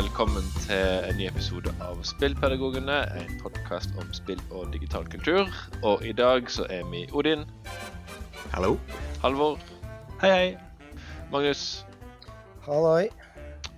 velkommen 0.00 0.44
til 0.64 1.10
en 1.10 1.18
ny 1.18 1.26
episode 1.28 1.72
av 1.84 1.98
Spillpedagogene. 2.08 2.94
En 3.20 3.34
podkast 3.42 3.92
om 4.00 4.06
spill 4.16 4.38
og 4.48 4.70
digital 4.72 5.04
kultur. 5.12 5.50
Og 5.84 6.00
i 6.08 6.14
dag 6.16 6.48
så 6.48 6.64
er 6.72 6.86
vi 6.88 7.02
Odin, 7.12 7.42
Hallo. 8.54 8.78
Halvor, 9.20 9.58
Hei, 10.22 10.30
hei. 10.30 10.48
Magnus 11.28 11.84
Halloi. 12.64 13.10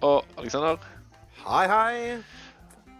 og 0.00 0.22
Aleksander. 0.38 0.78
Hei, 1.42 1.66
hei. 1.66 2.22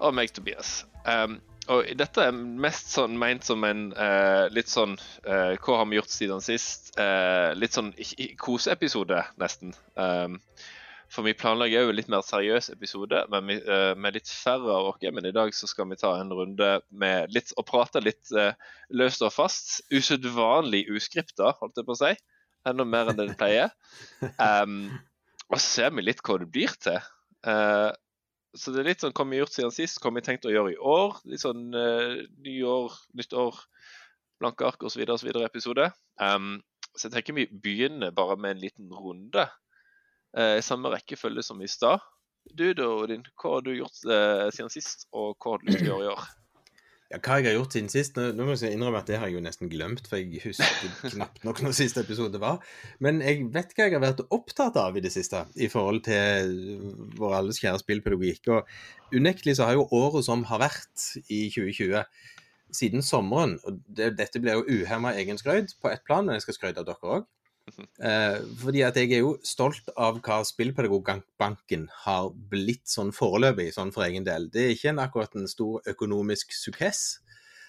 Og 0.01 0.15
meg, 0.19 0.35
Tobias. 0.35 0.81
Um, 1.07 1.39
og 1.71 1.87
dette 1.95 2.27
er 2.27 2.35
mest 2.35 2.91
sånn 2.91 3.15
meint 3.19 3.47
som 3.47 3.63
en 3.63 3.93
uh, 3.95 4.51
litt 4.51 4.71
sånn 4.71 4.97
uh, 5.29 5.55
Hva 5.63 5.79
har 5.79 5.87
vi 5.91 6.01
gjort 6.01 6.11
siden 6.11 6.43
sist? 6.43 6.91
Uh, 6.99 7.55
litt 7.55 7.79
sånn 7.79 7.95
koseepisode, 8.43 9.23
nesten. 9.39 9.77
Um, 9.95 10.41
for 11.13 11.27
vi 11.27 11.35
planlegger 11.37 11.91
en 11.91 11.97
litt 11.97 12.09
mer 12.13 12.25
seriøs 12.25 12.71
episode 12.73 13.19
men 13.33 13.49
vi, 13.51 13.59
uh, 13.67 13.93
med 14.01 14.17
litt 14.17 14.31
færre 14.33 14.73
av 14.73 14.91
oss. 14.93 15.03
Men 15.13 15.29
i 15.29 15.35
dag 15.35 15.53
så 15.57 15.69
skal 15.69 15.91
vi 15.91 15.99
ta 16.01 16.15
en 16.19 16.33
runde 16.33 16.71
med 16.89 17.35
litt 17.35 17.53
og 17.61 17.67
prate 17.69 18.01
litt 18.01 18.33
uh, 18.33 18.55
løst 18.89 19.25
og 19.25 19.35
fast. 19.35 19.83
Usedvanlig 19.93 20.87
uskripta, 20.93 21.53
holdt 21.61 21.81
jeg 21.81 21.89
på 21.89 21.97
å 21.97 22.01
si. 22.01 22.13
Enda 22.69 22.87
mer 22.89 23.11
enn 23.11 23.19
det 23.19 23.33
det 23.33 23.41
pleier. 23.41 23.75
Um, 24.43 24.87
og 25.53 25.59
så 25.59 25.67
ser 25.67 25.91
vi 25.93 26.05
litt 26.07 26.23
hva 26.25 26.39
det 26.41 26.49
blir 26.55 26.73
til. 26.81 26.97
Uh, 27.45 27.91
så 28.57 28.73
det 28.73 28.83
er 28.83 28.91
litt 28.91 29.03
sånn 29.05 29.15
hva 29.17 29.27
vi 29.29 29.37
har 29.37 29.45
gjort 29.45 29.57
siden 29.57 29.75
sist, 29.75 29.99
hva 30.01 30.13
vi 30.13 30.21
har 30.23 30.27
tenkt 30.29 30.49
å 30.49 30.53
gjøre 30.53 30.75
i 30.75 30.79
år. 30.81 31.19
Litt 31.29 31.43
sånn 31.45 31.67
uh, 31.77 32.23
nyår, 32.45 32.97
nytt 33.19 33.37
år, 33.37 33.59
blanke 34.41 34.69
ark 34.69 34.87
osv. 34.89 35.05
osv. 35.13 35.29
episode. 35.45 35.91
Um, 36.21 36.61
så 36.93 37.09
jeg 37.09 37.17
tenker 37.17 37.37
vi 37.37 37.49
begynner 37.53 38.15
bare 38.17 38.39
med 38.41 38.57
en 38.57 38.63
liten 38.65 38.93
runde. 38.93 39.47
Uh, 40.33 40.57
I 40.59 40.65
samme 40.65 40.93
rekkefølge 40.93 41.45
som 41.45 41.61
i 41.63 41.71
stad. 41.71 42.03
Du 42.51 42.69
da, 42.75 42.89
Odin, 43.05 43.25
hva 43.39 43.57
har 43.57 43.65
du 43.65 43.75
gjort 43.77 44.01
eh, 44.11 44.49
siden 44.53 44.71
sist, 44.73 45.07
og 45.15 45.37
hva 45.39 45.55
har 45.55 45.61
du 45.63 45.69
lyst 45.69 45.79
til 45.85 45.93
å 45.93 45.93
gjøre 45.93 46.09
i 46.09 46.11
år? 46.11 46.25
Ja, 47.13 47.19
hva 47.21 47.37
jeg 47.39 47.51
har 47.51 47.57
gjort 47.59 47.75
siden 47.77 47.91
sist? 47.93 48.17
Nå, 48.17 48.31
nå 48.33 48.47
må 48.49 48.55
jeg 48.57 48.73
innrømme 48.73 49.03
at 49.03 49.09
det 49.11 49.19
har 49.21 49.29
jeg 49.29 49.37
jo 49.37 49.45
nesten 49.45 49.69
glemt, 49.69 50.07
for 50.09 50.17
jeg 50.17 50.41
husker 50.47 51.11
knapt 51.13 51.43
nok 51.45 51.61
når 51.61 51.75
siste 51.77 52.01
episode 52.01 52.41
var. 52.41 52.63
Men 53.05 53.21
jeg 53.21 53.51
vet 53.53 53.75
hva 53.77 53.87
jeg 53.87 53.95
har 53.95 54.05
vært 54.05 54.25
opptatt 54.33 54.79
av 54.81 54.97
i 54.97 55.05
det 55.05 55.13
siste, 55.13 55.43
i 55.61 55.69
forhold 55.73 56.03
til 56.09 56.55
vår 57.21 57.37
alles 57.43 57.61
kjære 57.61 57.83
spillpedagogikk. 57.85 58.49
Og 58.57 59.21
unektelig 59.21 59.59
så 59.59 59.69
har 59.69 59.77
jo 59.77 59.85
året 59.93 60.25
som 60.25 60.47
har 60.49 60.65
vært 60.65 61.07
i 61.29 61.45
2020, 61.53 62.01
siden 62.73 63.05
sommeren 63.05 63.59
og 63.69 63.83
det, 63.85 64.15
Dette 64.17 64.41
blir 64.41 64.57
jo 64.57 64.81
uhemma 64.81 65.13
egenskrøyd 65.21 65.77
på 65.85 65.93
ett 65.93 66.07
plan, 66.09 66.25
men 66.25 66.39
jeg 66.39 66.47
skal 66.47 66.57
skryte 66.57 66.81
av 66.81 66.89
dere 66.89 67.17
òg. 67.19 67.29
Eh, 68.03 68.39
fordi 68.59 68.83
at 68.85 68.97
jeg 68.99 69.13
er 69.15 69.23
jo 69.23 69.37
stolt 69.47 69.89
av 69.97 70.19
hva 70.25 70.41
Spillpedagogbanken 70.45 71.89
har 72.05 72.31
blitt 72.51 72.89
sånn 72.91 73.13
foreløpig, 73.15 73.71
sånn 73.77 73.93
for 73.95 74.05
egen 74.09 74.25
del. 74.27 74.49
Det 74.53 74.65
er 74.67 74.75
ikke 74.75 74.91
en, 74.93 75.03
akkurat 75.05 75.37
en 75.39 75.49
stor 75.51 75.81
økonomisk 75.93 76.53
suksess. 76.57 77.21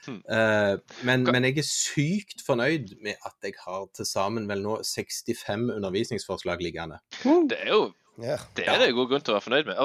Hmm. 0.04 0.18
Eh, 0.28 0.76
men, 1.08 1.24
men 1.30 1.46
jeg 1.48 1.62
er 1.62 1.68
sykt 1.70 2.42
fornøyd 2.44 2.98
med 3.06 3.16
at 3.24 3.38
jeg 3.46 3.56
har 3.64 3.86
til 3.96 4.08
sammen 4.10 4.50
vel 4.50 4.64
nå 4.66 4.80
65 4.84 5.70
undervisningsforslag 5.78 6.60
liggende. 6.66 6.98
Det 7.24 7.62
er 7.62 7.70
jo 7.72 7.84
Ja. 8.22 8.36
det 8.54 8.68
er 8.70 8.78
det 8.78 8.92
god 8.94 9.08
grunn 9.10 9.24
til 9.26 9.34
å 9.34 9.38
være 9.40 9.46
fornøyd 9.48 9.70
med. 9.72 9.80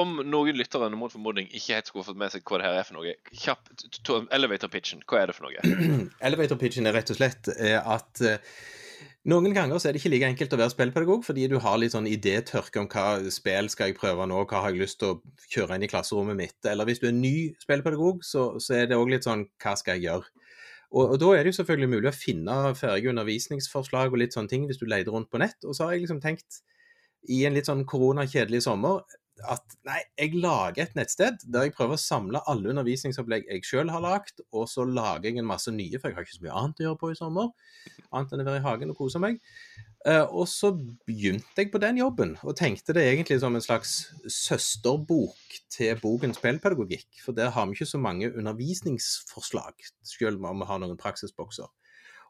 Om 0.00 0.14
noen 0.30 0.56
lyttere 0.56 0.86
mot 0.96 1.12
formodning 1.12 1.50
ikke 1.50 1.74
helt 1.74 1.90
skulle 1.90 2.06
fått 2.06 2.16
med 2.16 2.32
seg 2.32 2.46
hva 2.48 2.60
det 2.62 2.68
her 2.70 2.78
er 2.78 2.86
for 2.88 2.96
noe, 2.96 3.12
t- 3.26 4.22
elevator 4.38 4.70
pitchen, 4.72 5.02
hva 5.04 5.24
er 5.24 5.32
det 5.32 5.34
for 5.36 5.48
noe? 5.48 5.60
Elevator 6.30 6.56
pitchen 6.62 6.86
er 6.88 6.96
rett 6.96 7.10
og 7.12 7.18
slett 7.18 7.50
eh, 7.58 7.76
at 7.76 8.22
noen 9.26 9.54
ganger 9.54 9.80
så 9.80 9.88
er 9.88 9.96
det 9.96 10.00
ikke 10.02 10.12
like 10.12 10.28
enkelt 10.30 10.54
å 10.54 10.58
være 10.60 10.72
spillpedagog, 10.72 11.24
fordi 11.26 11.48
du 11.50 11.56
har 11.62 11.78
litt 11.80 11.94
sånn 11.94 12.08
idétørke 12.10 12.82
om 12.82 12.88
hva 12.92 13.18
spill 13.34 13.70
skal 13.72 13.90
jeg 13.90 13.98
prøve 13.98 14.26
nå, 14.30 14.44
hva 14.46 14.62
har 14.62 14.74
jeg 14.74 14.84
lyst 14.84 15.00
til 15.02 15.16
å 15.16 15.46
kjøre 15.50 15.76
inn 15.76 15.86
i 15.86 15.90
klasserommet 15.90 16.38
mitt. 16.38 16.58
Eller 16.70 16.88
hvis 16.88 17.02
du 17.02 17.08
er 17.10 17.16
ny 17.16 17.36
spillpedagog, 17.62 18.22
så, 18.26 18.48
så 18.62 18.78
er 18.78 18.90
det 18.90 18.98
òg 18.98 19.10
litt 19.14 19.26
sånn 19.26 19.48
hva 19.62 19.74
skal 19.78 19.98
jeg 19.98 20.08
gjøre? 20.08 20.30
Og, 20.94 21.02
og 21.02 21.18
da 21.18 21.32
er 21.34 21.42
det 21.42 21.52
jo 21.52 21.58
selvfølgelig 21.58 21.92
mulig 21.96 22.10
å 22.12 22.14
finne 22.14 22.56
ferdige 22.78 23.10
undervisningsforslag 23.10 24.14
og 24.14 24.22
litt 24.22 24.36
sånne 24.36 24.52
ting 24.52 24.68
hvis 24.68 24.78
du 24.78 24.86
leter 24.86 25.10
rundt 25.14 25.32
på 25.32 25.42
nett. 25.42 25.58
Og 25.66 25.74
så 25.74 25.88
har 25.88 25.96
jeg 25.96 26.06
liksom 26.06 26.22
tenkt 26.22 26.62
i 27.32 27.42
en 27.48 27.56
litt 27.56 27.66
sånn 27.66 27.82
koronakjedelig 27.88 28.62
sommer 28.68 29.02
at 29.44 29.76
nei, 29.86 29.98
jeg 30.18 30.38
lager 30.40 30.86
et 30.86 30.94
nettsted 30.96 31.42
der 31.52 31.66
jeg 31.66 31.74
prøver 31.76 31.98
å 31.98 32.00
samle 32.00 32.40
alle 32.48 32.70
undervisningsopplegg 32.72 33.50
jeg 33.50 33.66
sjøl 33.68 33.90
har 33.92 34.04
lagd, 34.04 34.40
og 34.52 34.64
så 34.70 34.86
lager 34.88 35.28
jeg 35.28 35.42
en 35.42 35.48
masse 35.48 35.72
nye, 35.72 36.00
for 36.00 36.08
jeg 36.08 36.16
har 36.16 36.26
ikke 36.26 36.38
så 36.38 36.46
mye 36.46 36.56
annet 36.62 36.80
å 36.80 36.86
gjøre 36.86 37.00
på 37.02 37.10
i 37.12 37.18
sommer. 37.18 37.52
Annet 38.10 38.32
enn 38.32 38.44
å 38.44 38.48
være 38.48 38.62
i 38.62 38.66
hagen 38.66 38.94
og 38.94 39.00
kose 39.00 39.20
meg. 39.22 39.40
Eh, 40.06 40.22
og 40.22 40.46
så 40.50 40.70
begynte 41.08 41.60
jeg 41.60 41.72
på 41.72 41.80
den 41.82 42.00
jobben, 42.00 42.36
og 42.46 42.56
tenkte 42.58 42.94
det 42.96 43.06
egentlig 43.10 43.40
som 43.42 43.56
en 43.58 43.64
slags 43.64 43.96
søsterbok 44.30 45.58
til 45.72 45.98
boken 46.02 46.36
spillpedagogikk. 46.36 47.08
For 47.24 47.36
der 47.36 47.52
har 47.54 47.66
vi 47.66 47.76
ikke 47.76 47.90
så 47.90 48.00
mange 48.00 48.30
undervisningsforslag, 48.32 49.90
selv 50.06 50.44
om 50.46 50.62
vi 50.62 50.70
har 50.70 50.80
noen 50.82 51.00
praksisbokser. 51.00 51.68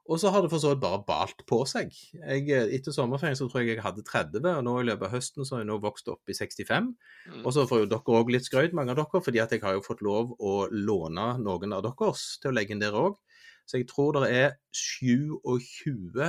Og 0.06 0.21
så 0.22 0.31
har 0.31 0.44
det 0.44 0.50
for 0.53 0.62
så 0.62 0.71
vidt 0.72 0.83
bare 0.84 1.03
balt 1.06 1.41
på 1.50 1.59
seg. 1.67 1.91
Jeg, 2.15 2.44
eh, 2.55 2.69
etter 2.77 2.94
sommerferien 2.94 3.39
så 3.39 3.49
tror 3.50 3.65
jeg 3.65 3.75
jeg 3.75 3.84
hadde 3.84 4.05
30, 4.06 4.47
og 4.53 4.65
nå 4.67 4.75
i 4.81 4.87
løpet 4.87 5.09
av 5.09 5.15
høsten 5.17 5.47
så 5.47 5.56
har 5.56 5.65
jeg 5.65 5.71
nå 5.72 5.78
vokst 5.83 6.11
opp 6.12 6.31
i 6.31 6.37
65. 6.37 6.93
Mm. 7.33 7.41
Og 7.43 7.50
så 7.50 7.65
mm. 7.65 7.71
får 7.71 7.83
jo 7.83 7.89
dere 7.91 8.19
òg 8.21 8.33
litt 8.34 8.47
skrøyt, 8.47 8.77
mange 8.77 8.95
av 8.95 9.00
dere, 9.00 9.22
fordi 9.27 9.43
at 9.43 9.55
jeg 9.55 9.65
har 9.65 9.75
jo 9.75 9.84
fått 9.84 10.05
lov 10.06 10.37
å 10.39 10.55
låne 10.71 11.28
noen 11.43 11.75
av 11.75 11.83
deres 11.89 12.27
til 12.43 12.53
å 12.53 12.56
legge 12.56 12.77
inn 12.77 12.83
der 12.83 12.95
òg. 12.97 13.19
Så 13.66 13.81
jeg 13.81 13.89
tror 13.91 14.15
det 14.15 14.31
er 14.31 14.53
27 14.78 16.22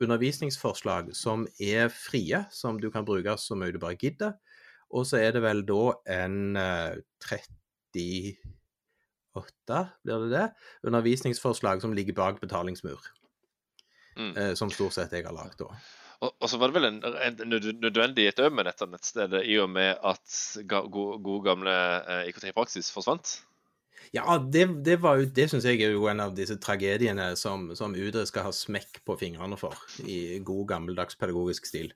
undervisningsforslag 0.00 1.10
som 1.16 1.44
er 1.60 1.90
frie, 1.92 2.46
som 2.56 2.80
du 2.80 2.88
kan 2.92 3.04
bruke 3.04 3.36
så 3.36 3.58
mye 3.58 3.74
du 3.74 3.80
bare 3.82 4.00
gidder. 4.00 4.38
Og 4.96 5.04
så 5.06 5.20
er 5.20 5.36
det 5.36 5.44
vel 5.44 5.60
da 5.68 5.82
en 6.16 6.56
eh, 6.56 6.96
30 7.28 8.59
åtte, 9.38 9.80
blir 10.04 10.26
det 10.26 10.30
det, 10.34 10.46
undervisningsforslag 10.88 11.82
som 11.82 11.94
ligger 11.94 12.16
bak 12.16 12.40
betalingsmur. 12.42 13.00
Mm. 14.16 14.36
Eh, 14.36 14.54
som 14.58 14.70
stort 14.70 14.96
sett 14.96 15.12
jeg 15.14 15.26
har 15.26 15.36
lagd 15.36 15.60
da. 15.60 15.70
Og, 16.20 16.48
så 16.52 16.58
var 16.60 16.68
det 16.68 16.76
vel 16.76 16.88
en, 16.90 16.98
en 17.00 17.38
nødvendighet 17.80 18.42
òg 18.44 18.52
med 18.52 18.66
dette 18.68 18.88
nettstedet, 18.90 19.40
i 19.48 19.54
og 19.62 19.70
med 19.72 19.94
at 20.04 20.34
ga, 20.68 20.82
gode, 20.84 21.22
gode, 21.24 21.46
gamle 21.46 21.76
eh, 22.02 22.26
IKT-praksis 22.28 22.90
forsvant? 22.92 23.38
Ja, 24.12 24.36
det, 24.42 24.66
det, 24.84 24.98
var 25.00 25.20
jo, 25.20 25.28
det 25.32 25.46
syns 25.48 25.64
jeg 25.68 25.80
er 25.86 25.94
jo 25.94 26.08
en 26.10 26.20
av 26.24 26.34
disse 26.36 26.58
tragediene 26.60 27.30
som, 27.40 27.70
som 27.78 27.94
UD 27.94 28.18
skal 28.28 28.48
ha 28.48 28.52
smekk 28.52 29.00
på 29.06 29.16
fingrene 29.20 29.56
for, 29.60 29.78
i 30.02 30.40
god 30.44 30.66
gammeldags 30.74 31.16
pedagogisk 31.20 31.70
stil. 31.70 31.92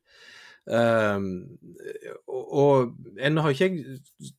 Um, 0.64 1.58
og, 2.24 2.94
ennå 3.20 3.42
har 3.44 3.52
ikke 3.52 3.98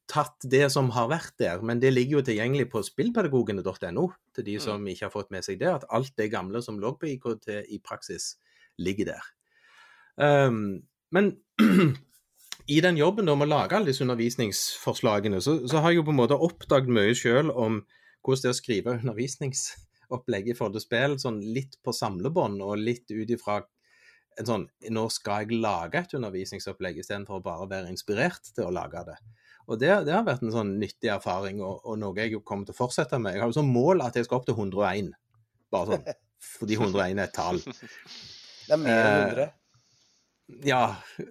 tatt 0.09 0.47
det 0.49 0.63
som 0.73 0.89
har 0.95 1.11
vært 1.11 1.35
der, 1.41 1.61
men 1.61 1.81
det 1.83 1.93
ligger 1.93 2.19
jo 2.19 2.25
tilgjengelig 2.25 2.69
på 2.71 2.81
spillpedagogene.no 2.87 4.07
til 4.33 4.47
de 4.47 4.55
som 4.63 4.87
ikke 4.89 5.05
har 5.05 5.13
fått 5.13 5.29
med 5.35 5.45
seg 5.45 5.59
det, 5.61 5.69
at 5.69 5.85
alt 5.93 6.15
det 6.17 6.31
gamle 6.33 6.63
som 6.65 6.79
lå 6.81 6.95
på 6.97 7.11
IKT 7.13 7.51
i 7.69 7.79
praksis, 7.83 8.35
ligger 8.81 9.13
der. 9.13 9.29
Um, 10.17 10.81
men 11.13 11.35
i 12.75 12.81
den 12.81 12.97
jobben 12.97 13.29
da 13.29 13.37
med 13.37 13.47
å 13.47 13.53
lage 13.53 13.77
alle 13.77 13.91
disse 13.91 14.03
undervisningsforslagene, 14.05 15.43
så, 15.45 15.59
så 15.69 15.83
har 15.83 15.93
jeg 15.93 16.01
jo 16.01 16.09
på 16.09 16.15
en 16.15 16.21
måte 16.23 16.41
oppdaget 16.41 16.91
mye 16.91 17.13
sjøl 17.17 17.53
om 17.53 17.83
hvordan 18.25 18.41
det 18.41 18.49
er 18.49 18.55
å 18.55 18.57
skrive 18.57 18.97
undervisningsopplegg 18.97 20.49
i 20.49 20.57
forhold 20.57 20.79
til 20.79 20.85
spill, 20.87 21.17
sånn 21.21 21.39
litt 21.53 21.77
på 21.85 21.93
samlebånd 21.93 22.63
og 22.65 22.81
litt 22.81 23.05
ut 23.13 23.29
ifra 23.29 23.61
en 24.39 24.47
sånn 24.47 24.65
Nå 24.93 25.05
skal 25.13 25.45
jeg 25.45 25.61
lage 25.63 26.01
et 26.01 26.13
undervisningsopplegg 26.17 26.99
istedenfor 27.01 27.39
å 27.39 27.45
bare 27.45 27.67
være 27.71 27.91
inspirert 27.93 28.51
til 28.55 28.67
å 28.67 28.73
lage 28.75 29.03
det. 29.07 29.17
Og 29.65 29.79
det, 29.81 29.91
det 30.05 30.13
har 30.13 30.25
vært 30.27 30.43
en 30.45 30.53
sånn 30.53 30.75
nyttig 30.81 31.09
erfaring, 31.13 31.61
og, 31.65 31.81
og 31.87 31.97
noe 32.01 32.19
jeg 32.19 32.41
kommer 32.45 32.67
til 32.67 32.75
å 32.75 32.81
fortsette 32.83 33.17
med. 33.21 33.35
Jeg 33.35 33.45
har 33.45 33.49
jo 33.49 33.57
som 33.57 33.71
mål 33.71 34.03
at 34.05 34.17
jeg 34.17 34.27
skal 34.27 34.41
opp 34.41 34.47
til 34.49 34.57
101, 34.57 35.13
bare 35.73 35.95
sånn. 35.95 36.09
Fordi 36.55 36.77
101 36.77 37.21
er 37.21 37.23
et 37.23 37.33
tall. 37.33 37.61
Det 37.65 38.75
er 38.75 38.81
mer 38.81 38.99
enn 38.99 39.15
Eh, 39.15 39.29
100. 39.31 39.47
Ja, 40.67 40.81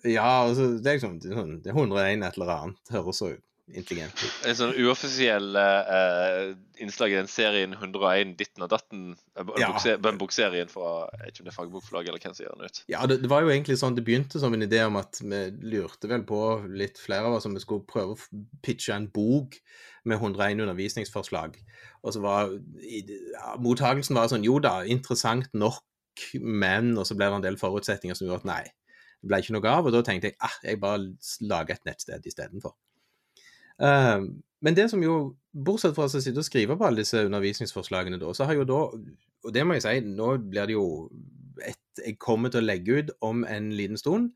ja 0.02 0.26
altså, 0.42 0.72
det 0.82 0.90
er 0.90 0.96
liksom 0.98 1.18
det 1.22 1.30
er 1.30 1.38
sånn, 1.38 1.58
det 1.62 1.70
er 1.70 1.76
101 1.78 2.24
et 2.26 2.38
eller 2.40 2.54
annet. 2.56 2.80
Høres 2.96 3.20
så 3.22 3.30
intelligent 3.72 4.12
ut. 4.20 4.32
En 4.48 4.56
sånn 4.58 4.74
uoffisiell 4.76 5.56
uh, 5.56 6.50
innslag 6.82 7.14
i 7.14 7.16
den 7.16 7.30
serien 7.30 7.72
101 7.72 8.34
ditten 8.36 8.66
og 8.66 8.70
datten. 8.74 9.06
eh, 9.38 9.52
Ja. 9.62 9.70
Den 10.04 10.18
bokserien 10.20 10.68
fra 10.68 11.06
ikke 11.28 11.40
om 11.40 11.48
det 11.48 11.52
er 11.54 11.56
fagbokforlaget 11.56 12.12
eller 12.12 12.20
hvem 12.20 12.36
som 12.36 12.44
gir 12.44 12.52
den 12.52 12.68
ut. 12.68 12.82
Ja, 12.92 13.06
det, 13.08 13.22
det 13.22 13.30
var 13.32 13.46
jo 13.46 13.54
egentlig 13.54 13.78
sånn 13.80 13.96
det 13.96 14.04
begynte 14.04 14.42
som 14.42 14.52
en 14.54 14.66
idé 14.66 14.82
om 14.84 14.98
at 15.00 15.22
vi 15.22 15.40
lurte 15.74 16.10
vel 16.10 16.26
på 16.28 16.42
litt 16.68 17.00
flere 17.00 17.30
av 17.30 17.38
oss 17.38 17.48
om 17.48 17.56
vi 17.56 17.64
skulle 17.64 17.88
prøve 17.88 18.18
å 18.18 18.44
pitche 18.64 18.92
en 18.96 19.08
bok 19.08 19.56
med 20.04 20.20
101 20.20 20.60
undervisningsforslag. 20.60 21.56
Og 22.04 22.12
så 22.12 22.20
var 22.20 22.52
ja, 22.52 23.56
mottagelsen 23.64 24.18
var 24.18 24.28
sånn 24.28 24.44
jo 24.44 24.58
da, 24.60 24.82
interessant 24.84 25.48
nok, 25.56 25.80
men 26.38 26.92
Og 26.94 27.08
så 27.08 27.16
ble 27.18 27.26
det 27.26 27.34
en 27.40 27.42
del 27.48 27.56
forutsetninger 27.58 28.14
som 28.14 28.28
gjorde 28.28 28.44
at 28.44 28.50
nei, 28.52 28.64
det 29.18 29.30
ble 29.32 29.40
ikke 29.42 29.56
noe 29.56 29.70
av. 29.72 29.88
Og 29.88 29.94
da 29.96 30.02
tenkte 30.06 30.30
jeg 30.30 30.36
ah, 30.44 30.58
jeg 30.62 30.78
bare 30.78 31.08
lager 31.42 31.74
et 31.74 31.88
nettsted 31.88 32.28
istedenfor. 32.28 32.76
Uh, 33.82 34.26
men 34.64 34.76
det 34.76 34.88
som 34.90 35.02
jo, 35.02 35.34
bortsett 35.52 35.94
fra 35.96 36.08
å 36.08 36.12
sitte 36.12 36.40
og 36.40 36.46
skrive 36.46 36.76
på 36.78 36.86
alle 36.86 37.04
disse 37.04 37.24
undervisningsforslagene, 37.26 38.18
da, 38.22 38.32
så 38.34 38.48
har 38.48 38.58
jo 38.58 38.68
da 38.68 38.80
Og 39.44 39.52
det 39.52 39.64
må 39.66 39.76
jeg 39.76 39.84
si, 39.84 39.98
nå 40.08 40.28
blir 40.40 40.70
det 40.70 40.72
jo 40.72 40.86
et 41.60 41.80
jeg 42.02 42.18
kommer 42.18 42.50
til 42.50 42.62
å 42.62 42.66
legge 42.66 42.98
ut 42.98 43.10
om 43.22 43.44
en 43.46 43.70
liten 43.76 44.00
stund. 44.00 44.32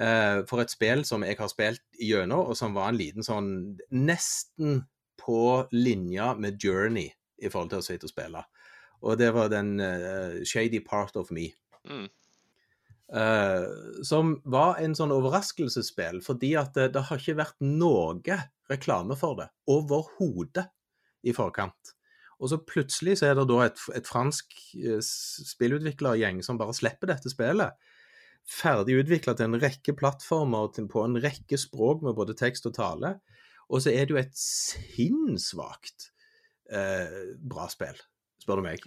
Uh, 0.00 0.40
for 0.48 0.62
et 0.62 0.72
spill 0.72 1.02
som 1.04 1.24
jeg 1.26 1.36
har 1.36 1.50
spilt 1.52 1.82
gjennom, 2.00 2.46
og 2.48 2.56
som 2.56 2.76
var 2.76 2.88
en 2.90 3.00
liten 3.00 3.26
sånn 3.26 3.50
Nesten 3.92 4.84
på 5.20 5.66
linja 5.74 6.32
med 6.38 6.62
Journey 6.62 7.10
i 7.42 7.50
forhold 7.50 7.72
til 7.72 7.82
å 7.82 7.86
sitte 7.86 8.08
og 8.08 8.12
spille. 8.14 8.44
Og 9.02 9.18
det 9.20 9.32
var 9.34 9.50
den 9.52 9.74
uh, 9.82 10.40
Shady 10.46 10.80
Part 10.86 11.18
of 11.18 11.32
Me. 11.34 11.50
Mm. 11.88 12.08
Eh, 13.12 13.64
som 14.08 14.38
var 14.48 14.78
en 14.80 14.94
sånn 14.96 15.12
overraskelsesspill, 15.12 16.22
fordi 16.24 16.54
at 16.56 16.72
det, 16.78 16.92
det 16.94 17.06
har 17.08 17.20
ikke 17.20 17.40
vært 17.42 17.58
noe 17.60 18.38
reklame 18.72 19.16
for 19.20 19.36
det 19.40 19.50
overhodet 19.68 20.70
i 21.28 21.34
forkant. 21.36 21.92
Og 22.42 22.50
så 22.50 22.58
plutselig 22.66 23.18
så 23.20 23.28
er 23.28 23.36
det 23.38 23.44
da 23.50 23.58
et, 23.66 23.82
et 23.94 24.08
fransk 24.08 24.56
eh, 24.80 25.02
spillutviklergjeng 25.04 26.40
som 26.42 26.58
bare 26.60 26.74
slipper 26.76 27.12
dette 27.12 27.30
spillet. 27.30 27.76
Ferdig 28.48 28.96
utvikla 29.04 29.36
til 29.38 29.50
en 29.50 29.60
rekke 29.62 29.94
plattformer 29.98 30.66
og 30.66 30.80
på 30.90 31.04
en 31.04 31.20
rekke 31.22 31.60
språk 31.60 32.02
med 32.02 32.16
både 32.18 32.34
tekst 32.38 32.66
og 32.66 32.74
tale. 32.80 33.14
Og 33.68 33.84
så 33.84 33.92
er 33.92 34.08
det 34.08 34.16
jo 34.16 34.22
et 34.22 34.34
sinnssvakt 34.36 36.08
eh, 36.72 37.36
bra 37.38 37.68
spill, 37.70 38.00
spør 38.42 38.60
du 38.60 38.66
meg. 38.66 38.82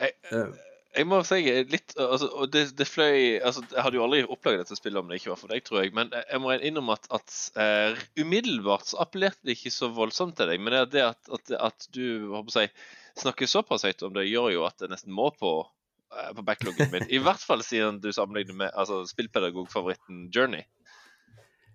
Jeg, 0.00 0.16
Eh, 0.32 0.56
jeg 0.96 1.06
må 1.08 1.18
si 1.26 1.38
litt 1.68 1.94
altså, 2.00 2.28
og 2.32 2.50
det, 2.54 2.62
det 2.78 2.86
fløy 2.88 3.38
altså, 3.44 3.62
Jeg 3.72 3.84
hadde 3.84 3.98
jo 3.98 4.04
aldri 4.06 4.22
opplaget 4.24 4.64
dette 4.64 4.78
spillet 4.78 5.00
om 5.00 5.10
det 5.10 5.20
ikke 5.20 5.32
var 5.32 5.40
for 5.40 5.52
deg, 5.52 5.64
tror 5.66 5.82
jeg. 5.82 5.92
Men 5.96 6.12
jeg 6.16 6.42
må 6.42 6.54
innrømme 6.56 6.96
at, 6.96 7.08
at 7.18 7.36
uh, 7.60 8.04
umiddelbart 8.22 8.88
så 8.88 9.00
appellerte 9.04 9.44
det 9.46 9.58
ikke 9.58 9.74
så 9.74 9.90
voldsomt 9.92 10.38
til 10.38 10.48
deg. 10.50 10.62
Men 10.62 10.76
det, 10.76 10.84
det 10.96 11.04
at, 11.10 11.20
at, 11.36 11.52
at 11.68 11.88
du 11.96 12.32
jeg, 12.56 12.72
snakker 13.20 13.50
såpass 13.50 13.84
høyt 13.86 14.06
om 14.06 14.16
det, 14.16 14.28
gjør 14.30 14.54
jo 14.54 14.64
at 14.68 14.80
det 14.80 14.90
nesten 14.94 15.14
må 15.16 15.28
på, 15.36 15.52
uh, 15.66 16.32
på 16.38 16.46
backloggen 16.48 16.90
min. 16.94 17.06
I 17.12 17.20
hvert 17.22 17.44
fall 17.44 17.64
siden 17.66 18.00
du 18.00 18.08
sammenligner 18.16 18.56
med 18.64 18.72
altså, 18.72 19.02
spillpedagogfavoritten 19.12 20.26
Journey. 20.32 20.64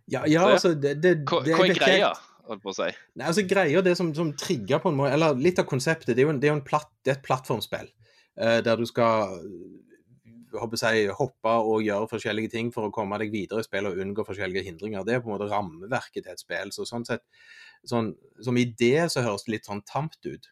ja, 0.09 0.25
ja, 0.25 0.25
Så 0.25 0.33
ja. 0.33 0.51
altså 0.57 0.73
det, 0.73 0.97
det, 1.05 1.15
Hva, 1.29 1.45
er 1.45 1.77
greia, 1.77 2.13
holdt 2.49 2.65
på 2.65 2.73
å 2.73 2.77
si? 2.81 2.89
Nei, 3.15 3.29
altså 3.29 3.45
greia, 3.45 3.85
det 3.85 3.97
som, 3.99 4.15
som 4.17 4.33
trigger 4.33 4.81
på 4.81 4.89
en 4.89 4.97
måte, 4.97 5.13
eller 5.15 5.37
litt 5.37 5.61
av 5.61 5.69
konseptet, 5.69 6.15
det 6.15 6.23
er 6.23 6.31
jo, 6.31 6.33
en, 6.33 6.41
det 6.41 6.49
er 6.49 6.55
jo 6.55 6.59
en 6.63 6.69
platt, 6.73 6.89
det 7.05 7.13
er 7.13 7.19
et 7.21 7.27
plattformspill. 7.29 7.91
Eh, 8.41 8.59
der 8.65 8.81
du 8.81 8.89
skal 8.89 9.37
jeg 10.51 11.13
hoppe 11.15 11.49
og 11.49 11.83
gjøre 11.85 12.07
forskjellige 12.11 12.49
ting 12.51 12.73
for 12.73 12.83
å 12.87 12.91
komme 12.91 13.17
deg 13.21 13.31
videre 13.31 13.59
i 13.61 13.63
spillet 13.63 13.91
og 13.91 13.97
unngå 14.03 14.23
forskjellige 14.27 14.63
hindringer. 14.67 15.03
Det 15.05 15.13
er 15.15 15.21
på 15.23 15.29
en 15.29 15.33
måte 15.37 15.51
rammeverket 15.51 16.23
til 16.25 16.33
et 16.33 16.39
spill. 16.39 16.71
så 16.71 16.85
sånn 16.85 17.05
sett, 17.05 17.21
sånn, 17.85 18.15
Som 18.41 18.57
idé 18.57 19.09
så 19.09 19.21
høres 19.21 19.43
det 19.45 19.51
litt 19.51 19.65
sånn 19.65 19.81
tamt 19.83 20.25
ut. 20.25 20.47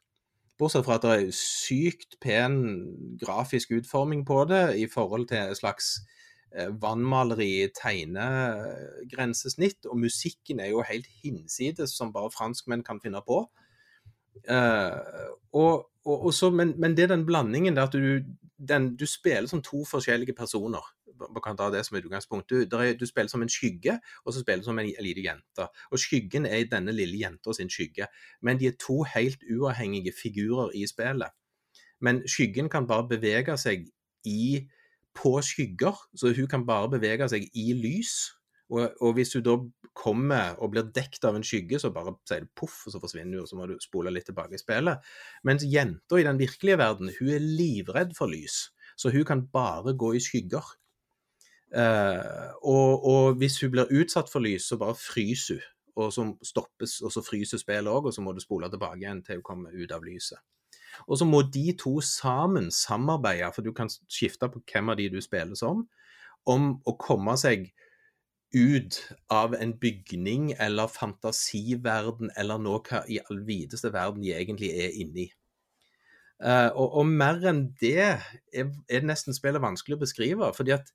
Bortsett 0.60 0.86
fra 0.86 0.96
at 0.96 1.02
det 1.02 1.12
er 1.12 1.32
sykt 1.32 2.20
pen 2.20 3.18
grafisk 3.20 3.72
utforming 3.72 4.26
på 4.26 4.46
det 4.46 4.78
i 4.78 4.88
forhold 4.88 5.28
til 5.30 5.38
et 5.38 5.58
slags 5.58 6.02
eh, 6.52 6.68
vannmaleri, 6.68 7.70
tegnegrensesnitt, 7.72 9.86
og 9.86 9.98
musikken 10.00 10.60
er 10.60 10.68
jo 10.74 10.82
helt 10.84 11.08
hinsides, 11.24 11.96
som 11.96 12.12
bare 12.12 12.32
franskmenn 12.32 12.84
kan 12.84 13.00
finne 13.00 13.22
på. 13.26 13.50
Eh, 14.50 14.92
og, 15.54 15.90
og, 16.06 16.26
og 16.26 16.34
så, 16.34 16.50
men, 16.50 16.74
men 16.78 16.98
det 16.98 17.04
er 17.04 17.16
den 17.16 17.26
blandingen 17.26 17.76
der 17.76 17.90
at 17.90 17.94
du, 17.94 18.22
den, 18.68 18.96
du 18.96 19.06
spiller 19.06 19.48
som 19.48 19.62
to 19.62 19.86
forskjellige 19.86 20.34
personer. 20.34 20.84
Man 21.20 21.42
kan 21.44 21.58
ta 21.58 21.68
det 21.70 21.86
som 21.86 21.98
et 21.98 22.06
utgangspunkt. 22.06 22.50
Du, 22.50 22.78
er, 22.78 22.94
du 22.94 23.06
spiller 23.06 23.28
som 23.28 23.42
en 23.42 23.50
skygge, 23.52 24.00
og 24.26 24.34
så 24.34 24.40
spiller 24.40 24.64
du 24.64 24.70
som 24.70 24.80
en 24.80 24.92
liten 25.04 25.26
jente. 25.26 25.68
Og 25.92 26.00
skyggen 26.00 26.46
er 26.46 26.64
denne 26.72 26.96
lille 26.96 27.20
jenta 27.20 27.54
sin 27.54 27.70
skygge. 27.70 28.08
Men 28.42 28.60
de 28.60 28.68
er 28.68 28.78
to 28.80 29.04
helt 29.04 29.44
uavhengige 29.52 30.14
figurer 30.22 30.72
i 30.76 30.88
spillet. 30.88 31.36
Men 32.02 32.28
skyggen 32.28 32.70
kan 32.70 32.88
bare 32.88 33.08
bevege 33.10 33.58
seg 33.58 33.90
i, 34.26 34.68
på 35.16 35.42
skygger, 35.44 35.98
så 36.16 36.32
hun 36.36 36.48
kan 36.48 36.66
bare 36.66 36.90
bevege 36.90 37.28
seg 37.30 37.50
i 37.54 37.74
lys. 37.76 38.14
Og, 38.70 39.02
og 39.02 39.16
hvis 39.18 39.34
du 39.34 39.40
da 39.46 39.56
kommer 39.98 40.58
og 40.62 40.74
blir 40.74 40.90
dekt 40.96 41.26
av 41.26 41.36
en 41.36 41.46
skygge, 41.46 41.80
så 41.82 41.92
bare 41.94 42.14
sier 42.30 42.46
det 42.46 42.54
poff, 42.58 42.84
og 42.86 42.94
så 42.94 43.02
forsvinner 43.02 43.38
du, 43.38 43.44
og 43.44 43.50
så 43.50 43.58
må 43.58 43.68
du 43.68 43.76
spole 43.82 44.14
litt 44.14 44.28
tilbake 44.30 44.56
i 44.56 44.62
spillet. 44.62 45.02
Mens 45.48 45.66
jenta 45.68 46.20
i 46.20 46.28
den 46.28 46.40
virkelige 46.40 46.80
verden, 46.80 47.12
hun 47.18 47.32
er 47.36 47.44
livredd 47.44 48.14
for 48.18 48.32
lys, 48.32 48.68
så 49.00 49.12
hun 49.14 49.26
kan 49.28 49.48
bare 49.54 49.96
gå 49.98 50.14
i 50.16 50.22
skygger. 50.24 50.76
Eh, 51.70 52.46
og, 52.66 53.10
og 53.10 53.42
hvis 53.42 53.60
hun 53.64 53.74
blir 53.74 53.92
utsatt 54.02 54.32
for 54.32 54.46
lys, 54.46 54.70
så 54.70 54.80
bare 54.82 54.98
fryser 54.98 55.60
hun, 55.60 55.76
og 56.00 56.14
så 56.16 56.24
stoppes, 56.46 57.00
og 57.04 57.12
så 57.12 57.26
fryser 57.26 57.60
spillet 57.60 57.92
òg, 57.92 58.08
og 58.08 58.16
så 58.16 58.24
må 58.24 58.32
du 58.32 58.40
spole 58.44 58.70
tilbake 58.72 59.02
igjen 59.02 59.26
til 59.26 59.42
hun 59.42 59.48
kommer 59.50 59.76
ut 59.76 59.92
av 59.92 60.06
lyset. 60.06 60.40
Og 61.08 61.20
så 61.20 61.26
må 61.28 61.42
de 61.48 61.74
to 61.80 62.00
sammen 62.04 62.70
samarbeide, 62.74 63.52
for 63.56 63.66
du 63.66 63.74
kan 63.76 63.92
skifte 63.92 64.50
på 64.52 64.62
hvem 64.72 64.92
av 64.92 65.00
de 65.00 65.10
du 65.12 65.20
spiller 65.24 65.58
som, 65.60 65.86
om 66.50 66.72
å 66.88 66.96
komme 67.00 67.36
seg 67.40 67.68
ut 68.56 68.98
av 69.30 69.54
en 69.54 69.76
bygning 69.78 70.54
eller 70.58 70.90
fantasiverden 70.90 72.32
eller 72.38 72.62
noe 72.62 73.04
i 73.08 73.20
all 73.30 73.44
videste 73.46 73.92
verden 73.94 74.24
de 74.26 74.34
egentlig 74.34 74.72
er 74.74 74.96
inni. 74.98 75.30
Uh, 76.40 76.72
og, 76.72 76.94
og 77.02 77.10
mer 77.20 77.44
enn 77.52 77.66
det 77.82 77.98
er, 78.00 78.72
er 78.88 79.06
nesten 79.06 79.36
spillet 79.36 79.62
vanskelig 79.62 79.98
å 79.98 80.04
beskrive. 80.06 80.54
fordi 80.56 80.78
at 80.78 80.92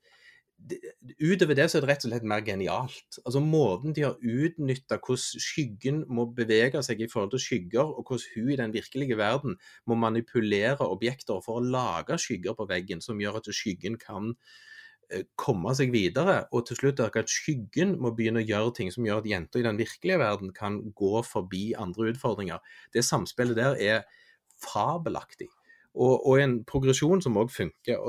Utover 1.21 1.57
det 1.59 1.67
så 1.69 1.77
er 1.77 1.83
det 1.85 1.89
rett 1.91 2.05
og 2.07 2.13
slett 2.13 2.27
mer 2.31 2.45
genialt. 2.47 3.19
Altså 3.27 3.41
Måten 3.43 3.93
de 3.93 4.05
har 4.07 4.15
utnytta 4.17 4.97
hvordan 4.97 5.43
skyggen 5.45 5.99
må 6.09 6.25
bevege 6.33 6.81
seg 6.87 7.03
i 7.05 7.09
forhold 7.11 7.35
til 7.35 7.43
skygger, 7.43 7.91
og 7.91 8.07
hvordan 8.09 8.31
hun 8.33 8.53
i 8.55 8.59
den 8.63 8.73
virkelige 8.73 9.19
verden 9.21 9.59
må 9.85 9.99
manipulere 9.99 10.87
objekter 10.87 11.43
for 11.45 11.61
å 11.61 11.67
lage 11.75 12.17
skygger 12.23 12.57
på 12.57 12.69
veggen, 12.71 13.03
som 13.05 13.21
gjør 13.21 13.43
at 13.43 13.51
skyggen 13.53 13.99
kan 14.01 14.33
komme 15.41 15.75
seg 15.77 15.93
videre, 15.95 16.45
og 16.55 16.67
til 16.69 16.79
slutt 16.79 17.03
at 17.05 17.31
skyggen 17.31 17.97
må 18.03 18.13
begynne 18.17 18.43
å 18.43 18.47
gjøre 18.47 18.75
ting 18.79 18.93
som 18.95 19.07
gjør 19.07 19.23
at 19.23 19.29
jenter 19.31 19.61
i 19.61 19.67
den 19.67 19.81
virkelige 19.81 20.21
verden 20.23 20.53
kan 20.57 20.81
gå 20.97 21.23
forbi 21.27 21.65
andre 21.79 22.11
utfordringer. 22.13 22.63
Det 22.95 23.05
samspillet 23.07 23.59
der 23.59 23.79
er 23.81 24.05
fabelaktig, 24.65 25.51
og, 25.95 26.27
og 26.27 26.41
en 26.41 26.59
progresjon 26.69 27.23
som 27.25 27.39
òg 27.41 27.53
funker. 27.55 28.01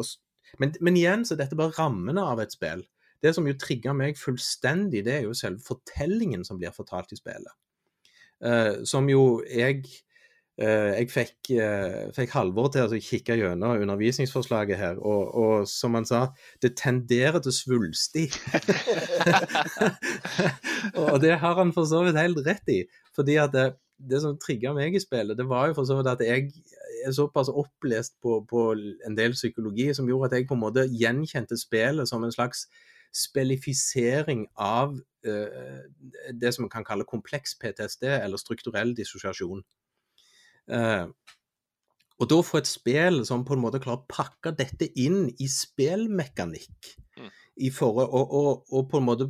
Men, 0.62 0.76
men 0.82 1.00
igjen 1.00 1.26
så 1.26 1.36
er 1.36 1.44
dette 1.44 1.60
bare 1.60 1.76
rammene 1.78 2.24
av 2.24 2.42
et 2.44 2.56
spill. 2.56 2.86
Det 3.24 3.34
som 3.36 3.48
jo 3.48 3.56
trigger 3.58 3.96
meg 3.98 4.20
fullstendig, 4.20 5.06
det 5.08 5.20
er 5.20 5.24
jo 5.28 5.38
selve 5.38 5.64
fortellingen 5.66 6.44
som 6.46 6.60
blir 6.62 6.76
fortalt 6.76 7.14
i 7.16 7.20
spillet. 7.20 7.54
Uh, 8.44 8.84
som 8.86 9.08
jo 9.10 9.40
jeg 9.48 9.80
eh, 9.80 10.02
Jeg 10.56 11.10
fikk, 11.12 11.50
uh, 11.60 12.12
fikk 12.16 12.32
Halvor 12.32 12.70
til 12.72 12.88
å 12.88 13.00
kikke 13.04 13.36
gjennom 13.36 13.82
undervisningsforslaget 13.84 14.80
her, 14.80 15.02
og, 15.04 15.34
og 15.36 15.66
som 15.68 15.98
han 16.00 16.08
sa, 16.08 16.22
det 16.64 16.78
tenderer 16.80 17.42
til 17.44 17.52
svulstig. 17.56 18.30
og 21.02 21.20
det 21.24 21.34
har 21.42 21.60
han 21.60 21.76
for 21.76 21.90
så 21.90 22.06
vidt 22.06 22.22
helt 22.22 22.40
rett 22.48 22.72
i. 22.72 22.86
fordi 23.16 23.36
at 23.42 23.52
det, 23.52 23.68
det 24.00 24.22
som 24.24 24.40
trigga 24.40 24.74
meg 24.76 24.96
i 24.96 25.04
spillet, 25.04 25.38
det 25.38 25.48
var 25.48 25.70
jo 25.70 25.78
for 25.78 25.88
så 25.88 26.00
vidt 26.00 26.12
at 26.14 26.24
jeg 26.24 26.50
er 27.06 27.14
såpass 27.16 27.52
opplest 27.52 28.16
på, 28.24 28.42
på 28.50 28.72
en 28.76 29.18
del 29.18 29.36
psykologi 29.36 29.92
som 29.94 30.08
gjorde 30.10 30.32
at 30.32 30.40
jeg 30.40 30.48
på 30.50 30.58
en 30.58 30.64
måte 30.64 30.88
gjenkjente 30.88 31.58
spillet 31.60 32.10
som 32.10 32.24
en 32.24 32.34
slags 32.34 32.66
spelifisering 33.16 34.46
av 34.60 34.96
uh, 35.28 35.84
det 36.34 36.52
som 36.54 36.66
man 36.66 36.74
kan 36.74 36.88
kalle 36.88 37.08
kompleks 37.08 37.56
PTSD, 37.60 38.08
eller 38.20 38.42
strukturell 38.42 38.96
dissosiasjon. 38.98 39.64
Eh, 40.70 41.06
og 42.20 42.30
da 42.32 42.38
få 42.48 42.58
et 42.62 42.68
spill 42.70 43.26
som 43.28 43.44
på 43.46 43.54
en 43.58 43.62
måte 43.66 43.82
klarer 43.84 44.00
å 44.02 44.08
pakke 44.08 44.54
dette 44.56 44.88
inn 44.96 45.28
i 45.40 45.48
spillmekanikk, 45.52 46.94
Mm. 47.18 47.30
i 47.58 47.70
forhold, 47.72 48.10
og, 48.12 48.32
og, 48.36 48.66
og 48.74 48.90
på 48.92 48.98
en 49.00 49.06
måte 49.08 49.28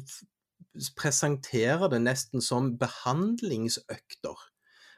presentere 0.98 1.90
det 1.92 2.00
nesten 2.02 2.42
som 2.42 2.72
behandlingsøkter. 2.82 4.36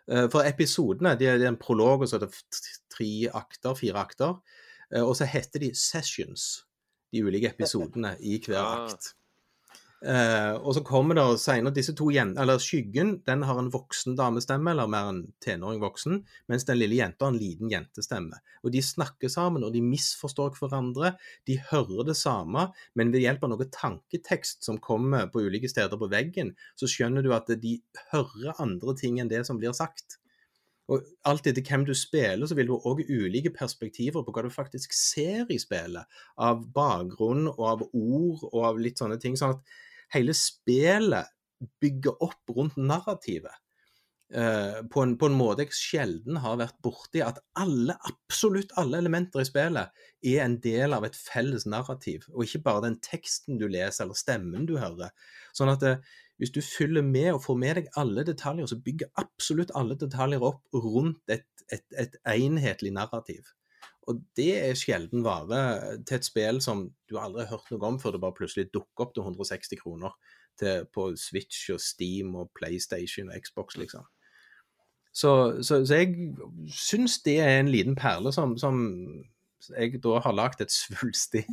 Eh, 0.09 0.27
For 0.31 0.43
episodene 0.47 1.15
det 1.19 1.27
er 1.27 1.37
det 1.37 1.45
er 1.47 1.53
en 1.53 1.59
prolog, 1.59 2.01
og 2.01 2.07
så 2.09 2.15
er 2.19 2.25
det 2.25 2.31
tre 2.93 3.09
akter, 3.33 3.75
fire 3.75 3.99
akter. 4.05 4.37
Eh, 4.93 5.01
Og 5.03 5.15
så 5.19 5.25
heter 5.27 5.59
de 5.59 5.73
sessions, 5.75 6.63
de 7.13 7.23
ulike 7.23 7.51
episodene 7.55 8.15
i 8.21 8.39
hver 8.39 8.57
Ah. 8.63 8.85
akt. 8.87 9.13
Eh, 10.05 10.53
og 10.61 10.75
så 10.77 10.83
kommer 10.85 11.17
det 11.17 11.23
senere 11.41 11.73
disse 11.73 11.95
to 11.97 12.11
jentene 12.13 12.43
Eller 12.43 12.59
Skyggen 12.61 13.15
den 13.25 13.41
har 13.49 13.57
en 13.57 13.71
voksen 13.73 14.13
damestemme, 14.19 14.69
eller 14.69 14.89
mer 14.93 15.07
en 15.09 15.23
tenåring 15.41 15.81
voksen, 15.81 16.19
mens 16.51 16.67
den 16.69 16.77
lille 16.77 16.99
jenta 16.99 17.25
har 17.25 17.33
en 17.33 17.39
liten 17.41 17.71
jentestemme. 17.71 18.37
Og 18.61 18.75
de 18.75 18.83
snakker 18.85 19.31
sammen, 19.33 19.65
og 19.65 19.73
de 19.73 19.81
misforstår 19.81 20.53
hverandre. 20.59 21.15
De 21.49 21.57
hører 21.71 22.11
det 22.11 22.17
samme, 22.19 22.67
men 22.93 23.15
ved 23.15 23.25
hjelp 23.25 23.47
av 23.47 23.55
noe 23.55 23.69
tanketekst 23.73 24.69
som 24.69 24.77
kommer 24.77 25.31
på 25.33 25.41
ulike 25.47 25.71
steder 25.71 25.97
på 25.97 26.11
veggen, 26.13 26.53
så 26.77 26.89
skjønner 26.91 27.25
du 27.25 27.33
at 27.33 27.49
de 27.57 27.79
hører 28.13 28.61
andre 28.61 28.95
ting 29.01 29.17
enn 29.17 29.33
det 29.33 29.47
som 29.49 29.57
blir 29.57 29.73
sagt. 29.77 30.19
Og 30.87 31.03
alt 31.27 31.49
etter 31.49 31.65
hvem 31.65 31.83
du 31.89 31.91
spiller, 31.97 32.45
så 32.47 32.55
vil 32.55 32.69
du 32.69 32.77
òg 32.77 33.01
ulike 33.09 33.51
perspektiver 33.55 34.23
på 34.23 34.31
hva 34.31 34.45
du 34.45 34.53
faktisk 34.53 34.93
ser 34.95 35.49
i 35.51 35.57
spillet. 35.59 36.05
Av 36.39 36.61
bakgrunn 36.75 37.49
og 37.49 37.65
av 37.73 37.83
ord 37.89 38.45
og 38.53 38.61
av 38.69 38.79
litt 38.79 39.01
sånne 39.01 39.17
ting. 39.19 39.35
Sånn 39.35 39.57
at 39.57 39.75
hele 40.13 40.35
spillet 40.37 41.33
bygger 41.81 42.21
opp 42.23 42.53
rundt 42.53 42.77
narrativet. 42.77 43.53
Uh, 44.27 44.83
på, 44.91 44.99
en, 45.05 45.13
på 45.15 45.29
en 45.29 45.37
måte 45.39 45.63
jeg 45.63 45.75
sjelden 45.77 46.41
har 46.43 46.57
vært 46.59 46.75
borti. 46.83 47.21
At 47.23 47.39
alle, 47.59 47.95
absolutt 48.09 48.73
alle 48.79 48.99
elementer 48.99 49.41
i 49.41 49.47
spillet 49.47 50.03
er 50.27 50.41
en 50.43 50.57
del 50.63 50.95
av 50.97 51.07
et 51.07 51.15
felles 51.15 51.63
narrativ, 51.69 52.27
og 52.33 52.43
ikke 52.43 52.65
bare 52.65 52.83
den 52.89 52.97
teksten 53.05 53.59
du 53.61 53.69
leser 53.71 54.03
eller 54.05 54.19
stemmen 54.19 54.67
du 54.67 54.75
hører. 54.81 55.13
Sånn 55.55 55.71
at 55.71 55.85
uh, 55.87 56.01
hvis 56.37 56.53
du 56.53 56.59
fyller 56.61 57.05
med 57.05 57.31
og 57.33 57.43
får 57.47 57.57
med 57.57 57.79
deg 57.79 57.93
alle 57.97 58.25
detaljer, 58.27 58.67
så 58.69 58.77
bygger 58.83 59.13
absolutt 59.17 59.71
alle 59.79 59.97
detaljer 59.97 60.43
opp 60.45 60.61
rundt 60.75 61.33
et, 61.33 61.47
et, 61.73 61.87
et 61.97 62.19
enhetlig 62.35 62.93
narrativ. 62.93 63.47
Og 64.07 64.21
det 64.39 64.51
er 64.55 64.77
sjelden 64.79 65.25
vare 65.25 65.61
til 66.07 66.17
et 66.17 66.27
spill 66.27 66.61
som 66.63 66.85
du 67.09 67.17
aldri 67.19 67.43
har 67.43 67.57
hørt 67.57 67.71
noe 67.73 67.89
om 67.89 67.97
før 67.99 68.15
det 68.15 68.21
bare 68.23 68.37
plutselig 68.37 68.69
dukker 68.71 69.03
opp 69.03 69.15
til 69.15 69.25
160 69.25 69.81
kroner 69.81 70.15
til, 70.59 70.85
på 70.93 71.09
Switch 71.19 71.67
og 71.73 71.81
Steam 71.83 72.35
og 72.39 72.51
PlayStation 72.57 73.31
og 73.31 73.41
Xbox, 73.43 73.75
liksom. 73.79 74.07
Så, 75.17 75.31
så, 75.65 75.81
så 75.85 75.97
jeg 75.97 76.31
syns 76.71 77.19
det 77.25 77.39
er 77.41 77.59
en 77.59 77.71
liten 77.73 77.97
perle 77.97 78.31
som, 78.33 78.53
som 78.61 78.77
jeg 79.67 79.99
da 80.03 80.19
har 80.23 80.35
lagd 80.37 80.61
et 80.63 80.71
svulstig 80.71 81.43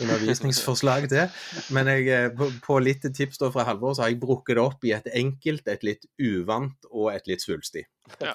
undervisningsforslag 0.00 1.08
til. 1.12 1.30
Men 1.74 1.90
jeg, 1.92 2.08
eh, 2.12 2.28
på, 2.36 2.48
på 2.64 2.78
litt 2.82 3.04
tips 3.16 3.40
da 3.42 3.50
fra 3.54 3.64
Halvor, 3.68 3.94
så 3.96 4.04
har 4.04 4.12
jeg 4.12 4.20
brukket 4.22 4.58
det 4.58 4.64
opp 4.64 4.84
i 4.88 4.94
et 4.96 5.08
enkelt, 5.18 5.68
et 5.70 5.86
litt 5.86 6.06
uvant 6.20 6.88
og 6.90 7.12
et 7.14 7.30
litt 7.30 7.44
svulstig. 7.44 7.86
Ja. 8.20 8.34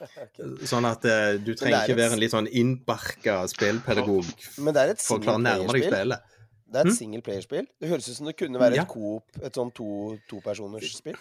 Sånn 0.66 0.88
at 0.88 1.04
uh, 1.06 1.36
du 1.44 1.52
trenger 1.60 1.84
ikke 1.84 2.00
være 2.00 2.16
en 2.16 2.22
litt 2.24 2.34
sånn 2.34 2.48
innbarka 2.48 3.42
spillpedagog 3.52 4.30
Men 4.64 4.74
det 4.74 4.84
er 4.86 4.94
et 4.94 5.04
for 5.04 5.20
å 5.20 5.26
klare 5.26 5.42
å 5.42 5.44
nærme 5.44 5.76
deg 5.76 5.90
spillet. 5.90 6.34
Det 6.68 6.80
er 6.82 6.88
et 6.88 6.92
Hm? 6.92 6.96
singleplayerspill. 6.98 7.68
Det 7.80 7.90
høres 7.92 8.08
ut 8.10 8.18
som 8.18 8.28
det 8.28 8.36
kunne 8.40 8.60
være 8.60 8.76
Ja. 8.80 8.84
et 8.84 8.92
coop, 8.92 9.24
et 9.44 9.56
sånn 9.56 9.74
to, 9.76 10.18
topersoners 10.32 10.98
spill. 10.98 11.20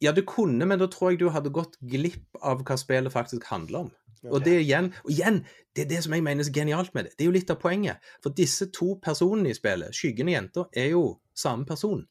Ja, 0.00 0.12
du 0.16 0.22
kunne, 0.24 0.64
men 0.66 0.78
da 0.80 0.86
tror 0.88 1.10
jeg 1.12 1.18
du 1.20 1.28
hadde 1.28 1.50
gått 1.52 1.74
glipp 1.82 2.38
av 2.42 2.62
hva 2.64 2.76
spillet 2.78 3.12
faktisk 3.12 3.44
handler 3.50 3.86
om. 3.86 3.90
Og 4.28 4.44
det 4.44 4.60
igjen, 4.60 4.92
og 5.04 5.10
igjen, 5.10 5.44
det 5.74 5.84
er 5.86 5.88
det 5.88 6.02
som 6.04 6.12
jeg 6.12 6.22
mener 6.22 6.44
er 6.44 6.52
genialt 6.52 6.94
med 6.94 7.04
det. 7.04 7.12
Det 7.16 7.24
er 7.24 7.30
jo 7.30 7.36
litt 7.38 7.50
av 7.50 7.56
poenget. 7.62 7.96
For 8.22 8.30
disse 8.30 8.66
to 8.70 8.98
personene 9.02 9.48
i 9.48 9.54
spillet, 9.56 9.94
skyggen 9.96 10.28
og 10.28 10.34
jenta, 10.34 10.64
er 10.76 10.90
jo 10.90 11.04
samme 11.34 11.64
person. 11.64 12.06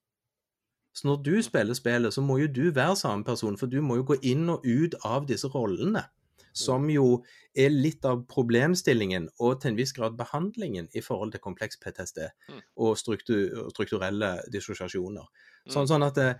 Så 0.93 1.05
når 1.07 1.23
du 1.23 1.41
spiller 1.45 1.73
spillet, 1.77 2.13
så 2.13 2.21
må 2.25 2.39
jo 2.41 2.47
du 2.47 2.71
være 2.71 2.95
samme 2.95 3.23
person, 3.23 3.57
for 3.57 3.67
du 3.67 3.81
må 3.81 3.99
jo 3.99 4.07
gå 4.09 4.17
inn 4.25 4.49
og 4.49 4.65
ut 4.65 4.95
av 5.05 5.27
disse 5.29 5.47
rollene. 5.53 6.07
Som 6.53 6.89
jo 6.89 7.23
er 7.55 7.69
litt 7.69 8.03
av 8.09 8.23
problemstillingen, 8.27 9.27
og 9.39 9.61
til 9.61 9.69
en 9.71 9.77
viss 9.77 9.93
grad 9.93 10.17
behandlingen, 10.17 10.89
i 10.97 11.01
forhold 11.05 11.31
til 11.31 11.39
kompleks 11.39 11.77
PTSD 11.77 12.25
Mm. 12.49 12.61
og 12.77 12.97
struktu- 12.97 13.69
strukturelle 13.69 14.41
dissosiasjoner. 14.51 15.27
Sånn, 15.69 15.85
Mm. 15.85 15.87
sånn 15.87 16.07
at 16.07 16.17
eh, 16.17 16.33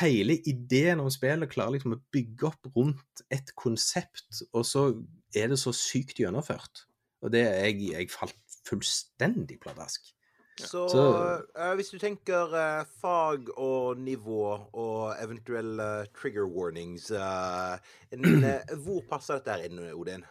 hele 0.00 0.36
ideen 0.46 1.00
om 1.02 1.10
spillet 1.10 1.50
klarer 1.50 1.76
liksom 1.76 1.96
å 1.96 2.00
bygge 2.14 2.48
opp 2.52 2.70
rundt 2.76 3.24
et 3.34 3.52
konsept, 3.58 4.42
og 4.52 4.66
så 4.68 4.88
er 5.34 5.52
det 5.52 5.58
så 5.58 5.72
sykt 5.74 6.20
gjennomført. 6.22 6.84
Og 7.22 7.32
det 7.34 7.42
jeg, 7.46 7.78
jeg 7.92 8.10
falt 8.12 8.38
fullstendig 8.68 9.58
pladask. 9.62 10.12
Så, 10.60 10.88
Så- 10.88 11.42
uh, 11.56 11.74
hvis 11.74 11.88
du 11.90 11.98
tenker 11.98 12.52
uh, 12.52 12.84
fag 13.00 13.48
og 13.56 13.98
nivå 13.98 14.68
og 14.72 15.14
eventuelle 15.22 16.06
trigger 16.14 16.44
warnings 16.46 17.10
uh, 17.10 17.78
en, 18.12 18.44
eh, 18.44 18.60
Hvor 18.84 19.00
passer 19.08 19.40
dette 19.40 19.66
inn, 19.66 19.80
Odin? 19.96 20.26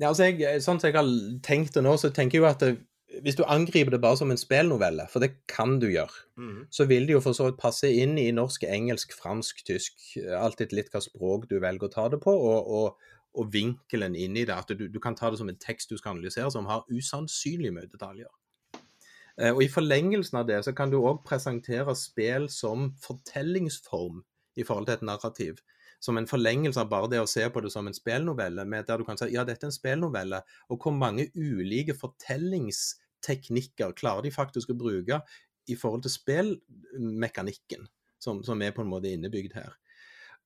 Ja, 0.00 0.08
altså 0.08 0.24
jeg, 0.24 0.62
sånn 0.64 0.80
som 0.80 0.88
jeg 0.88 0.96
har 0.96 1.10
tenkt 1.44 1.76
det 1.76 1.84
nå, 1.84 1.92
så 2.00 2.10
tenker 2.10 2.40
jeg 2.40 2.42
jo 2.42 2.48
at 2.48 2.64
det, 2.64 2.72
hvis 3.20 3.36
du 3.36 3.44
angriper 3.44 3.92
det 3.92 4.00
bare 4.00 4.16
som 4.16 4.30
en 4.32 4.40
spillnovelle, 4.40 5.04
for 5.12 5.20
det 5.20 5.34
kan 5.50 5.78
du 5.82 5.88
gjøre, 5.90 6.24
mm. 6.40 6.60
så 6.72 6.86
vil 6.88 7.06
det 7.06 7.16
jo 7.16 7.22
for 7.24 7.36
så 7.36 7.50
vidt 7.50 7.60
passe 7.60 7.90
inn 7.92 8.16
i 8.18 8.30
norsk, 8.32 8.64
engelsk, 8.64 9.12
fransk, 9.18 9.64
tysk, 9.68 10.04
alltid 10.38 10.72
litt 10.72 10.92
hva 10.92 11.02
språk 11.04 11.48
du 11.50 11.58
velger 11.60 11.90
å 11.90 11.92
ta 11.92 12.06
det 12.12 12.22
på, 12.24 12.32
og, 12.32 12.70
og, 12.72 13.10
og 13.36 13.50
vinkelen 13.52 14.16
inn 14.16 14.38
i 14.40 14.46
det. 14.48 14.56
At 14.56 14.72
du, 14.72 14.86
du 14.88 15.00
kan 15.02 15.18
ta 15.18 15.30
det 15.30 15.40
som 15.42 15.50
en 15.52 15.60
tekst 15.60 15.92
du 15.92 15.98
skal 16.00 16.16
analysere, 16.16 16.50
som 16.54 16.70
har 16.70 16.86
usannsynlig 16.88 17.74
mye 17.76 17.90
detaljer. 17.92 18.30
Eh, 19.40 19.52
Og 19.52 19.62
I 19.64 19.70
forlengelsen 19.72 20.40
av 20.40 20.48
det 20.48 20.62
så 20.66 20.74
kan 20.76 20.92
du 20.92 21.00
òg 21.00 21.22
presentere 21.26 21.94
spill 21.98 22.48
som 22.52 22.92
fortellingsform 23.02 24.22
i 24.56 24.64
forhold 24.68 24.88
til 24.88 24.98
et 24.98 25.06
narrativ. 25.08 25.62
Som 26.02 26.18
en 26.18 26.26
forlengelse 26.26 26.82
av 26.82 26.90
bare 26.90 27.08
det 27.12 27.20
å 27.22 27.28
se 27.30 27.44
på 27.48 27.60
det 27.62 27.70
som 27.72 27.86
en 27.86 27.94
spillnovelle, 27.94 28.64
med 28.66 28.88
der 28.88 28.98
du 28.98 29.06
kan 29.06 29.20
si 29.20 29.30
ja, 29.32 29.44
dette 29.46 29.68
er 29.68 29.70
en 29.70 29.76
spillnovelle, 29.76 30.42
og 30.68 30.82
hvor 30.82 30.94
mange 30.96 31.28
ulike 31.36 31.94
fortellingsteknikker 33.22 33.92
klarer 33.96 34.22
de 34.22 34.32
faktisk 34.32 34.70
å 34.70 34.78
bruke 34.78 35.20
i 35.68 35.76
forhold 35.76 36.02
til 36.02 36.10
spillmekanikken, 36.12 37.86
som, 38.20 38.42
som 38.44 38.62
er 38.62 38.72
på 38.72 38.82
en 38.82 38.90
måte 38.90 39.12
innebygd 39.12 39.54
her. 39.54 39.76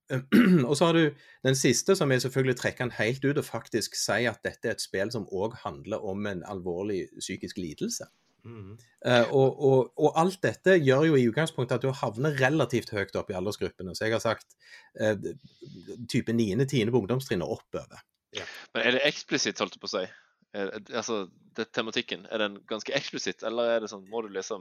Og 0.68 0.76
så 0.76 0.86
har 0.86 0.92
du 0.94 1.14
den 1.42 1.56
siste, 1.56 1.96
som 1.96 2.10
jeg 2.10 2.22
selvfølgelig 2.22 2.56
trekker 2.56 2.84
den 2.84 2.94
helt 2.94 3.24
ut 3.24 3.38
og 3.38 3.44
faktisk 3.44 3.96
sier 3.98 4.30
at 4.30 4.44
dette 4.44 4.68
er 4.68 4.76
et 4.76 4.84
spill 4.84 5.10
som 5.10 5.26
òg 5.32 5.56
handler 5.64 6.04
om 6.04 6.26
en 6.26 6.44
alvorlig 6.46 7.08
psykisk 7.18 7.58
lidelse. 7.58 8.06
Mm. 8.46 8.76
Uh, 9.02 9.26
og, 9.34 9.56
og, 9.58 9.88
og 9.98 10.12
alt 10.20 10.38
dette 10.44 10.76
gjør 10.78 11.08
jo 11.08 11.16
i 11.18 11.24
utgangspunktet 11.26 11.80
at 11.80 11.82
du 11.82 11.90
havner 11.90 12.36
relativt 12.38 12.92
høyt 12.94 13.16
opp 13.18 13.32
i 13.32 13.34
aldersgruppene. 13.34 13.96
Så 13.98 14.06
jeg 14.06 14.14
har 14.14 14.22
sagt 14.22 14.54
uh, 15.02 15.18
type 16.06 16.30
9.-10. 16.30 16.92
på 16.92 17.02
ungdomstrinnet 17.02 17.56
oppover. 17.56 18.04
Men 18.36 18.84
er 18.84 18.94
det 18.94 19.02
eksplisitt, 19.08 19.58
holdt 19.58 19.74
jeg 19.74 19.82
på 19.82 19.90
å 19.90 19.94
si? 19.96 20.04
Er, 20.54 20.72
altså, 20.94 21.26
det, 21.56 21.70
tematikken, 21.74 22.26
er 22.30 22.44
den 22.44 22.60
ganske 22.68 22.94
eksplisitt, 22.96 23.42
eller 23.46 23.76
er 23.76 23.84
det 23.84 23.90
sånn, 23.92 24.06
må 24.10 24.22
du 24.24 24.30
lese 24.32 24.58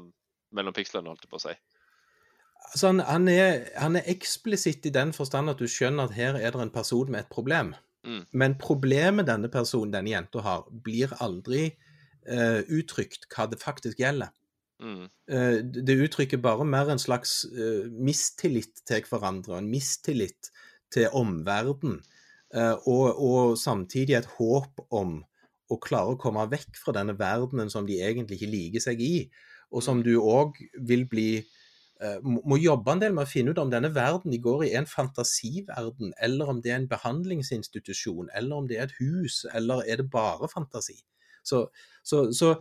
mellom 0.56 0.75
pikslene, 0.75 1.12
holdt 1.12 1.25
jeg 1.25 1.32
på 1.32 1.39
å 1.42 1.46
si? 1.48 1.56
Altså 2.72 2.89
han, 2.89 3.01
han, 3.06 3.27
er, 3.30 3.68
han 3.77 3.98
er 4.00 4.08
eksplisitt 4.10 4.88
i 4.89 4.94
den 4.94 5.12
forstand 5.15 5.51
at 5.51 5.60
du 5.62 5.68
skjønner 5.70 6.08
at 6.08 6.15
her 6.18 6.39
er 6.39 6.56
det 6.56 6.63
en 6.63 6.74
person 6.74 7.12
med 7.12 7.25
et 7.25 7.34
problem. 7.34 7.75
Mm. 8.06 8.24
Men 8.38 8.58
problemet 8.62 9.27
denne 9.30 9.50
personen, 9.54 9.94
denne 9.94 10.13
jenta 10.13 10.42
har, 10.46 10.65
blir 10.86 11.13
aldri 11.24 11.68
uh, 12.30 12.62
uttrykt 12.62 13.27
hva 13.34 13.48
det 13.51 13.62
faktisk 13.62 14.01
gjelder. 14.01 14.34
Mm. 14.82 15.06
Uh, 15.32 15.60
det 15.62 15.98
uttrykker 16.08 16.42
bare 16.44 16.65
mer 16.68 16.92
en 16.94 17.01
slags 17.01 17.44
uh, 17.54 17.86
mistillit 17.89 18.84
til 18.88 19.06
hverandre, 19.10 19.60
en 19.60 19.72
mistillit 19.72 20.51
til 20.94 21.10
omverdenen, 21.18 22.04
og, 22.56 23.18
og 23.20 23.58
samtidig 23.60 24.13
et 24.15 24.27
håp 24.38 24.80
om 24.94 25.18
å 25.72 25.80
klare 25.82 26.14
å 26.14 26.20
komme 26.22 26.46
vekk 26.52 26.80
fra 26.82 26.94
denne 26.96 27.16
verdenen 27.18 27.72
som 27.74 27.88
de 27.88 28.00
egentlig 28.04 28.40
ikke 28.40 28.52
liker 28.52 28.84
seg 28.84 29.02
i, 29.02 29.16
og 29.74 29.84
som 29.84 30.04
du 30.06 30.14
òg 30.20 30.60
vil 30.88 31.06
bli 31.10 31.30
eh, 31.40 32.20
må 32.22 32.60
jobbe 32.62 32.94
en 32.94 33.02
del 33.02 33.16
med 33.18 33.26
å 33.26 33.32
finne 33.32 33.56
ut 33.56 33.62
om 33.62 33.72
denne 33.74 33.92
verden 33.96 34.34
de 34.34 34.42
går 34.42 34.68
i 34.68 34.72
er 34.74 34.84
en 34.84 34.90
fantasiverden, 34.90 36.14
eller 36.22 36.54
om 36.54 36.62
det 36.62 36.74
er 36.74 36.80
en 36.84 36.90
behandlingsinstitusjon, 36.92 38.30
eller 38.36 38.62
om 38.62 38.70
det 38.70 38.80
er 38.80 38.90
et 38.90 38.98
hus, 39.00 39.44
eller 39.54 39.84
er 39.88 40.04
det 40.04 40.10
bare 40.14 40.52
fantasi. 40.52 41.00
Så, 41.46 41.68
så, 42.04 42.28
så 42.34 42.56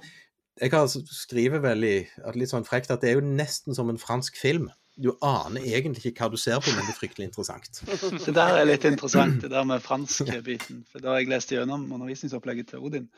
jeg 0.60 0.70
har 0.70 0.88
skriver 0.88 1.62
veldig 1.64 1.96
at 2.28 2.36
litt 2.38 2.52
sånn 2.52 2.66
frekt 2.66 2.92
at 2.92 3.02
det 3.02 3.10
er 3.10 3.18
jo 3.18 3.26
nesten 3.26 3.76
som 3.76 3.90
en 3.90 4.00
fransk 4.00 4.36
film. 4.38 4.68
Du 4.94 5.10
aner 5.26 5.64
egentlig 5.66 6.12
ikke 6.12 6.26
hva 6.26 6.30
du 6.30 6.38
ser 6.38 6.60
på, 6.62 6.70
men 6.70 6.84
det 6.86 6.92
er 6.92 6.98
fryktelig 6.98 7.26
interessant. 7.26 7.80
Det 7.84 8.34
der 8.36 8.60
er 8.60 8.68
litt 8.68 8.84
interessant, 8.86 9.40
det 9.42 9.50
der 9.50 9.66
med 9.66 9.82
fransk-biten. 9.82 10.84
For 10.92 11.02
Da 11.02 11.16
jeg 11.18 11.30
leste 11.32 11.56
gjennom 11.56 11.88
undervisningsopplegget 11.96 12.70
til 12.70 12.84
Odin, 12.86 13.08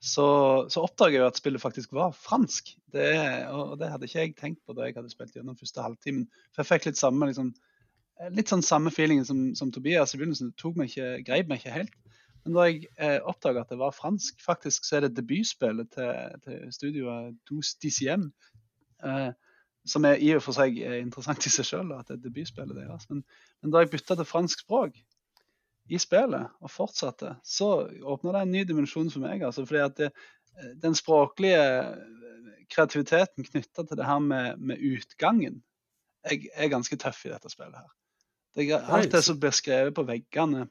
så, 0.00 0.26
så 0.72 0.84
oppdaga 0.84 1.18
jeg 1.18 1.26
at 1.26 1.40
spillet 1.40 1.62
faktisk 1.62 1.92
var 1.96 2.16
fransk. 2.16 2.72
Det, 2.92 3.10
og 3.52 3.76
det 3.80 3.90
hadde 3.92 4.08
ikke 4.08 4.24
jeg 4.24 4.34
tenkt 4.38 4.62
på 4.64 4.76
da 4.76 4.88
jeg 4.88 4.96
hadde 4.96 5.12
spilt 5.12 5.36
gjennom 5.36 5.58
første 5.60 5.84
halvtimen. 5.84 6.26
For 6.54 6.62
jeg 6.62 6.72
fikk 6.72 6.90
litt 6.90 7.00
samme 7.00 7.28
liksom, 7.30 7.52
litt 8.36 8.52
sånn 8.52 8.64
samme 8.64 8.92
feelingen 8.94 9.28
som, 9.28 9.46
som 9.58 9.72
Tobias 9.72 10.14
i 10.14 10.20
begynnelsen. 10.20 10.52
Det 10.52 10.62
tok 10.62 10.76
meg 10.80 10.92
ikke, 10.92 11.12
greip 11.26 11.52
meg 11.52 11.60
ikke 11.60 11.76
helt. 11.76 11.96
Men 12.46 12.54
da 12.54 12.68
jeg 12.68 12.84
eh, 13.02 13.18
oppdaga 13.26 13.64
at 13.64 13.72
det 13.72 13.80
var 13.80 13.96
fransk, 13.96 14.38
faktisk 14.44 14.86
så 14.86 14.98
er 14.98 15.06
det 15.06 15.16
debutspillet 15.16 15.90
til, 15.96 16.36
til 16.44 16.60
studioet 16.72 17.34
Douce 17.48 17.74
Diciem. 17.82 18.28
Eh, 19.02 19.32
som 19.86 20.06
er 20.08 20.22
i 20.22 20.32
og 20.36 20.42
for 20.44 20.56
seg 20.56 20.78
er 20.82 20.98
interessant 21.00 21.46
i 21.46 21.52
seg 21.52 21.68
sjøl, 21.68 21.92
at 21.96 22.08
det 22.08 22.18
er 22.18 22.24
debutspillet 22.24 22.78
deres. 22.78 23.06
Men, 23.10 23.22
men 23.62 23.74
da 23.74 23.82
jeg 23.82 23.92
bytta 23.94 24.18
til 24.18 24.28
fransk 24.28 24.64
språk 24.64 24.98
i 25.86 26.00
spillet, 26.02 26.50
og 26.60 26.72
fortsatte, 26.72 27.36
så 27.46 27.86
åpna 27.86 28.34
det 28.34 28.42
en 28.42 28.54
ny 28.56 28.64
dimensjon 28.66 29.12
for 29.12 29.22
meg. 29.22 29.44
altså, 29.46 29.66
fordi 29.66 29.84
at 29.84 30.00
det, 30.00 30.10
Den 30.82 30.94
språklige 30.96 31.62
kreativiteten 32.72 33.44
knytta 33.44 33.84
til 33.84 33.98
det 33.98 34.06
her 34.08 34.18
med, 34.18 34.58
med 34.58 34.80
utgangen 34.82 35.62
jeg 36.26 36.48
er 36.54 36.72
ganske 36.72 36.96
tøff 36.98 37.24
i 37.26 37.30
dette 37.30 37.50
spillet. 37.50 37.76
her. 37.76 37.92
Det, 38.56 38.72
alt 38.72 39.12
det 39.12 39.22
som 39.24 39.38
blir 39.40 39.54
skrevet 39.54 39.94
på 39.94 40.06
veggene 40.08 40.66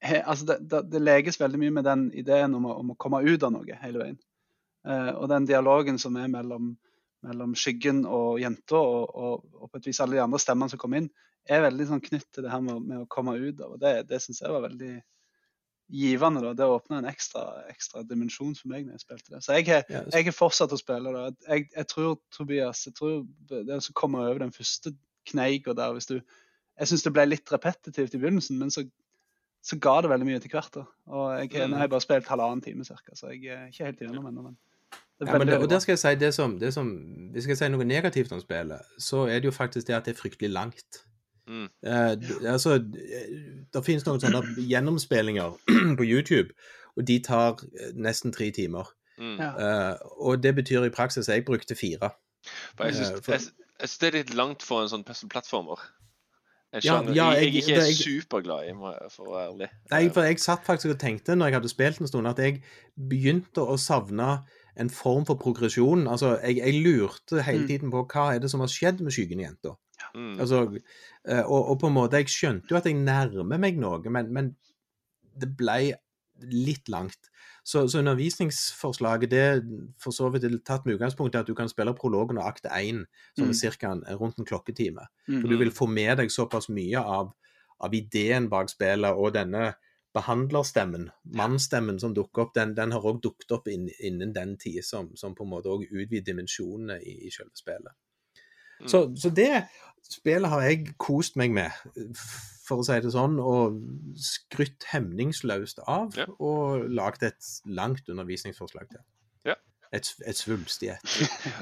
he, 0.00 0.20
altså 0.22 0.46
det, 0.46 0.58
det, 0.70 0.84
det, 0.92 1.00
leges 1.02 1.40
veldig 1.40 1.58
mye 1.60 1.74
med 1.76 1.84
den 1.84 2.04
ideen 2.16 2.54
om 2.56 2.68
å, 2.70 2.76
om 2.80 2.92
å 2.92 2.98
komme 3.00 3.20
ut 3.26 3.42
av 3.42 3.52
noe 3.52 3.80
hele 3.82 4.00
veien. 4.00 4.20
Uh, 4.86 5.10
og 5.18 5.26
den 5.28 5.48
dialogen 5.48 5.98
som 6.00 6.16
er 6.16 6.30
mellom, 6.32 6.72
mellom 7.26 7.54
skyggen 7.58 8.04
og 8.08 8.40
jenta, 8.40 8.80
og, 8.80 9.14
og, 9.14 9.46
og, 9.58 9.70
på 9.70 9.80
et 9.80 9.90
vis 9.90 10.00
alle 10.00 10.18
de 10.18 10.24
andre 10.24 10.40
stemmene 10.40 10.72
som 10.72 10.80
kom 10.80 10.96
inn, 10.98 11.08
er 11.50 11.64
veldig 11.64 11.86
sånn 11.88 12.02
knytt 12.04 12.28
til 12.34 12.44
det 12.44 12.52
her 12.52 12.62
med, 12.64 12.82
med 12.86 13.02
å 13.02 13.08
komme 13.10 13.36
ut 13.38 13.60
av. 13.60 13.74
og 13.74 13.80
Det, 13.82 13.94
det 14.10 14.20
syns 14.22 14.42
jeg 14.42 14.52
var 14.52 14.64
veldig 14.66 14.92
givende. 15.90 16.42
da, 16.44 16.52
Det 16.54 16.68
åpna 16.68 17.00
en 17.00 17.08
ekstra, 17.10 17.44
ekstra, 17.72 18.04
dimensjon 18.06 18.54
for 18.58 18.70
meg 18.72 18.86
når 18.86 18.98
jeg 18.98 19.06
spilte 19.06 19.34
det. 19.34 19.42
Så 19.44 19.56
jeg 19.58 19.66
har, 19.70 19.88
jeg 19.88 20.28
har 20.28 20.36
fortsatt 20.36 20.76
å 20.76 20.78
spille 20.80 21.14
det. 21.16 21.24
Jeg, 21.48 21.66
jeg, 21.74 21.88
tror, 21.90 22.20
Tobias, 22.36 22.84
jeg 22.86 22.96
tror 22.98 23.24
det 23.50 23.80
å 23.80 23.98
komme 23.98 24.22
over 24.22 24.44
den 24.44 24.54
første 24.54 24.94
kneika 25.28 25.74
der 25.76 25.96
hvis 25.96 26.08
du 26.08 26.20
jeg 26.80 26.88
syns 26.88 27.04
det 27.04 27.12
ble 27.12 27.26
litt 27.28 27.52
repetitivt 27.52 28.14
i 28.16 28.18
begynnelsen, 28.20 28.56
men 28.60 28.72
så, 28.72 28.86
så 29.64 29.76
ga 29.84 29.98
det 30.00 30.10
veldig 30.12 30.26
mye 30.28 30.38
etter 30.40 30.52
hvert. 30.54 30.72
da. 30.72 30.86
Og 31.12 31.26
jeg. 31.36 31.68
Nå 31.68 31.76
har 31.76 31.84
jeg 31.84 31.92
bare 31.92 32.06
spilt 32.06 32.30
halvannen 32.32 32.62
time 32.64 32.86
cirka, 32.88 33.16
så 33.18 33.34
jeg 33.34 33.52
er 33.52 33.66
ikke 33.68 33.90
helt 33.90 34.00
igjennom 34.00 34.30
ennå. 34.30 34.46
Men 34.48 34.56
Ja, 35.26 35.36
men 35.38 35.46
det, 35.48 35.58
og 35.58 35.68
der 35.70 35.78
skal 35.84 35.92
jeg 35.92 35.98
si 35.98 36.14
det 36.20 36.30
som, 36.34 36.58
det 36.58 36.72
som 36.74 36.86
Hvis 37.32 37.44
jeg 37.46 37.56
skal 37.56 37.56
si 37.56 37.68
noe 37.74 37.84
negativt 37.84 38.32
om 38.32 38.40
spillet, 38.40 38.80
så 38.98 39.26
er 39.28 39.40
det 39.40 39.44
jo 39.50 39.52
faktisk 39.52 39.86
det 39.86 39.94
at 39.94 40.04
det 40.08 40.14
er 40.16 40.20
fryktelig 40.20 40.50
langt. 40.50 41.02
Mm. 41.48 41.66
Eh, 41.84 42.16
altså, 42.52 42.78
det 43.74 43.84
finnes 43.84 44.06
noen 44.06 44.20
sånne 44.22 44.40
gjennomspillinger 44.70 45.56
på 45.98 46.06
YouTube, 46.06 46.54
og 46.96 47.06
de 47.08 47.18
tar 47.26 47.60
eh, 47.80 47.92
nesten 47.94 48.32
tre 48.32 48.50
timer. 48.50 48.88
Mm. 49.20 49.36
Eh, 49.40 49.94
og 50.24 50.40
det 50.42 50.54
betyr 50.56 50.86
i 50.88 50.92
praksis 50.94 51.28
at 51.28 51.34
jeg 51.40 51.44
brukte 51.44 51.74
fire. 51.76 52.12
For 52.76 52.84
jeg 52.88 52.94
Eh, 52.94 53.00
syns 53.04 53.24
for- 53.24 53.32
jeg, 53.36 53.40
jeg 53.80 53.88
synes 53.88 53.98
det 53.98 54.08
er 54.14 54.18
litt 54.22 54.34
langt 54.34 54.62
for 54.64 54.82
en 54.82 54.88
sånn 54.88 55.04
puzzle-plattformer. 55.04 55.80
En 56.72 56.80
Ja, 56.84 56.94
sjanger 57.00 57.14
ja, 57.18 57.24
jeg, 57.34 57.42
jeg- 57.42 57.52
jeg 57.52 57.62
ikke 57.66 57.80
er 57.82 57.98
superglad 57.98 58.68
i, 58.70 58.72
for 59.10 59.26
å 59.26 59.32
være 59.34 59.46
ærlig. 59.52 59.68
Nei, 59.90 60.08
for 60.08 60.22
jeg 60.22 60.38
satt 60.38 60.64
faktisk 60.64 60.94
og 60.94 61.00
tenkte 61.02 61.34
når 61.36 61.46
jeg 61.50 61.54
hadde 61.58 61.68
spilt 61.72 62.00
en 62.00 62.06
stund, 62.06 62.28
at 62.30 62.38
jeg 62.38 62.62
begynte 62.96 63.60
å 63.66 63.74
savne 63.76 64.44
en 64.80 64.90
form 64.90 65.26
for 65.28 65.36
progresjon. 65.40 66.06
Altså, 66.08 66.34
jeg, 66.40 66.56
jeg 66.62 66.80
lurte 66.84 67.42
hele 67.46 67.62
Mm. 67.62 67.68
tiden 67.68 67.90
på 67.92 68.04
hva 68.08 68.26
er 68.34 68.40
det 68.42 68.50
som 68.52 68.60
har 68.64 68.70
skjedd 68.72 69.02
med 69.04 69.12
skyggende 69.12 69.44
jenter. 69.44 69.74
Mm. 70.14 70.38
Altså, 70.40 70.62
eh, 71.28 71.42
og, 71.44 71.68
og 71.74 71.80
på 71.82 71.90
en 71.90 71.96
måte, 71.98 72.16
jeg 72.22 72.32
skjønte 72.32 72.72
jo 72.72 72.78
at 72.80 72.86
jeg 72.88 72.96
nærmer 72.96 73.58
meg 73.60 73.76
noe, 73.78 74.00
men, 74.10 74.32
men 74.32 74.54
det 75.40 75.50
ble 75.58 75.92
litt 76.50 76.88
langt. 76.88 77.28
Så, 77.68 77.82
så 77.92 78.00
undervisningsforslaget 78.00 79.30
det 79.30 79.44
for 80.00 80.14
så 80.16 80.30
vidt 80.32 80.46
er 80.48 80.54
tatt 80.64 80.86
med 80.88 80.96
utgangspunkt 80.96 81.36
i 81.36 81.40
at 81.42 81.46
du 81.50 81.52
kan 81.54 81.68
spille 81.68 81.92
prologen 81.94 82.38
og 82.40 82.46
akt 82.48 82.64
1, 82.70 83.04
som 83.36 83.44
Mm. 83.44 83.50
er 83.50 83.58
cirka 83.58 83.90
en, 83.92 84.00
rundt 84.18 84.38
en 84.40 84.48
klokketime. 84.48 85.04
For 85.28 85.48
du 85.48 85.56
vil 85.60 85.70
få 85.70 85.86
med 85.86 86.16
deg 86.18 86.32
såpass 86.32 86.70
mye 86.72 86.98
av, 86.98 87.34
av 87.80 87.94
ideen 87.94 88.48
bak 88.48 88.70
spillet, 88.72 89.12
og 89.12 89.34
denne 89.36 89.74
behandlerstemmen, 90.16 91.08
mannsstemmen 91.38 92.00
som 92.02 92.14
dukker 92.16 92.46
opp, 92.46 92.54
den, 92.56 92.74
den 92.74 92.92
har 92.96 93.04
òg 93.06 93.20
dukket 93.22 93.52
opp 93.54 93.68
inn, 93.70 93.88
innen 94.02 94.32
den 94.34 94.56
tid, 94.58 94.82
som, 94.86 95.12
som 95.16 95.36
på 95.38 95.46
en 95.46 95.52
måte 95.52 95.70
òg 95.70 95.84
utvider 95.90 96.26
dimensjonene 96.32 96.98
i, 97.02 97.14
i 97.28 97.30
selve 97.34 97.54
spillet. 97.58 97.94
Mm. 98.80 98.88
Så, 98.88 99.04
så 99.20 99.30
det 99.36 99.52
spillet 100.10 100.50
har 100.50 100.64
jeg 100.64 100.94
kost 100.98 101.36
meg 101.38 101.52
med, 101.54 101.70
for 102.64 102.80
å 102.80 102.86
si 102.86 102.96
det 103.04 103.12
sånn, 103.14 103.38
og 103.38 103.78
skrytt 104.18 104.88
hemningsløst 104.90 105.82
av, 105.86 106.16
Ja. 106.18 106.26
og 106.40 106.86
lagd 106.90 107.22
et 107.26 107.50
langt 107.68 108.08
undervisningsforslag 108.10 108.88
til. 108.90 109.04
Ja. 109.46 109.58
Et, 109.92 110.06
et 110.26 110.38
svulstig 110.38 110.92
et. 110.94 111.14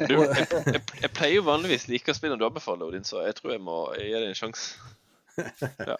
Jeg, 0.05 0.15
jeg, 0.15 0.83
jeg 1.03 1.13
pleier 1.17 1.39
jo 1.41 1.47
vanligvis 1.49 1.89
like 1.91 2.13
å 2.13 2.17
spille 2.17 2.37
når 2.37 2.43
du 2.45 2.49
anbefaler, 2.53 2.89
Odin, 2.89 3.07
så 3.09 3.25
jeg 3.27 3.37
tror 3.41 3.57
jeg 3.57 3.65
må 3.65 3.83
gi 3.99 4.09
deg 4.15 4.31
en 4.31 4.39
sjanse. 4.39 4.95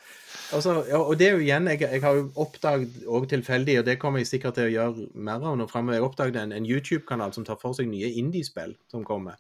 Altså, 0.49 0.79
ja, 0.89 0.97
og 0.97 1.19
det 1.21 1.27
er 1.27 1.35
jo 1.37 1.43
igjen, 1.45 1.67
jeg, 1.69 1.83
jeg 1.83 2.01
har 2.01 2.15
jo 2.17 2.29
oppdaget 2.41 3.03
og 3.05 3.27
tilfeldig, 3.29 3.75
og 3.81 3.85
det 3.85 3.99
kommer 4.01 4.23
jeg 4.23 4.31
sikkert 4.31 4.57
til 4.57 4.71
å 4.71 4.73
gjøre 4.73 5.09
mer 5.13 5.45
av 5.45 5.59
nå 5.61 5.67
framover, 5.69 5.99
jeg 5.99 6.07
oppdaget 6.07 6.39
en, 6.41 6.55
en 6.57 6.69
YouTube-kanal 6.69 7.35
som 7.37 7.45
tar 7.45 7.59
for 7.61 7.77
seg 7.77 7.91
nye 7.91 8.09
indie-spill 8.23 8.73
som 8.89 9.05
kommer. 9.05 9.37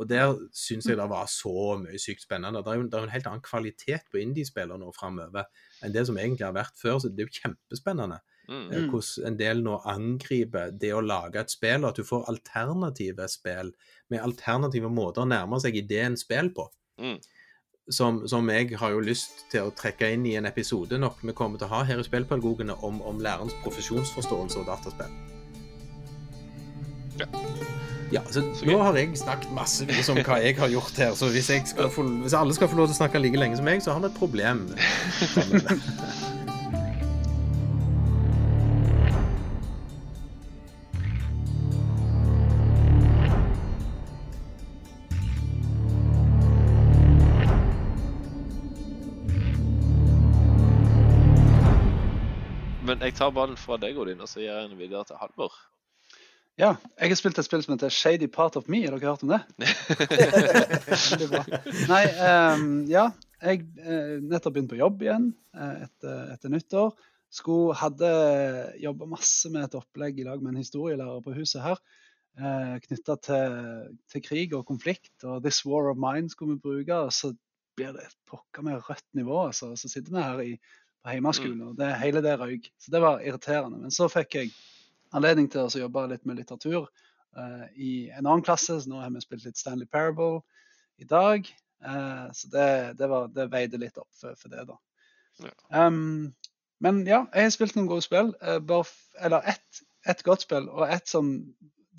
Og 0.00 0.08
der 0.08 0.32
syns 0.56 0.88
jeg 0.88 0.96
det 0.96 1.08
var 1.10 1.28
så 1.28 1.76
mye 1.76 2.00
sykt 2.00 2.24
spennende. 2.24 2.62
Det 2.64 2.72
er 2.72 2.78
jo, 2.78 2.86
det 2.88 2.96
er 2.96 3.04
en 3.04 3.12
helt 3.12 3.28
annen 3.28 3.44
kvalitet 3.44 4.08
på 4.08 4.22
indie-spiller 4.22 4.80
nå 4.80 4.88
fremover 4.96 5.50
enn 5.84 5.92
det 5.92 6.06
som 6.08 6.16
egentlig 6.16 6.46
har 6.46 6.56
vært 6.56 6.78
før, 6.80 7.02
så 7.02 7.10
det 7.12 7.26
er 7.26 7.28
jo 7.28 7.40
kjempespennende. 7.42 8.20
Mm. 8.48 8.64
eh, 8.72 8.86
Hvordan 8.90 9.28
en 9.28 9.38
del 9.38 9.60
nå 9.66 9.76
angriper 9.92 10.72
det 10.72 10.94
å 10.96 11.04
lage 11.04 11.42
et 11.42 11.52
spill, 11.52 11.84
og 11.84 11.92
at 11.92 12.00
du 12.00 12.06
får 12.06 12.30
alternative 12.32 13.28
spill 13.28 13.74
med 14.08 14.24
alternative 14.24 14.88
måter 14.88 15.26
å 15.26 15.28
nærme 15.28 15.60
seg 15.60 15.76
ideen 15.82 16.16
spill 16.20 16.54
på 16.56 16.70
Mm. 17.00 17.16
Som, 17.90 18.22
som 18.28 18.48
jeg 18.50 18.78
har 18.78 18.94
jo 18.94 19.02
lyst 19.04 19.44
til 19.52 19.66
å 19.66 19.74
trekke 19.74 20.12
inn 20.14 20.26
i 20.28 20.36
en 20.38 20.46
episode 20.48 20.98
nok 21.00 21.20
vi 21.22 21.34
kommer 21.36 21.60
til 21.60 21.68
å 21.68 21.74
ha 21.74 21.82
her 21.88 22.00
i 22.00 22.06
Spillpedagogene 22.06 22.76
om, 22.86 23.02
om 23.02 23.20
lærerens 23.22 23.56
profesjonsforståelse 23.64 24.62
og 24.62 24.70
dataspill. 24.70 25.12
Ja. 27.20 27.28
Ja, 28.10 28.20
så, 28.30 28.42
Så 28.58 28.66
Nå 28.66 28.74
har 28.82 28.96
jeg 28.98 29.14
snakket 29.18 29.52
massevis 29.54 30.08
om 30.10 30.18
hva 30.18 30.40
jeg 30.42 30.56
har 30.58 30.72
gjort 30.72 30.96
her, 30.98 31.14
så 31.14 31.28
hvis, 31.30 31.50
få, 31.94 32.02
hvis 32.24 32.34
alle 32.34 32.56
skal 32.56 32.70
få 32.70 32.80
lov 32.80 32.90
til 32.90 32.96
å 32.96 33.00
snakke 33.04 33.22
like 33.22 33.38
lenge 33.38 33.60
som 33.60 33.68
meg, 33.68 33.82
så 33.84 33.94
har 33.94 34.02
vi 34.02 34.10
et 34.10 34.18
problem. 34.18 34.64
tar 53.20 53.34
ballen 53.36 53.58
fra 53.60 53.76
deg, 53.80 53.98
Odin, 54.00 54.22
og 54.22 54.30
så 54.30 54.40
gir 54.40 54.48
jeg 54.48 54.70
den 54.70 54.80
videre 54.80 55.04
til 55.08 55.18
Halvor. 55.20 55.56
Ja, 56.60 56.74
jeg 56.98 57.12
har 57.12 57.16
spilt 57.16 57.38
et 57.40 57.46
spill 57.46 57.62
som 57.64 57.74
heter 57.74 57.92
Shady 57.92 58.28
Part 58.32 58.56
of 58.58 58.66
Me. 58.68 58.82
Har 58.84 58.96
dere 58.96 59.12
hørt 59.12 59.24
om 59.24 59.32
det? 59.32 59.40
Veldig 60.90 61.28
bra. 61.30 61.42
Nei, 61.88 62.02
um, 62.20 62.66
ja. 62.90 63.06
Jeg 63.40 63.62
uh, 63.80 64.18
nettopp 64.20 64.56
begynt 64.56 64.68
på 64.68 64.76
jobb 64.76 65.00
igjen 65.00 65.30
eh, 65.56 65.86
etter, 65.86 66.34
etter 66.34 66.52
nyttår. 66.52 66.90
Skulle, 67.32 67.78
hadde 67.80 68.10
jobba 68.82 69.08
masse 69.08 69.48
med 69.52 69.64
et 69.64 69.76
opplegg 69.78 70.20
i 70.20 70.26
lag 70.26 70.42
med 70.42 70.52
en 70.52 70.60
historielærer 70.60 71.22
på 71.24 71.32
huset 71.38 71.64
her. 71.64 71.80
Uh, 72.36 72.76
Knytta 72.84 73.16
til, 73.24 73.56
til 74.12 74.24
krig 74.26 74.52
og 74.58 74.66
konflikt. 74.68 75.14
Og 75.24 75.40
This 75.46 75.62
War 75.64 75.88
of 75.92 76.00
Mine 76.00 76.28
skulle 76.28 76.58
vi 76.58 76.66
bruke. 76.66 77.00
Og 77.06 77.16
så 77.16 77.32
blir 77.78 77.96
det 77.96 78.04
et 78.04 78.20
pokker 78.28 78.68
med 78.68 78.84
rødt 78.90 79.08
nivå. 79.16 79.46
Altså. 79.46 79.72
Så 79.80 79.88
sitter 79.88 80.12
vi 80.12 80.26
her 80.26 80.44
i, 80.44 80.52
på 81.04 81.14
hjemmeskolen, 81.14 81.60
og 81.64 81.78
det, 81.78 81.90
hele 82.00 82.22
det 82.24 82.36
røyk. 82.40 82.68
Så 82.78 82.92
det 82.92 83.00
var 83.02 83.22
irriterende. 83.24 83.78
Men 83.84 83.94
så 83.94 84.08
fikk 84.12 84.36
jeg 84.36 84.52
anledning 85.16 85.48
til 85.50 85.64
å 85.64 85.82
jobbe 85.84 86.06
litt 86.10 86.26
med 86.28 86.40
litteratur 86.40 86.84
uh, 86.84 87.64
i 87.74 88.10
en 88.10 88.26
annen 88.26 88.44
klasse. 88.44 88.76
Så 88.82 88.90
nå 88.90 89.00
har 89.00 89.12
vi 89.14 89.22
spilt 89.24 89.46
litt 89.46 89.60
Stanley 89.60 89.88
Parable 89.88 90.42
i 91.00 91.08
dag. 91.08 91.48
Uh, 91.80 92.28
så 92.36 92.52
det, 92.52 92.68
det, 93.00 93.08
var, 93.10 93.30
det 93.32 93.48
veide 93.52 93.80
litt 93.80 93.98
opp 94.00 94.10
for, 94.16 94.36
for 94.40 94.52
det, 94.52 94.66
da. 94.68 94.76
Ja. 95.40 95.86
Um, 95.86 96.34
men 96.84 97.02
ja, 97.08 97.24
jeg 97.32 97.48
har 97.48 97.54
spilt 97.56 97.76
noen 97.76 97.88
gode 97.88 98.04
spill. 98.04 98.34
Uh, 98.44 98.82
eller 99.20 99.54
ett 99.56 99.86
et 100.08 100.22
godt 100.24 100.46
spill, 100.46 100.64
og 100.72 100.88
ett 100.88 101.10
som 101.10 101.26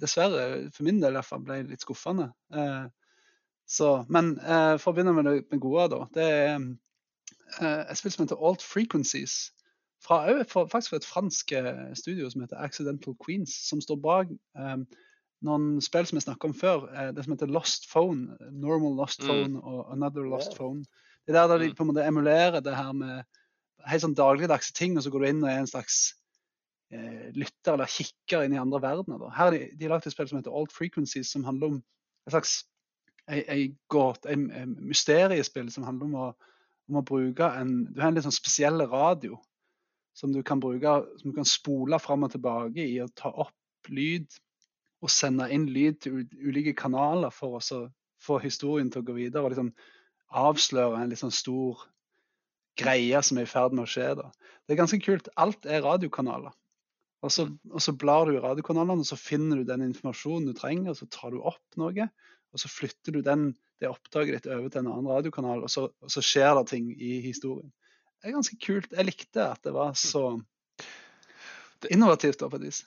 dessverre, 0.02 0.72
for 0.74 0.88
min 0.88 0.98
del 1.04 1.14
i 1.14 1.20
hvert 1.20 1.28
fall, 1.28 1.44
ble 1.46 1.60
litt 1.68 1.84
skuffende. 1.86 2.32
Så, 3.70 3.90
men 4.10 4.32
for 4.42 4.90
å 4.90 4.94
begynne 4.98 5.14
med 5.14 5.28
det 5.30 5.36
med 5.54 5.62
gode, 5.62 5.84
da. 5.94 6.00
Det 6.16 6.26
er 6.26 6.56
et 7.60 7.98
spill 8.00 8.14
som 8.14 8.24
heter 8.26 8.40
Alt 8.48 8.64
Frequencies 8.64 9.52
fra, 10.02 10.24
faktisk 10.72 10.90
fra 10.94 11.00
et 11.02 11.06
fransk 11.06 11.52
eh, 11.52 11.94
studio 11.98 12.30
som 12.30 12.42
heter 12.42 12.62
Accidental 12.64 13.16
Queens, 13.26 13.54
som 13.68 13.82
står 13.82 14.00
bak 14.02 14.32
um, 14.58 14.86
noen 15.46 15.82
spill 15.82 16.08
som 16.10 16.18
jeg 16.18 16.26
snakket 16.26 16.50
om 16.50 16.56
før. 16.58 16.88
Eh, 16.94 17.12
det 17.16 17.26
som 17.26 17.36
heter 17.36 17.52
Lost 17.52 17.90
Phone, 17.92 18.38
Normal 18.52 18.96
Lost 18.98 19.22
Mm. 19.22 19.28
Phone 19.28 19.62
og 19.62 19.94
Another 19.94 20.26
Lost 20.26 20.54
yeah. 20.54 20.58
Phone. 20.58 20.86
Det 21.28 21.36
er 21.36 21.42
der 21.42 21.48
der 21.48 21.58
de 21.58 21.70
Mm. 21.70 21.76
på 21.76 21.84
en 21.84 21.88
måte 21.94 22.08
emulerer 22.08 22.60
det 22.62 22.76
her 22.76 22.92
med 22.94 23.24
helt 23.88 24.02
sånn 24.02 24.16
dagligdagse 24.18 24.74
ting, 24.74 24.98
og 24.98 25.04
så 25.04 25.10
går 25.10 25.20
du 25.20 25.26
inn 25.26 25.44
og 25.44 25.50
er 25.50 25.60
en 25.60 25.68
slags 25.68 26.14
eh, 26.92 27.32
lytter 27.34 27.74
eller 27.74 27.86
kikker 27.90 28.44
inn 28.46 28.54
i 28.54 28.60
andre 28.62 28.82
verdener. 28.82 29.18
Da. 29.18 29.30
Her 29.30 29.44
har 29.44 29.52
de, 29.52 29.70
de 29.78 29.88
lagd 29.88 30.08
et 30.08 30.14
spill 30.14 30.28
som 30.28 30.38
heter 30.38 30.54
Alt 30.54 30.74
Frequencies, 30.74 31.32
som 31.32 31.44
handler 31.44 31.68
om 31.68 31.84
et 32.28 32.34
slags 32.34 32.66
ei, 33.30 33.44
ei 33.48 33.76
gåt, 33.90 34.26
ei, 34.26 34.36
ei 34.36 34.66
mysteriespill 34.66 35.72
som 35.72 35.84
handler 35.88 36.06
om 36.06 36.16
å, 36.16 36.26
om 36.92 37.00
å 37.02 37.08
bruke 37.08 37.48
en 37.58 37.74
Du 37.90 38.02
har 38.02 38.12
en 38.12 38.18
litt 38.18 38.28
sånn 38.28 38.36
spesiell 38.36 38.84
radio 38.92 39.40
som 40.18 40.34
du 40.36 40.42
kan 40.44 40.60
bruke, 40.60 40.98
som 41.22 41.32
du 41.32 41.38
kan 41.38 41.48
spole 41.48 42.00
fram 42.04 42.28
og 42.28 42.34
tilbake 42.34 42.84
i 42.84 43.00
å 43.02 43.10
ta 43.16 43.32
opp 43.32 43.90
lyd 43.90 44.28
og 45.02 45.10
sende 45.10 45.48
inn 45.54 45.70
lyd 45.72 46.02
til 46.04 46.26
ulike 46.44 46.76
kanaler 46.78 47.34
for 47.34 47.58
å 47.58 47.82
få 48.22 48.38
historien 48.44 48.92
til 48.92 49.02
å 49.02 49.08
gå 49.08 49.16
videre 49.18 49.48
og 49.48 49.54
liksom 49.54 49.72
avsløre 50.42 51.00
en 51.00 51.10
litt 51.12 51.22
sånn 51.24 51.34
stor 51.34 51.88
greie 52.80 53.22
som 53.26 53.40
er 53.40 53.48
i 53.48 53.50
ferd 53.50 53.74
med 53.76 53.86
å 53.86 53.90
skje. 53.90 54.12
da. 54.20 54.30
Det 54.66 54.76
er 54.76 54.82
ganske 54.84 55.02
kult. 55.04 55.32
Alt 55.42 55.66
er 55.66 55.84
radiokanaler. 55.84 56.54
Og 57.22 57.34
så, 57.34 57.46
og 57.70 57.82
så 57.84 57.94
blar 57.94 58.26
du 58.26 58.36
i 58.36 58.42
radiokanalene, 58.42 59.04
og 59.04 59.10
så 59.10 59.18
finner 59.20 59.60
du 59.60 59.68
den 59.68 59.84
informasjonen 59.86 60.48
du 60.50 60.58
trenger, 60.58 60.94
og 60.94 60.98
så 60.98 61.08
tar 61.14 61.36
du 61.36 61.42
opp 61.46 61.78
noe. 61.78 62.08
Og 62.52 62.60
så 62.60 62.68
flytter 62.72 63.16
du 63.16 63.22
den, 63.26 63.50
det 63.82 63.90
oppdraget 63.90 64.38
ditt 64.42 64.50
over 64.54 64.70
til 64.70 64.84
en 64.84 64.92
annen 64.92 65.08
radiokanal, 65.12 65.64
og 65.66 65.72
så, 65.72 65.88
og 65.90 66.12
så 66.12 66.22
skjer 66.26 66.54
det 66.60 66.68
ting 66.74 66.90
i 66.94 67.20
historien. 67.26 67.72
Det 68.22 68.30
er 68.30 68.36
ganske 68.38 68.58
kult. 68.62 68.92
Jeg 68.94 69.08
likte 69.08 69.46
at 69.56 69.64
det 69.66 69.72
var 69.74 69.96
så 69.98 70.26
innovativt. 71.90 72.40
da 72.40 72.50
på 72.50 72.60
et 72.62 72.68
vis. 72.70 72.84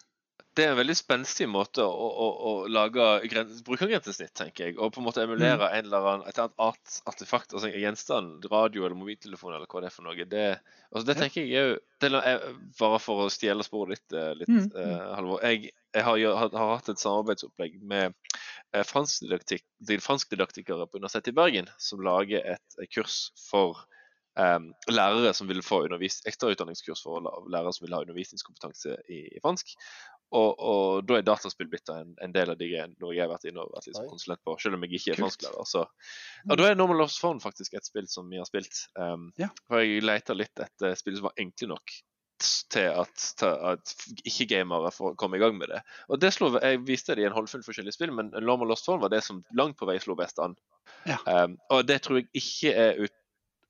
Det 0.54 0.62
er 0.62 0.70
en 0.70 0.78
veldig 0.78 0.94
spenstig 0.94 1.48
måte 1.50 1.82
å, 1.82 1.90
å, 1.90 2.26
å 2.46 2.50
lage 2.70 3.02
gren 3.26 3.48
brukergrensesnitt, 3.66 4.30
tenker 4.38 4.68
jeg. 4.68 4.76
Og 4.78 4.92
på 4.94 5.00
en 5.02 5.06
måte 5.08 5.24
emulere 5.24 5.66
en 5.66 5.88
eller 5.88 6.06
annen, 6.12 6.28
et 6.30 6.38
annet 6.38 6.54
art, 6.62 6.98
artefakt, 7.10 7.50
altså 7.56 7.66
en 7.72 7.80
gjenstand, 7.82 8.46
radio 8.52 8.84
eller 8.86 8.94
mobiltelefon 9.00 9.56
eller 9.56 9.66
hva 9.66 9.82
det 9.82 9.88
er 9.90 9.96
for 9.96 10.06
noe. 10.06 10.28
Det, 10.30 10.44
altså 10.92 11.08
det 11.10 11.16
tenker 11.18 11.42
jeg 11.42 11.72
jo 11.72 11.74
er, 12.06 12.18
er- 12.20 12.46
Bare 12.78 13.00
for 13.02 13.24
å 13.24 13.32
stjele 13.34 13.66
sporet 13.66 13.98
ditt, 13.98 14.14
eh, 14.14 14.30
litt, 14.38 14.52
Mm, 14.54 14.60
mm. 14.68 14.78
eh, 14.84 15.02
Halvor. 15.18 15.42
Jeg, 15.42 15.72
jeg 15.96 16.06
har, 16.06 16.22
har, 16.38 16.54
har 16.54 16.72
hatt 16.76 16.92
et 16.94 17.02
samarbeidsopplegg 17.02 17.80
med 17.82 18.12
eh, 18.14 18.43
franskdidaktikere 18.82 20.88
på 20.88 20.98
Universitetet 20.98 21.32
i 21.32 21.36
Bergen, 21.36 21.68
som 21.78 22.02
lager 22.04 22.44
et, 22.54 22.78
kurs 22.94 23.28
for 23.50 23.78
um, 24.40 24.72
lærere 24.90 25.34
som 25.34 25.48
vil 25.50 25.62
få 25.62 25.84
undervis 25.86 26.22
ekstrautdanningskurs 26.26 27.04
for 27.06 27.22
lærere 27.52 27.72
som 27.72 27.86
vil 27.86 27.94
ha 27.94 28.02
undervisningskompetanse 28.02 28.96
i, 29.08 29.20
i 29.36 29.44
fransk. 29.44 29.76
Og, 30.34 30.58
og 30.58 31.04
da 31.06 31.20
er 31.20 31.26
dataspill 31.26 31.68
blitt 31.70 31.90
en, 31.92 32.16
en 32.24 32.32
del 32.34 32.50
av 32.50 32.58
de 32.58 32.66
greiene 32.66 32.96
når 32.98 33.12
jeg 33.14 33.22
har 33.22 33.30
vært 33.30 33.44
inne 33.46 33.62
og 33.62 33.74
vært 33.76 33.92
sånn 33.92 34.08
konsulent 34.10 34.42
på, 34.42 34.56
selv 34.62 34.78
om 34.78 34.86
jeg 34.86 34.98
ikke 34.98 35.14
er 35.14 35.20
fransklærer. 35.20 35.68
Så. 35.70 35.84
Og 36.48 36.58
da 36.58 36.66
er 36.66 36.80
Normal 36.80 37.04
Lost 37.04 37.20
Phone 37.22 37.44
faktisk 37.44 37.76
et 37.78 37.86
spill 37.86 38.08
som 38.10 38.26
vi 38.32 38.40
har 38.40 38.48
spilt. 38.48 38.88
Um, 38.98 39.30
Ja. 39.38 39.52
For 39.70 39.84
jeg 39.84 40.02
leter 40.02 40.38
litt 40.38 40.58
etter 40.58 40.98
spill 40.98 41.20
som 41.20 41.28
var 41.28 41.38
enkle 41.44 41.70
nok 41.76 41.94
til 42.40 42.88
at, 42.90 43.24
til 43.38 43.46
at 43.70 43.94
ikke-gamere 44.26 44.90
får 44.92 45.14
komme 45.20 45.36
i 45.38 45.40
gang 45.40 45.56
med 45.58 45.70
det. 45.70 45.80
Og 46.08 46.20
det 46.20 46.32
slo, 46.34 46.50
Jeg 46.60 46.80
viste 46.86 47.14
det 47.14 47.22
i 47.22 47.26
en 47.28 47.32
håndfull 47.36 47.62
forskjellige 47.64 47.94
spill, 47.96 48.12
men 48.12 48.32
Normal 48.42 48.68
Lost 48.68 48.84
Phone 48.88 49.02
var 49.02 49.12
det 49.12 49.22
som 49.24 49.44
langt 49.54 49.78
på 49.78 49.86
vei 49.86 49.98
slo 50.02 50.16
best 50.18 50.38
an. 50.42 50.56
Ja. 51.06 51.18
Um, 51.26 51.58
og 51.70 51.86
det 51.88 52.00
tror 52.02 52.20
jeg 52.20 52.28
ikke 52.34 52.72
er 52.74 52.98
ut, 53.04 53.14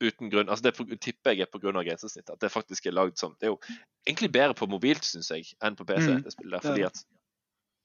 uten 0.02 0.30
grunn. 0.30 0.48
altså 0.48 0.70
Det 0.70 1.00
tipper 1.00 1.34
jeg 1.34 1.46
er 1.46 1.50
pga. 1.52 1.72
grensesnittet. 1.72 2.34
At 2.34 2.40
det 2.40 2.52
faktisk 2.52 2.86
er 2.86 2.92
lagd 2.96 3.18
som 3.18 3.36
Det 3.40 3.46
er 3.46 3.54
jo 3.54 3.60
egentlig 4.06 4.32
bedre 4.32 4.54
på 4.54 4.66
mobilt, 4.66 5.04
syns 5.04 5.30
jeg, 5.30 5.44
enn 5.62 5.76
på 5.76 5.84
PC. 5.84 6.08
Mm, 6.08 6.22
det 6.22 6.32
spillet 6.32 6.62
der, 6.62 6.68
fordi 6.68 6.82
at, 6.82 7.04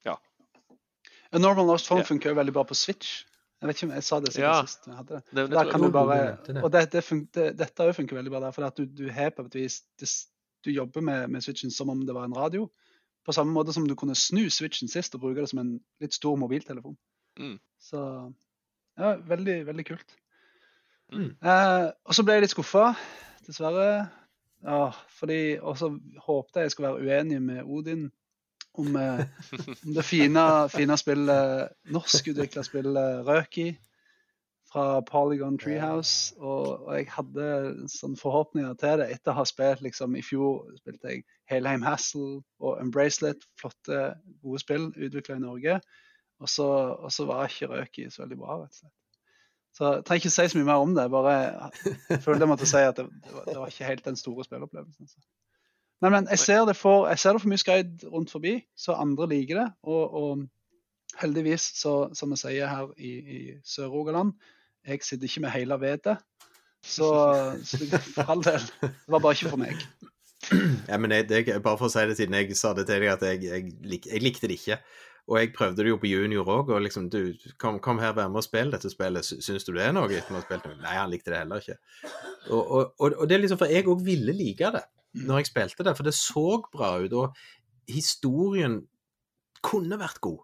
ja. 0.06 0.16
A 1.32 1.38
Normal 1.38 1.68
Lost 1.68 1.88
Phone 1.88 2.02
yeah. 2.02 2.08
funker 2.08 2.32
jo 2.32 2.36
veldig 2.40 2.54
bra 2.54 2.64
på 2.64 2.76
Switch. 2.78 3.26
Jeg 3.60 3.68
vet 3.68 3.76
ikke 3.76 3.90
om 3.90 3.96
jeg 3.98 4.04
sa 4.08 4.20
det 4.24 4.38
Ja. 4.40 4.62
sist. 4.64 4.88
vi 4.88 4.96
hadde 4.96 5.16
det. 5.16 5.24
det, 5.36 5.50
det 5.50 5.52
Der 5.52 5.72
kan 5.72 5.82
du 5.82 5.92
bare, 5.92 6.38
og 6.64 6.72
det, 6.72 6.92
det 6.92 7.04
fun, 7.04 7.28
det, 7.34 7.58
Dette 7.60 7.94
funker 7.94 8.16
veldig 8.16 8.32
bra 8.32 8.40
der, 8.40 8.52
for 8.56 8.64
at 8.66 8.78
du, 8.78 8.86
du 8.86 9.10
har 9.12 9.30
på 9.36 9.46
et 9.46 9.56
vis 9.56 9.82
det- 10.00 10.08
Du 10.66 10.72
jobber 10.72 11.02
med, 11.02 11.30
med 11.30 11.44
switchen 11.44 11.72
som 11.72 11.90
om 11.90 12.06
det 12.06 12.16
var 12.16 12.28
en 12.28 12.36
radio. 12.36 12.70
På 13.26 13.34
samme 13.36 13.54
måte 13.54 13.74
som 13.74 13.88
du 13.88 13.96
kunne 13.96 14.16
snu 14.16 14.50
switchen 14.50 14.92
sist 14.92 15.16
og 15.16 15.24
bruke 15.24 15.42
det 15.42 15.50
som 15.52 15.62
en 15.62 15.76
litt 16.02 16.16
stor 16.16 16.38
mobiltelefon. 16.40 16.98
Mm. 17.40 17.58
Så 17.80 18.00
ja, 19.00 19.16
veldig, 19.30 19.58
veldig 19.68 19.86
kult. 19.88 20.16
Mm. 21.14 21.34
Eh, 21.42 21.90
og 22.06 22.16
så 22.16 22.26
ble 22.26 22.38
jeg 22.38 22.46
litt 22.46 22.56
skuffa, 22.56 22.94
dessverre. 23.48 23.92
Ja, 24.60 24.90
fordi 25.16 25.58
Og 25.64 25.78
så 25.80 25.94
håpte 26.26 26.60
jeg 26.60 26.68
jeg 26.68 26.72
skulle 26.74 26.90
være 26.92 27.06
uenig 27.08 27.38
med 27.42 27.64
Odin 27.64 28.10
om, 28.74 28.96
eh, 28.96 29.22
om 29.86 29.94
det 29.96 30.06
fine, 30.06 30.44
fine 30.70 30.98
spillet, 31.00 31.70
norskutvikla 31.96 32.64
spillet 32.68 33.24
Røki 33.28 33.70
fra 34.72 35.02
Polygon 35.06 35.58
Treehouse. 35.62 36.36
Og, 36.38 36.86
og 36.86 36.92
jeg 36.98 37.10
hadde 37.14 37.48
sånn 37.92 38.18
forhåpninger 38.20 38.78
til 38.82 39.02
det 39.02 39.10
etter 39.16 39.34
å 39.34 39.40
ha 39.42 39.48
spilt 39.50 39.84
liksom 39.86 40.18
I 40.20 40.24
fjor 40.26 40.70
spilte 40.80 41.16
jeg 41.16 41.26
Helheim 41.50 41.86
Hassel 41.86 42.40
og 42.60 42.78
Embracelet. 42.82 43.46
Flotte, 43.60 44.14
gode 44.44 44.62
spill 44.62 44.90
utvikla 44.94 45.40
i 45.40 45.44
Norge. 45.44 45.80
Og 46.40 46.52
så, 46.52 46.70
og 46.96 47.12
så 47.12 47.26
var 47.28 47.50
ikke 47.50 47.72
Røki 47.74 48.08
så 48.14 48.24
veldig 48.24 48.40
bra, 48.40 48.62
rett 48.62 48.72
og 48.72 48.84
slett. 48.84 48.96
Så 49.76 49.90
jeg 49.94 50.06
trenger 50.08 50.24
ikke 50.24 50.34
si 50.34 50.46
så 50.52 50.58
mye 50.58 50.68
mer 50.68 50.84
om 50.84 50.96
det. 50.96 51.06
Bare 51.14 51.34
jeg 51.36 52.22
følte 52.24 52.46
jeg 52.46 52.52
måtte 52.52 52.70
si 52.70 52.80
at 52.84 52.98
det, 52.98 53.06
det, 53.26 53.34
var, 53.36 53.44
det 53.48 53.58
var 53.60 53.74
ikke 53.74 53.90
helt 53.90 54.08
den 54.08 54.18
store 54.20 54.46
spilleopplevelsen. 54.48 55.10
Så. 55.12 55.20
Men, 56.02 56.16
men 56.16 56.30
jeg 56.32 56.40
ser 56.40 56.64
det 56.68 56.76
for, 56.80 57.10
jeg 57.12 57.20
ser 57.20 57.36
det 57.36 57.44
for 57.44 57.52
mye 57.52 57.62
skreid 57.62 58.06
rundt 58.08 58.32
forbi, 58.32 58.56
så 58.78 58.96
andre 58.98 59.28
liker 59.34 59.62
det. 59.62 59.68
Og, 59.84 60.16
og 60.22 61.20
heldigvis, 61.20 61.70
så, 61.82 61.94
som 62.16 62.32
vi 62.34 62.40
sier 62.40 62.72
her 62.72 62.94
i, 62.98 63.12
i 63.20 63.40
Sør-Rogaland, 63.68 64.34
jeg 64.88 65.04
sitter 65.04 65.28
ikke 65.30 65.42
med 65.46 65.54
hele 65.56 65.78
vedet. 65.82 66.18
Så, 66.86 67.10
så 67.68 67.78
for 68.16 68.32
all 68.32 68.44
del, 68.46 68.64
det 68.82 69.12
var 69.12 69.20
bare 69.20 69.36
ikke 69.36 69.52
for 69.52 69.60
meg. 69.60 69.82
Ja, 70.88 70.98
men 70.98 71.12
jeg, 71.12 71.28
det, 71.30 71.44
bare 71.66 71.78
for 71.78 71.90
å 71.90 71.92
si 71.92 72.06
det 72.08 72.16
siden 72.18 72.38
jeg 72.38 72.56
sa 72.56 72.72
det 72.78 72.86
til 72.88 73.02
deg, 73.04 73.12
at 73.12 73.26
jeg, 73.28 73.44
jeg, 73.44 73.74
lik, 73.84 74.08
jeg 74.08 74.24
likte 74.24 74.48
det 74.48 74.56
ikke. 74.62 74.78
Og 75.30 75.36
jeg 75.38 75.52
prøvde 75.54 75.84
det 75.86 75.92
jo 75.92 75.98
på 76.02 76.10
junior 76.10 76.48
òg, 76.50 76.72
og 76.74 76.80
liksom 76.82 77.10
du, 77.14 77.20
kom, 77.62 77.76
kom 77.84 78.00
her, 78.02 78.16
vær 78.18 78.32
med 78.32 78.40
og 78.42 78.46
spill 78.48 78.72
dette 78.74 78.90
spillet. 78.90 79.28
Sy- 79.28 79.42
Syns 79.46 79.68
du 79.68 79.74
det 79.76 79.84
er 79.86 79.92
noe 79.94 80.08
etter 80.10 80.34
å 80.34 80.40
ha 80.40 80.46
spilt 80.46 80.66
det? 80.66 80.78
Nei, 80.82 80.96
han 80.98 81.12
likte 81.12 81.34
det 81.36 81.42
heller 81.44 81.62
ikke. 81.62 81.76
Og, 82.48 82.64
og, 82.64 82.96
og, 82.98 83.18
og 83.20 83.28
det 83.30 83.36
er 83.38 83.44
liksom, 83.44 83.60
for 83.62 83.70
jeg 83.70 83.86
òg 83.92 84.02
ville 84.08 84.34
like 84.34 84.72
det 84.78 84.86
når 85.20 85.40
jeg 85.44 85.50
spilte 85.52 85.86
det, 85.86 85.94
for 85.98 86.06
det 86.06 86.16
så 86.18 86.46
bra 86.74 86.90
ut, 87.04 87.14
og 87.18 87.38
historien 87.90 88.80
kunne 89.66 89.98
vært 90.00 90.20
god. 90.24 90.40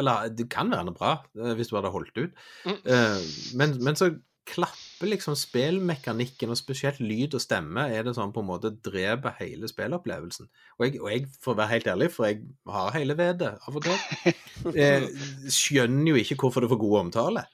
Eller 0.00 0.30
det 0.34 0.48
kan 0.52 0.70
være 0.72 0.88
noe 0.88 0.96
bra, 0.96 1.16
eh, 1.38 1.54
hvis 1.58 1.70
du 1.70 1.76
hadde 1.78 1.92
holdt 1.94 2.16
ut. 2.18 2.38
Mm. 2.66 2.78
Eh, 2.84 3.26
men, 3.60 3.76
men 3.84 3.98
så 3.98 4.10
klapper 4.44 5.08
liksom 5.08 5.36
spillmekanikken, 5.38 6.52
og 6.52 6.58
spesielt 6.60 7.00
lyd 7.00 7.36
og 7.36 7.42
stemme, 7.42 7.86
er 7.88 8.04
det 8.04 8.14
sånn 8.16 8.32
på 8.34 8.42
en 8.44 8.48
måte 8.50 8.74
dreper 8.84 9.36
hele 9.38 9.68
spillopplevelsen. 9.70 10.50
Og 10.76 10.84
jeg, 10.84 11.00
og 11.00 11.10
jeg 11.12 11.28
får 11.44 11.58
være 11.60 11.72
helt 11.72 11.90
ærlig, 11.94 12.10
for 12.12 12.28
jeg 12.28 12.42
har 12.76 12.92
hele 12.96 13.16
vedet 13.18 13.54
av 13.56 13.78
og 13.80 13.86
til, 13.86 14.34
eh, 14.84 15.08
skjønner 15.48 16.12
jo 16.12 16.20
ikke 16.20 16.38
hvorfor 16.42 16.64
det 16.64 16.72
får 16.74 16.82
god 16.82 16.98
omtale. 17.06 17.46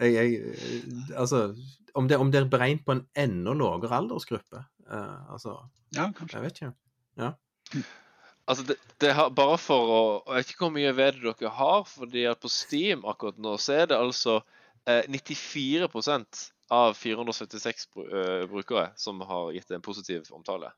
Jeg, 0.00 0.14
jeg, 0.16 0.84
altså, 1.18 1.48
om 1.98 2.06
det, 2.08 2.20
om 2.22 2.30
det 2.32 2.44
er 2.44 2.52
beregnet 2.52 2.86
på 2.86 2.94
en 2.94 3.02
enda 3.18 3.56
lavere 3.56 3.98
aldersgruppe, 3.98 4.62
eh, 4.86 5.32
altså, 5.34 5.58
Ja, 5.96 6.12
kanskje. 6.14 6.38
jeg 6.38 6.46
vet 6.46 6.62
ikke. 6.62 7.82
Altså, 8.48 8.64
det, 8.66 8.76
det 9.00 9.12
har, 9.14 9.30
bare 9.30 9.58
for 9.60 9.90
å 9.94 10.00
Jeg 10.30 10.36
vet 10.36 10.52
ikke 10.54 10.64
hvor 10.64 10.72
mye 10.74 10.94
ved 10.96 11.18
det 11.18 11.24
dere 11.26 11.52
har, 11.54 11.84
fordi 11.88 12.24
at 12.30 12.40
på 12.42 12.50
Steam 12.52 13.04
akkurat 13.08 13.38
nå 13.38 13.56
så 13.60 13.76
er 13.82 13.90
det 13.90 13.98
altså 14.00 14.40
eh, 14.88 15.04
94% 15.06 16.46
av 16.70 16.94
476 16.94 17.88
bru 17.94 18.06
eh, 18.06 18.46
brukere 18.50 18.90
som 18.96 19.20
har 19.26 19.52
gitt 19.56 19.70
en 19.74 19.84
positiv 19.84 20.30
omtale. 20.34 20.70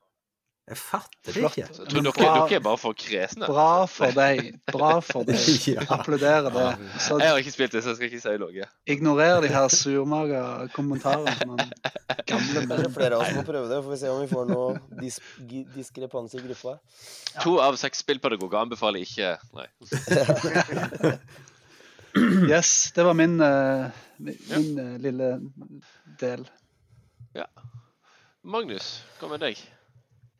Jeg 0.70 0.78
fatter 0.78 1.34
det 1.34 1.40
ikke. 1.48 1.64
Så 1.74 1.84
dere, 1.90 2.12
bra- 2.14 2.34
dere 2.46 2.56
er 2.56 2.62
bare 2.62 2.78
for 2.78 2.94
kresne. 2.94 3.48
Bra 3.50 3.84
for 3.90 4.14
deg. 4.14 4.52
Bra 4.70 4.92
for 5.02 5.26
deg. 5.26 5.40
Ja. 5.72 5.82
Applauderer 5.96 6.46
det. 6.54 6.66
Så 7.02 7.18
Jeg 7.18 7.32
har 7.32 7.40
ikke 7.42 7.52
spilt 7.54 7.74
det, 7.74 7.82
så 7.82 7.90
jeg 7.92 7.98
skal 7.98 8.08
ikke 8.12 8.20
si 8.22 8.36
noe. 8.40 8.68
ignorer 8.94 9.42
de 9.42 9.50
her 9.52 9.66
surmaga 9.74 10.42
kommentarene 10.76 11.34
som 11.40 11.56
gamle 12.30 12.62
menn. 12.70 12.86
flere 12.94 13.18
av 13.18 13.24
oss 13.26 13.34
må 13.36 13.42
prøve 13.48 13.66
det, 13.72 13.80
får 13.82 13.90
vi 13.96 13.98
se 14.04 14.12
om 14.14 14.20
vi 14.22 14.30
får 14.30 14.48
noe 14.52 14.78
dis 15.02 15.18
diskrepans 15.74 16.34
i 16.38 16.44
gruppa. 16.46 16.76
To 17.42 17.56
av 17.64 17.76
seks 17.80 18.04
spillpedagoger 18.06 18.62
anbefaler 18.62 19.02
ikke 19.02 19.34
Nei. 19.58 19.66
Yes, 22.48 22.92
det 22.94 23.02
var 23.06 23.14
min, 23.16 23.38
eh, 23.40 23.86
min, 24.20 24.36
min 24.50 24.78
eh, 24.78 24.98
lille 25.00 25.28
del. 26.20 26.44
Magnus, 28.44 28.98
hva 29.20 29.28
med 29.30 29.40
deg? 29.40 29.60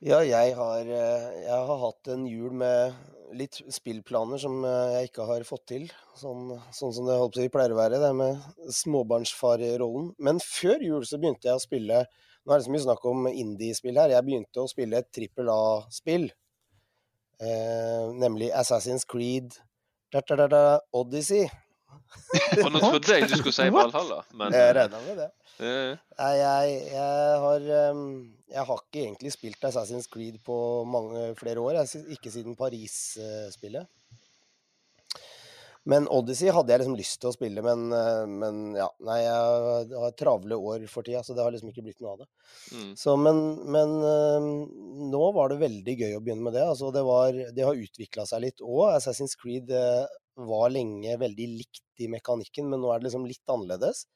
Ja, 0.03 0.17
jeg 0.27 0.57
har, 0.59 0.81
eh, 0.83 1.27
jeg 1.45 1.67
har 1.69 1.79
hatt 1.79 2.09
en 2.11 2.25
jul 2.27 2.51
med 2.59 2.91
litt 3.39 3.61
spillplaner 3.71 4.41
som 4.43 4.65
eh, 4.67 4.95
jeg 4.97 5.11
ikke 5.13 5.27
har 5.29 5.45
fått 5.47 5.63
til. 5.71 5.85
Sånn, 6.19 6.49
sånn 6.75 6.95
som 6.97 7.07
det 7.07 7.21
å 7.23 7.29
si 7.31 7.47
pleier 7.55 7.71
å 7.71 7.79
være, 7.79 8.01
det 8.03 8.11
med 8.19 8.41
småbarnsfarrollen. 8.81 10.09
Men 10.19 10.43
før 10.43 10.83
jul 10.83 11.07
så 11.07 11.21
begynte 11.23 11.47
jeg 11.47 11.61
å 11.61 11.63
spille 11.63 12.03
Nå 12.43 12.51
er 12.51 12.59
det 12.59 12.67
så 12.67 12.73
mye 12.75 12.83
snakk 12.83 13.05
om 13.07 13.29
indie-spill 13.31 14.01
her. 14.03 14.11
Jeg 14.11 14.27
begynte 14.27 14.65
å 14.65 14.67
spille 14.67 14.99
et 14.99 15.13
trippel 15.15 15.47
A-spill. 15.55 16.25
Eh, 17.39 18.07
nemlig 18.19 18.49
Assassin's 18.59 19.07
Creed 19.07 19.55
da, 20.11 20.25
da, 20.27 20.49
da, 20.51 20.65
Odyssey. 20.99 21.47
Og 22.65 22.69
nå 22.73 22.81
trodde 22.81 23.17
jeg 23.19 23.29
du 23.29 23.37
skulle 23.39 23.55
si? 23.57 23.69
Valhalla, 23.75 24.21
men 24.39 24.55
Jeg 24.57 24.75
regna 24.79 25.01
med 25.07 25.19
det. 25.21 25.31
eh, 25.61 25.97
Nei, 26.19 26.33
jeg, 26.41 26.77
jeg 26.93 27.41
har 27.47 27.67
Jeg 27.69 28.67
har 28.69 28.85
ikke 28.85 29.03
egentlig 29.07 29.33
spilt 29.35 29.67
Assassin's 29.69 30.09
Creed 30.13 30.39
på 30.45 30.57
mange 30.89 31.33
flere 31.41 31.61
år. 31.65 31.83
Jeg, 31.83 32.05
ikke 32.19 32.33
siden 32.33 32.57
Paris-spillet. 32.57 33.89
Men 35.85 36.05
Odyssey 36.15 36.47
hadde 36.55 36.71
jeg 36.71 36.79
liksom 36.79 36.95
lyst 36.95 37.17
til 37.19 37.33
å 37.33 37.35
spille, 37.35 37.63
men, 37.67 37.89
eh, 37.91 38.21
men 38.31 38.59
ja. 38.79 38.87
Nei, 39.03 39.17
jeg 39.25 39.97
har 39.99 40.13
travle 40.15 40.55
år 40.55 40.85
for 40.91 41.03
tida, 41.03 41.25
så 41.27 41.35
det 41.35 41.43
har 41.43 41.51
liksom 41.51 41.73
ikke 41.73 41.83
blitt 41.89 41.99
noe 42.05 42.13
av 42.15 42.21
det. 42.23 42.29
mm. 42.77 42.93
Så, 43.01 43.17
men 43.19 43.41
men 43.67 43.97
nå 45.11 45.23
var 45.35 45.51
det 45.51 45.59
veldig 45.65 45.97
gøy 46.05 46.15
å 46.15 46.23
begynne 46.23 46.47
med 46.47 46.55
det. 46.55 46.63
Altså, 46.71 46.93
det, 46.95 47.03
var, 47.03 47.35
det 47.35 47.67
har 47.67 47.75
utvikla 47.83 48.27
seg 48.31 48.45
litt 48.47 48.63
òg. 48.63 48.93
Assassin's 48.95 49.35
Creed 49.41 49.75
eh, 49.75 50.07
var 50.37 50.73
lenge 50.73 51.17
veldig 51.21 51.49
likt 51.59 52.03
i 52.03 52.09
mekanikken, 52.13 52.71
men 52.71 52.81
nå 52.83 52.93
er 52.93 53.01
det 53.01 53.09
liksom 53.09 53.27
litt 53.29 53.53
annerledes. 53.53 54.07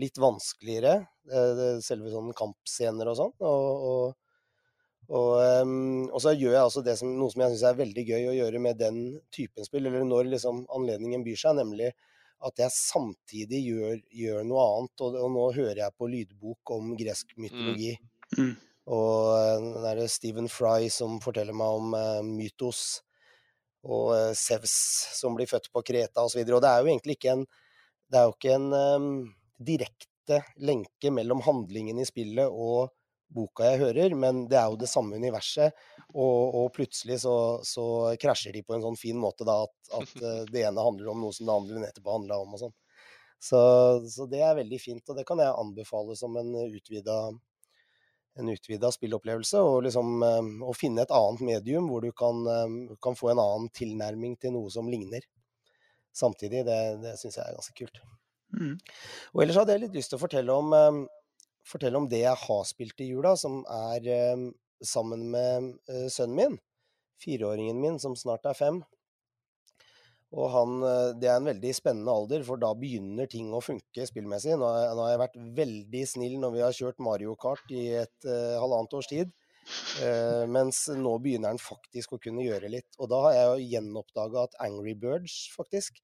Litt 0.00 0.18
vanskeligere, 0.18 1.06
eh, 1.30 1.52
det- 1.58 1.84
selve 1.84 2.10
sånn 2.10 2.32
kampscener 2.34 3.08
og 3.08 3.16
sånn. 3.16 3.34
Og, 3.40 3.86
og, 3.90 4.14
og, 5.08 5.32
ehm, 5.42 6.08
og 6.10 6.20
så 6.20 6.32
gjør 6.32 6.56
jeg 6.56 6.64
altså 6.64 6.84
det 6.84 6.96
som, 6.98 7.12
noe 7.18 7.30
som 7.30 7.42
jeg 7.42 7.54
syns 7.54 7.66
er 7.68 7.82
veldig 7.82 8.06
gøy 8.08 8.30
å 8.30 8.38
gjøre 8.38 8.60
med 8.60 8.78
den 8.78 9.20
typen 9.30 9.64
spill, 9.64 9.86
eller 9.86 10.04
når 10.04 10.30
liksom 10.32 10.66
anledningen 10.72 11.24
byr 11.24 11.36
seg, 11.36 11.56
nemlig 11.60 11.92
at 12.42 12.58
jeg 12.58 12.74
samtidig 12.74 13.60
gjør, 13.68 14.02
gjør 14.10 14.44
noe 14.48 14.66
annet. 14.66 15.04
Og, 15.04 15.30
nå 15.30 15.46
hører 15.54 15.84
jeg 15.84 15.98
på 15.98 16.10
lydbok 16.10 16.74
om 16.74 16.92
gresk 16.98 17.36
mytologi. 17.38 17.94
Mm. 18.38 18.56
Og 18.92 19.30
eh, 19.36 19.56
den 19.62 19.82
derre 19.84 20.08
Stephen 20.10 20.48
Fry 20.50 20.88
som 20.90 21.20
forteller 21.22 21.54
meg 21.54 21.78
om 21.78 21.94
uh, 21.94 22.22
mytos. 22.26 23.02
Og 23.88 24.14
eh, 24.16 24.30
Sevs 24.38 24.74
som 25.18 25.36
blir 25.36 25.50
født 25.50 25.70
på 25.72 25.82
Kreta 25.86 26.24
osv. 26.24 26.42
Og, 26.42 26.48
så 26.48 26.56
og 26.58 26.64
det 26.64 26.72
er 26.72 26.80
jo 26.80 26.90
egentlig 26.92 27.18
ikke 27.18 27.36
en 27.36 27.44
Det 28.12 28.18
er 28.20 28.26
jo 28.28 28.34
ikke 28.34 28.56
en 28.58 28.72
um, 28.76 29.12
direkte 29.56 30.42
lenke 30.60 31.10
mellom 31.10 31.40
handlingen 31.42 31.98
i 31.98 32.04
spillet 32.04 32.50
og 32.50 32.92
boka 33.32 33.70
jeg 33.70 33.80
hører, 33.80 34.14
men 34.14 34.42
det 34.50 34.58
er 34.60 34.68
jo 34.68 34.76
det 34.82 34.90
samme 34.90 35.16
universet. 35.16 35.72
Og, 36.12 36.54
og 36.60 36.66
plutselig 36.76 37.22
så, 37.22 37.34
så 37.64 37.84
krasjer 38.20 38.52
de 38.52 38.60
på 38.66 38.76
en 38.76 38.84
sånn 38.84 38.98
fin 39.00 39.16
måte 39.16 39.46
da 39.48 39.62
at, 39.64 39.74
at 39.96 40.12
eh, 40.20 40.42
det 40.52 40.66
ene 40.68 40.84
handler 40.84 41.12
om 41.14 41.24
noe 41.24 41.36
som 41.36 41.48
det 41.48 41.56
andre 41.56 41.86
etterpå 41.88 42.18
handla 42.18 42.42
om 42.42 42.52
og 42.56 42.64
sånn. 42.66 42.76
Så, 43.42 43.60
så 44.12 44.28
det 44.30 44.44
er 44.44 44.54
veldig 44.60 44.78
fint, 44.78 45.02
og 45.08 45.16
det 45.18 45.24
kan 45.26 45.40
jeg 45.42 45.56
anbefale 45.58 46.14
som 46.14 46.36
en 46.38 46.52
utvida 46.68 47.16
en 48.38 48.48
utvida 48.48 48.90
spillopplevelse. 48.92 49.60
Og 49.60 49.84
liksom 49.86 50.24
eh, 50.26 50.50
å 50.66 50.74
finne 50.76 51.04
et 51.04 51.14
annet 51.14 51.44
medium 51.46 51.88
hvor 51.90 52.04
du 52.04 52.10
kan, 52.16 52.42
eh, 52.48 52.96
kan 53.04 53.18
få 53.18 53.32
en 53.32 53.42
annen 53.42 53.70
tilnærming 53.76 54.36
til 54.40 54.56
noe 54.56 54.72
som 54.72 54.88
ligner. 54.90 55.26
Samtidig, 56.16 56.64
det, 56.68 56.80
det 57.02 57.16
syns 57.20 57.38
jeg 57.38 57.44
er 57.46 57.56
ganske 57.56 57.76
kult. 57.78 58.02
Mm. 58.52 58.74
Og 59.32 59.44
ellers 59.44 59.60
hadde 59.62 59.76
jeg 59.76 59.86
litt 59.86 59.96
lyst 59.96 60.12
til 60.12 60.20
å 60.20 60.24
fortelle 60.24 60.58
om, 60.64 60.74
eh, 60.76 61.44
fortelle 61.68 62.00
om 62.00 62.08
det 62.10 62.24
jeg 62.24 62.44
har 62.46 62.66
spilt 62.68 63.00
i 63.04 63.12
jula, 63.12 63.36
som 63.38 63.62
er 63.70 64.10
sammen 64.82 65.28
med 65.30 65.68
sønnen 66.10 66.34
min. 66.34 66.56
Fireåringen 67.22 67.78
min, 67.78 68.00
som 68.02 68.16
snart 68.18 68.48
er 68.50 68.56
fem. 68.58 68.80
Og 70.32 70.48
han, 70.54 70.78
eh, 70.88 71.12
det 71.20 71.28
er 71.28 71.38
en 71.38 71.50
veldig 71.50 71.72
spennende 71.76 72.12
alder, 72.12 72.44
for 72.46 72.60
da 72.60 72.72
begynner 72.78 73.28
ting 73.28 73.52
å 73.52 73.60
funke 73.64 74.06
spillmessig. 74.08 74.56
Nå 74.56 74.70
nå 74.96 75.04
har 75.04 75.12
jeg 75.12 75.22
vært 75.26 75.40
veldig 75.60 76.04
snill 76.08 76.38
når 76.40 76.54
vi 76.54 76.62
har 76.64 76.76
kjørt 76.76 77.02
Mario 77.04 77.36
Kart 77.36 77.74
i 77.74 77.88
et 78.00 78.28
uh, 78.28 78.60
halvannet 78.62 78.96
års 78.96 79.10
tid. 79.10 79.32
Uh, 80.02 80.48
mens 80.50 80.86
nå 80.96 81.12
begynner 81.22 81.52
han 81.52 81.60
faktisk 81.60 82.16
å 82.16 82.20
kunne 82.22 82.46
gjøre 82.46 82.72
litt. 82.72 82.88
Og 82.98 83.12
da 83.12 83.20
har 83.26 83.36
jeg 83.36 83.50
jo 83.50 83.68
gjenoppdaga 83.74 84.46
at 84.48 84.56
Angry 84.64 84.96
Birds 84.98 85.36
faktisk 85.52 86.00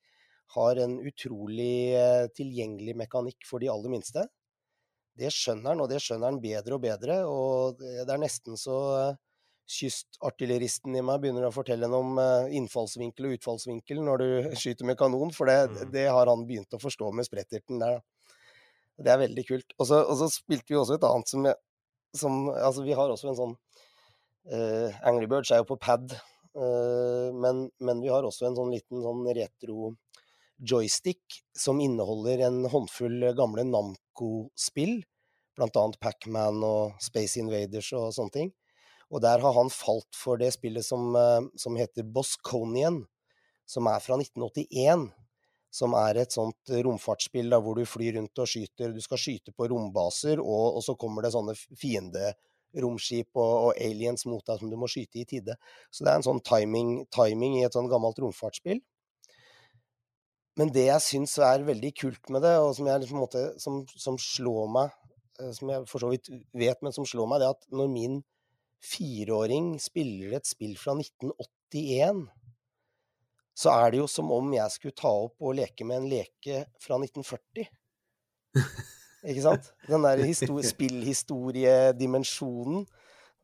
har 0.54 0.80
en 0.80 0.98
utrolig 1.08 1.96
uh, 1.96 2.28
tilgjengelig 2.36 2.98
mekanikk 3.00 3.48
for 3.48 3.64
de 3.64 3.72
aller 3.72 3.96
minste. 3.96 4.28
Det 5.18 5.32
skjønner 5.34 5.72
han, 5.72 5.82
og 5.82 5.88
det 5.90 5.98
skjønner 6.02 6.30
han 6.30 6.42
bedre 6.42 6.76
og 6.76 6.84
bedre. 6.84 7.16
Og 7.26 7.80
det 7.80 8.06
er 8.06 8.20
nesten 8.22 8.58
så 8.60 8.76
eh, 8.98 9.16
kystartilleristen 9.68 10.96
i 10.96 11.02
meg 11.04 11.20
begynner 11.22 11.48
å 11.48 11.52
fortelle 11.54 11.86
henne 11.86 12.00
om 12.00 12.20
eh, 12.22 12.54
innfallsvinkel 12.58 13.28
og 13.28 13.36
utfallsvinkel 13.36 14.00
når 14.04 14.22
du 14.22 14.28
skyter 14.60 14.88
med 14.88 14.98
kanon, 15.00 15.32
for 15.34 15.50
det, 15.50 15.58
Mm. 15.68 15.92
det 15.92 16.06
har 16.08 16.30
han 16.30 16.46
begynt 16.48 16.74
å 16.74 16.80
forstå 16.80 17.10
med 17.12 17.28
spretterten 17.28 17.82
der. 17.82 18.00
Det 18.98 19.12
er 19.12 19.20
veldig 19.20 19.44
kult. 19.46 19.74
Og 19.78 19.86
så, 19.90 20.00
og 20.02 20.16
så 20.18 20.30
spilte 20.32 20.72
vi 20.72 20.78
også 20.80 20.96
et 20.96 21.06
annet 21.06 21.30
som, 21.30 21.46
som 22.16 22.38
Altså, 22.50 22.82
vi 22.82 22.96
har 22.98 23.12
også 23.12 23.28
en 23.30 23.38
sånn 23.38 23.54
uh, 24.50 24.96
Angry 25.06 25.28
Birds 25.30 25.52
er 25.54 25.60
jo 25.62 25.68
på 25.68 25.78
pad, 25.78 26.16
uh, 26.58 27.28
men, 27.30 27.68
men 27.78 28.02
vi 28.02 28.10
har 28.10 28.26
også 28.26 28.48
en 28.48 28.58
sånn 28.58 28.72
liten 28.74 29.04
sånn 29.04 29.22
retro 29.38 29.92
joystick 30.58 31.38
som 31.54 31.78
inneholder 31.84 32.42
en 32.48 32.64
håndfull 32.72 33.28
gamle 33.38 33.62
Namco-spill, 33.68 34.96
blant 35.54 35.78
annet 35.78 36.00
Pac-Man 36.02 36.64
og 36.66 36.98
Space 37.02 37.38
Invaders 37.38 37.92
og 37.94 38.10
sånne 38.16 38.34
ting. 38.34 38.50
Og 39.08 39.22
der 39.24 39.40
har 39.40 39.54
han 39.56 39.70
falt 39.72 40.16
for 40.16 40.40
det 40.40 40.50
spillet 40.56 40.84
som, 40.84 41.14
eh, 41.16 41.46
som 41.56 41.76
heter 41.76 42.04
Bosconian, 42.04 43.06
som 43.66 43.88
er 43.88 44.00
fra 44.04 44.18
1981. 44.20 45.08
Som 45.70 45.92
er 45.92 46.16
et 46.16 46.32
sånt 46.32 46.70
romfartsspill 46.70 47.50
da, 47.52 47.58
hvor 47.60 47.76
du 47.76 47.84
flyr 47.84 48.16
rundt 48.16 48.40
og 48.40 48.48
skyter. 48.48 48.92
Du 48.92 49.02
skal 49.04 49.20
skyte 49.20 49.52
på 49.52 49.68
rombaser, 49.68 50.40
og, 50.40 50.78
og 50.78 50.84
så 50.84 50.94
kommer 50.96 51.22
det 51.22 51.34
sånne 51.34 51.52
fienderomskip 51.76 53.36
og, 53.36 53.52
og 53.68 53.72
aliens 53.76 54.24
mot 54.26 54.40
deg 54.48 54.62
som 54.62 54.72
du 54.72 54.78
må 54.80 54.88
skyte 54.88 55.20
i 55.20 55.26
tide. 55.28 55.58
Så 55.92 56.04
det 56.06 56.14
er 56.14 56.22
en 56.22 56.24
sånn 56.24 56.40
timing, 56.40 57.04
timing 57.12 57.58
i 57.58 57.66
et 57.68 57.76
sånn 57.76 57.90
gammelt 57.92 58.16
romfartsspill. 58.24 58.80
Men 60.58 60.72
det 60.74 60.88
jeg 60.88 61.04
syns 61.04 61.36
er 61.44 61.68
veldig 61.68 61.92
kult 62.00 62.32
med 62.34 62.42
det, 62.42 62.56
og 62.58 62.72
som, 62.74 62.88
jeg, 62.88 63.04
en 63.06 63.20
måte, 63.20 63.44
som, 63.62 63.82
som 63.92 64.16
slår 64.18 64.72
meg, 64.74 64.96
eh, 65.38 65.52
som 65.54 65.70
jeg 65.70 65.84
for 65.90 66.02
så 66.02 66.10
vidt 66.10 66.32
vet, 66.56 66.80
men 66.82 66.96
som 66.96 67.06
slår 67.06 67.28
meg, 67.30 67.44
det 67.44 67.50
er 67.50 67.54
at 67.54 67.68
når 67.78 67.92
min 67.92 68.18
fireåring 68.84 69.78
spiller 69.82 70.32
et 70.38 70.46
spill 70.48 70.76
fra 70.78 70.92
1981, 70.98 72.28
så 73.58 73.68
er 73.74 73.90
det 73.90 73.98
jo 74.02 74.06
som 74.10 74.30
om 74.32 74.52
jeg 74.54 74.70
skulle 74.70 74.94
ta 74.98 75.10
opp 75.26 75.36
og 75.42 75.54
leke 75.58 75.84
med 75.86 75.96
en 76.02 76.10
leke 76.12 76.54
fra 76.82 76.94
1940. 77.02 77.66
Ikke 79.28 79.42
sant? 79.42 79.64
Den 79.88 80.02
der 80.06 80.18
histo- 80.22 80.62
spillhistoriedimensjonen 80.72 82.86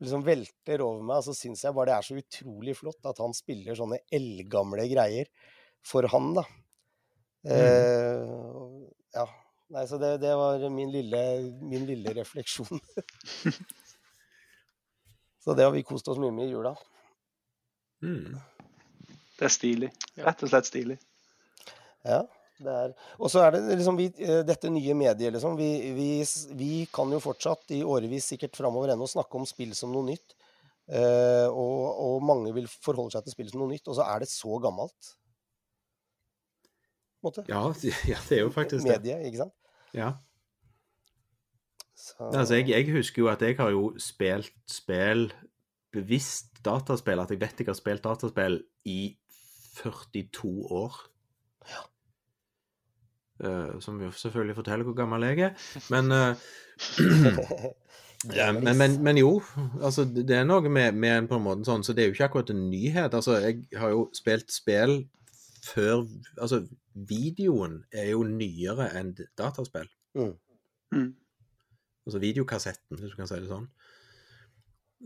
liksom 0.04 0.22
velter 0.26 0.78
over 0.84 1.02
meg, 1.06 1.16
og 1.18 1.24
så 1.28 1.34
syns 1.36 1.64
jeg 1.64 1.74
bare 1.74 1.88
det 1.90 1.96
er 1.96 2.06
så 2.06 2.14
utrolig 2.20 2.74
flott 2.78 3.02
at 3.10 3.20
han 3.22 3.34
spiller 3.36 3.74
sånne 3.78 3.98
eldgamle 4.14 4.84
greier 4.90 5.26
for 5.84 6.02
han, 6.10 6.26
da. 6.38 6.44
Eh, 7.44 8.20
ja. 9.14 9.26
Nei, 9.74 9.84
så 9.88 9.96
det, 9.98 10.18
det 10.22 10.34
var 10.38 10.58
min 10.70 10.90
lille, 10.92 11.20
min 11.64 11.86
lille 11.88 12.10
refleksjon. 12.16 12.80
så 15.44 15.54
det 15.54 15.66
har 15.66 15.74
vi 15.74 15.85
kost 15.87 16.09
oss 16.09 16.20
mye 16.20 16.33
med 16.33 16.48
i 16.48 16.54
jula. 16.54 16.72
Mm. 18.04 18.38
Det 19.38 19.44
er 19.48 19.52
stilig. 19.52 19.90
Rett 20.24 20.46
og 20.46 20.50
slett 20.50 20.68
stilig. 20.70 20.96
Ja, 22.04 22.22
det 22.62 22.76
er 22.85 22.94
Og 23.18 23.30
så 23.33 23.42
er 23.44 23.54
det 23.54 23.76
liksom 23.78 23.98
vi, 23.98 24.07
eh, 24.24 24.40
dette 24.46 24.70
nye 24.72 24.94
mediet, 24.96 25.33
liksom. 25.35 25.57
Vi, 25.59 25.70
vi, 25.96 26.09
vi 26.57 26.72
kan 26.92 27.12
jo 27.12 27.20
fortsatt 27.20 27.74
i 27.76 27.83
årevis 27.85 28.30
sikkert 28.33 28.57
framover 28.57 28.94
ennå 28.94 29.09
snakke 29.11 29.40
om 29.40 29.46
spill 29.48 29.74
som 29.76 29.92
noe 29.92 30.07
nytt. 30.12 30.37
Uh, 30.85 31.48
og, 31.48 31.85
og 32.04 32.24
mange 32.28 32.50
vil 32.52 32.66
forholde 32.68 33.14
seg 33.14 33.24
til 33.24 33.33
spill 33.33 33.46
som 33.48 33.62
noe 33.62 33.70
nytt, 33.70 33.87
og 33.88 33.96
så 33.96 34.04
er 34.04 34.20
det 34.20 34.28
så 34.28 34.59
gammelt. 34.61 35.14
Måte. 37.24 37.44
Ja, 37.48 37.62
ja, 38.12 38.20
det 38.28 38.37
er 38.37 38.42
jo 38.44 38.52
faktisk 38.52 38.85
det. 38.85 38.98
Mediet, 38.98 39.24
ikke 39.30 39.46
sant? 39.46 39.57
Ja. 39.96 40.11
Så, 42.04 42.28
Altså, 42.32 42.54
jeg, 42.60 42.68
jeg 42.68 42.92
husker 42.92 43.22
jo 43.22 43.28
at 43.32 43.42
jeg 43.42 43.56
har 43.56 43.70
jo 43.72 43.94
spilt 43.98 44.52
spill, 44.68 45.30
bevisst 45.94 46.60
dataspill, 46.66 47.22
at 47.22 47.30
jeg 47.32 47.40
vet 47.40 47.60
jeg 47.62 47.70
har 47.70 47.78
spilt 47.78 48.04
dataspill 48.04 48.60
i 48.84 49.16
42 49.80 50.50
år. 50.70 50.98
Eh, 53.44 53.80
som 53.80 54.02
jo 54.02 54.10
selvfølgelig 54.10 54.54
forteller 54.54 54.84
hvor 54.84 54.94
gammel 54.94 55.22
jeg 55.22 55.40
er. 55.48 55.56
Men, 55.90 56.12
uh, 56.12 56.36
ja, 58.36 58.52
men, 58.66 58.78
men, 58.78 59.02
men 59.02 59.18
jo, 59.18 59.42
altså 59.82 60.04
det 60.04 60.28
det 60.28 60.36
er 60.36 60.46
noe 60.46 60.68
med, 60.68 60.92
med 60.92 61.18
en 61.18 61.28
på 61.28 61.40
en 61.40 61.46
måte 61.48 61.66
sånn, 61.66 61.82
så 61.82 61.92
det 61.92 62.04
er 62.04 62.08
jo 62.08 62.18
ikke 62.18 62.28
akkurat 62.28 62.54
en 62.54 62.68
nyhet. 62.70 63.16
Altså, 63.16 63.40
jeg 63.42 63.64
har 63.80 63.96
jo 63.96 64.06
spilt 64.14 64.52
spill 64.52 65.00
før 65.64 66.04
Altså, 66.38 66.66
videoen 66.94 67.80
er 67.92 68.12
jo 68.12 68.22
nyere 68.28 68.90
enn 68.98 69.14
dataspill. 69.38 69.88
Mm. 70.14 70.34
Mm. 70.94 71.10
Altså 72.06 72.20
videokassetten, 72.20 72.98
hvis 73.00 73.12
du 73.14 73.16
kan 73.16 73.28
si 73.30 73.38
det 73.40 73.48
sånn. 73.48 73.68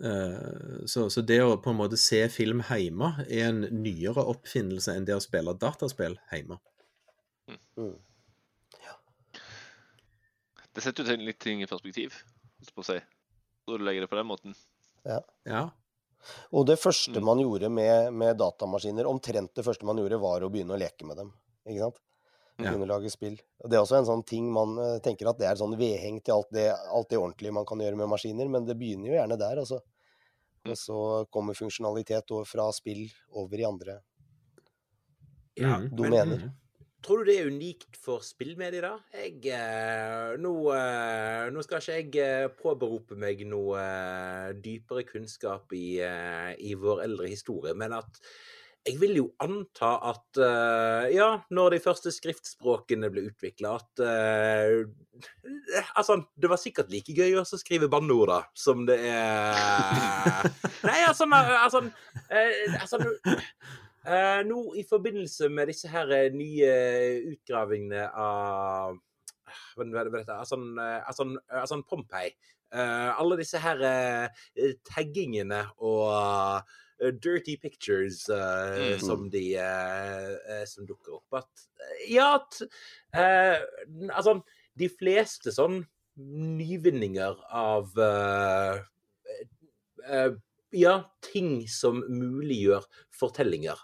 Eh, 0.02 0.86
så, 0.90 1.08
så 1.10 1.22
det 1.26 1.40
å 1.42 1.56
på 1.62 1.70
en 1.72 1.78
måte 1.78 1.98
se 1.98 2.20
film 2.30 2.60
hjemme 2.68 3.12
er 3.26 3.48
en 3.48 3.60
nyere 3.82 4.22
oppfinnelse 4.30 4.94
enn 4.94 5.06
det 5.08 5.14
å 5.16 5.22
spille 5.22 5.54
dataspill 5.58 6.18
hjemme. 6.32 6.58
Mm. 7.78 7.94
Det 10.74 10.82
setter 10.84 11.02
jo 11.02 11.10
ting- 11.10 11.24
litt 11.26 11.38
ting 11.42 11.62
i 11.62 11.66
perspektiv, 11.66 12.14
holdt 12.60 12.74
på 12.76 12.82
å 12.84 12.86
si. 12.86 12.98
Når 13.66 13.78
du 13.80 13.84
legger 13.84 14.04
det 14.04 14.10
på 14.12 14.18
den 14.18 14.28
måten. 14.28 14.54
Ja. 15.48 15.62
Og 16.52 16.66
det 16.66 16.78
første 16.78 17.18
Mm. 17.18 17.24
man 17.24 17.38
gjorde 17.42 17.70
med, 17.70 18.12
med 18.12 18.36
datamaskiner, 18.38 19.06
omtrent 19.06 19.54
det 19.54 19.64
første 19.64 19.84
man 19.86 19.96
gjorde, 19.98 20.18
var 20.20 20.40
å 20.42 20.50
begynne 20.50 20.74
å 20.76 20.78
leke 20.78 21.06
med 21.06 21.16
dem. 21.16 21.32
Ikke 21.66 21.80
sant? 21.86 21.98
Ja. 22.64 22.72
kunne 22.74 22.88
lage 22.90 23.10
spill. 23.12 23.36
Og 23.62 23.70
det 23.70 23.78
er 23.78 23.84
også 23.84 24.00
en 24.00 24.08
sånn 24.08 24.24
ting 24.26 24.48
man 24.50 24.74
eh, 24.82 24.96
tenker 25.04 25.30
at 25.30 25.38
det 25.38 25.46
er 25.46 25.58
sånn 25.60 25.76
vedheng 25.78 26.18
til 26.26 26.34
alt 26.34 26.48
det, 26.54 26.66
alt 26.74 27.10
det 27.12 27.20
ordentlige 27.20 27.54
man 27.54 27.66
kan 27.68 27.78
gjøre 27.78 27.98
med 28.00 28.10
maskiner, 28.10 28.50
men 28.50 28.66
det 28.66 28.74
begynner 28.80 29.12
jo 29.12 29.14
gjerne 29.18 29.38
der, 29.38 29.60
altså. 29.62 29.78
Mm. 30.64 30.72
Og 30.72 30.78
så 30.80 31.02
kommer 31.30 31.54
funksjonalitet 31.54 32.34
fra 32.50 32.66
spill 32.74 33.04
over 33.38 33.60
i 33.62 33.68
andre 33.68 34.00
Ja, 35.58 35.78
domener. 35.86 36.26
men 36.34 36.56
tror 37.06 37.22
du 37.22 37.30
det 37.30 37.38
er 37.38 37.46
unikt 37.46 37.94
for 38.02 38.26
spillmedier, 38.26 38.82
da? 38.82 38.98
Jeg 39.14 39.38
eh, 39.54 40.34
nå, 40.42 40.52
eh, 40.74 41.46
nå 41.54 41.62
skal 41.62 41.78
ikke 41.78 41.94
jeg 42.18 42.52
påberope 42.58 43.14
meg 43.22 43.46
noe 43.46 43.86
dypere 44.58 45.06
kunnskap 45.06 45.70
i, 45.78 46.02
i 46.02 46.74
vår 46.74 47.06
eldre 47.06 47.30
historie, 47.30 47.78
men 47.78 47.94
at 48.02 48.18
jeg 48.88 48.96
vil 49.00 49.18
jo 49.20 49.26
anta 49.44 49.90
at 50.10 50.40
uh, 50.40 51.04
ja, 51.12 51.28
når 51.54 51.76
de 51.76 51.80
første 51.84 52.12
skriftspråkene 52.14 53.10
ble 53.12 53.28
utvikla, 53.30 53.76
at 53.78 54.04
uh, 54.04 54.88
Altså, 55.98 56.14
det 56.38 56.46
var 56.46 56.60
sikkert 56.62 56.92
like 56.92 57.10
gøy 57.10 57.32
å 57.40 57.42
skrive 57.48 57.88
banneord, 57.90 58.30
da, 58.30 58.40
som 58.54 58.84
det 58.86 59.00
er 59.10 60.46
Nei, 60.86 61.00
altså, 61.08 61.26
altså, 61.34 61.82
uh, 62.30 62.76
altså 62.78 63.00
eh, 64.08 64.40
Nå 64.46 64.62
i 64.78 64.84
forbindelse 64.88 65.50
med 65.52 65.72
disse 65.72 65.90
her 65.90 66.10
eh, 66.14 66.30
nye 66.34 66.72
utgravingene 67.34 68.08
av 68.14 68.98
hva 69.78 69.86
er 69.86 70.10
det-? 70.12 70.28
Altså, 70.34 70.58
eh, 70.60 71.00
altså, 71.08 71.28
altså 71.48 71.82
Pompeii. 71.88 72.34
Eh, 72.68 73.20
alle 73.20 73.38
disse 73.40 73.60
her 73.62 73.80
eh, 73.88 74.74
taggingene 74.84 75.62
og 75.80 76.10
eh, 76.12 76.76
dirty 77.22 77.56
pictures 77.56 78.28
eh, 78.28 78.94
Mm. 78.94 79.00
som 79.00 79.28
de 79.30 79.42
eh, 79.56 80.30
eh, 80.50 80.64
som 80.66 80.86
dukker 80.86 81.14
opp. 81.20 81.38
At 81.42 81.66
eh, 81.78 82.14
ja, 82.14 82.34
at 82.40 82.58
eh, 83.14 83.60
Altså, 84.10 84.40
de 84.78 84.88
fleste 84.90 85.52
sånn 85.54 85.80
nyvinninger 86.18 87.38
av 87.54 87.94
eh, 88.02 88.80
eh, 90.08 90.32
Ja, 90.76 90.96
ting 91.24 91.62
som 91.70 92.02
muliggjør 92.12 92.84
fortellinger. 93.14 93.78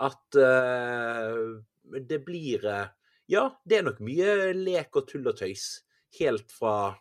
At 0.00 0.38
eh, 0.40 1.36
det 2.08 2.22
blir 2.24 2.64
eh, 2.64 2.86
Ja, 3.30 3.48
det 3.68 3.78
er 3.80 3.84
nok 3.90 4.00
mye 4.02 4.52
lek 4.56 4.96
og 4.96 5.10
tull 5.10 5.28
og 5.30 5.36
tøys. 5.38 5.82
Helt 6.18 6.50
fra 6.50 6.96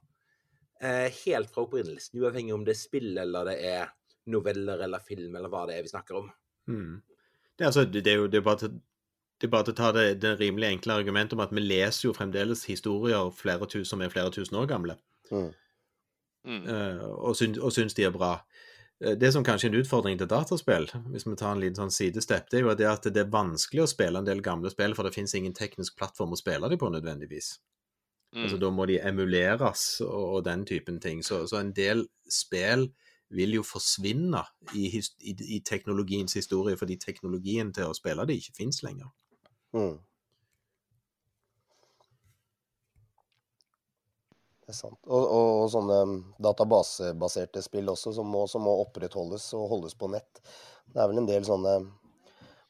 eh, 0.81 1.07
helt 1.25 1.49
fra 1.53 1.63
opprinnelsen, 1.65 2.19
uavhengig 2.21 2.53
om 2.53 2.65
det 2.67 2.75
er 2.75 2.81
spill 2.81 3.17
eller 3.17 3.47
det 3.49 3.55
er 3.65 3.89
noveller 4.31 4.83
eller 4.85 5.03
film 5.05 5.35
eller 5.35 5.51
hva 5.51 5.65
det 5.69 5.77
er 5.77 5.85
vi 5.85 5.91
snakker 5.91 6.19
om. 6.21 6.29
Mm. 6.69 7.01
Det, 7.59 7.65
altså, 7.65 7.85
det, 7.85 8.05
er 8.07 8.21
jo 8.21 8.27
det 8.31 8.39
er 8.39 8.45
bare 8.45 8.61
til, 8.63 8.75
det 9.41 9.47
er 9.47 9.53
bare 9.53 9.67
til 9.67 9.75
å 9.75 9.79
ta 9.79 9.91
det, 9.95 10.05
det 10.23 10.35
rimelig 10.39 10.69
enkle 10.73 10.99
argumentet 11.01 11.35
om 11.37 11.43
at 11.43 11.53
vi 11.55 11.63
leser 11.63 12.07
jo 12.07 12.15
fremdeles 12.15 12.65
historier 12.69 13.31
flere 13.35 13.67
tusen, 13.67 13.89
som 13.93 14.03
er 14.05 14.13
flere 14.13 14.31
tusen 14.35 14.59
år 14.61 14.69
gamle, 14.71 14.99
Mm. 15.29 15.51
Mm. 16.47 16.63
eh, 16.65 17.01
og, 17.05 17.35
syns, 17.35 17.59
og 17.59 17.73
syns 17.75 17.93
de 17.93 18.07
er 18.07 18.13
bra. 18.15 18.39
Uh, 19.03 19.11
Det 19.19 19.29
som 19.33 19.43
kanskje 19.43 19.67
er 19.67 19.73
en 19.73 19.81
utfordring 19.83 20.17
til 20.17 20.27
dataspill, 20.31 20.87
hvis 21.11 21.27
vi 21.27 21.35
tar 21.37 21.51
en 21.53 21.61
liten 21.61 21.77
sånn 21.77 21.93
sidestep, 21.93 22.49
det 22.49 22.59
er 22.59 22.63
jo 22.63 22.73
det 22.79 22.87
at 22.89 23.03
det 23.13 23.21
er 23.21 23.29
vanskelig 23.33 23.83
å 23.83 23.91
spille 23.91 24.19
en 24.19 24.25
del 24.25 24.41
gamle 24.41 24.71
spill, 24.73 24.95
for 24.95 25.03
det 25.05 25.13
finnes 25.13 25.35
ingen 25.35 25.53
teknisk 25.53 25.99
plattform 25.99 26.33
å 26.33 26.39
spille 26.39 26.69
dem 26.71 26.79
på 26.81 26.89
nødvendigvis. 26.89 27.59
Mm. 28.35 28.43
Altså, 28.43 28.57
da 28.61 28.69
må 28.69 28.85
de 28.85 28.99
emuleres 29.01 29.83
og, 30.05 30.25
og 30.39 30.43
den 30.45 30.65
typen 30.65 30.99
ting. 30.99 31.23
Så, 31.25 31.43
så 31.49 31.59
en 31.59 31.71
del 31.73 32.07
spill 32.29 32.89
vil 33.29 33.53
jo 33.59 33.63
forsvinne 33.65 34.41
i, 34.73 34.87
i, 34.97 35.33
i 35.55 35.59
teknologiens 35.65 36.33
historie, 36.37 36.77
fordi 36.79 36.97
teknologien 37.01 37.73
til 37.75 37.89
å 37.89 37.97
spille 37.97 38.25
det 38.25 38.39
ikke 38.39 38.55
fins 38.57 38.81
lenger. 38.85 39.11
Mm. 39.77 39.99
Det 44.65 44.73
er 44.73 44.77
sant. 44.77 44.99
Og, 45.09 45.23
og, 45.23 45.51
og 45.63 45.69
sånne 45.73 45.99
databasebaserte 46.45 47.61
spill 47.65 47.89
også, 47.93 48.13
som 48.17 48.27
må, 48.29 48.43
som 48.49 48.65
må 48.65 48.75
opprettholdes 48.83 49.47
og 49.57 49.69
holdes 49.75 49.97
på 49.97 50.09
nett. 50.13 50.41
Det 50.89 51.01
er 51.01 51.09
vel 51.09 51.21
en 51.21 51.29
del 51.29 51.45
sånne 51.45 51.77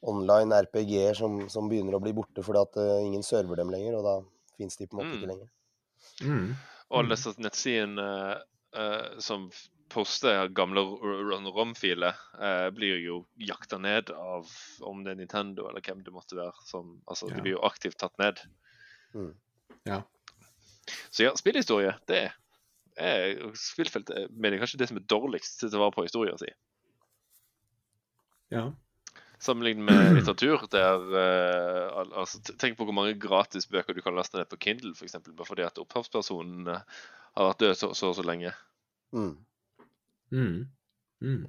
online 0.07 0.61
RPG-er 0.63 1.17
som, 1.19 1.41
som 1.51 1.67
begynner 1.71 1.97
å 1.97 2.03
bli 2.03 2.13
borte 2.15 2.43
fordi 2.43 2.61
at 2.61 2.79
uh, 2.79 2.99
ingen 3.03 3.23
server 3.23 3.59
dem 3.59 3.71
lenger, 3.73 3.97
og 3.99 4.05
da 4.07 4.15
fins 4.55 4.79
de 4.79 4.87
på 4.87 4.95
en 4.95 5.01
måte 5.01 5.09
Mm. 5.09 5.17
ikke 5.19 5.31
lenger. 5.33 5.49
Mm. 6.23 6.47
Og 6.89 7.01
alle 7.01 7.15
disse 7.15 7.35
nettsidene 7.43 8.07
uh, 8.75 9.19
som 9.23 9.49
poster 9.89 10.47
gamle 10.55 10.81
ROM-filer, 11.49 12.17
eh, 12.41 12.69
blir 12.75 12.99
jo 13.03 13.19
jakta 13.41 13.77
ned 13.81 14.11
av 14.15 14.49
om 14.85 15.03
det 15.03 15.11
er 15.15 15.19
Nintendo 15.21 15.67
eller 15.69 15.81
hvem 15.85 16.03
det 16.05 16.13
måtte 16.15 16.37
være. 16.39 16.55
Som, 16.69 16.99
altså, 17.07 17.29
Ja. 17.29 17.35
De 17.35 17.45
blir 17.45 17.57
jo 17.57 17.63
aktivt 17.67 17.97
tatt 18.01 18.17
ned. 18.21 18.39
Mm. 19.13 19.33
Ja. 19.89 20.01
Så 21.09 21.23
ja, 21.25 21.33
spillhistorie, 21.37 21.95
det 22.09 22.31
er 22.97 23.35
spillfeltet 23.55 24.15
er- 24.17 24.29
mener 24.33 24.57
jeg 24.57 24.63
kanskje 24.65 24.77
det 24.81 24.87
som 24.89 24.97
er 24.97 25.07
dårligst 25.07 25.59
til 25.61 25.69
å 25.77 25.83
vare 25.85 25.95
på 25.95 26.03
historien 26.05 26.37
si. 26.41 26.49
Ja. 28.51 28.71
Sammenlignet 29.39 29.85
med 29.85 30.13
litteratur, 30.17 30.65
der 30.73 31.05
uh, 31.13 31.99
al 32.01 32.13
altså, 32.23 32.41
Tenk 32.59 32.77
på 32.77 32.87
hvor 32.87 32.95
mange 32.97 33.15
gratis 33.21 33.69
bøker 33.71 33.95
du 33.95 34.01
kan 34.03 34.17
laste 34.17 34.37
ned 34.37 34.49
på 34.51 34.59
Kindle, 34.59 34.91
f.eks. 34.97 35.15
Bare 35.29 35.47
fordi 35.47 35.63
at 35.63 35.79
opphavspersonen 35.79 36.67
eh, 36.73 36.97
har 37.37 37.51
vært 37.53 37.61
død 37.63 37.77
så 37.79 37.93
så, 37.93 38.09
og 38.11 38.17
så 38.17 38.25
lenge. 38.27 38.51
Mm. 39.15 39.37
Mm. 40.31 40.65
Mm. 41.21 41.45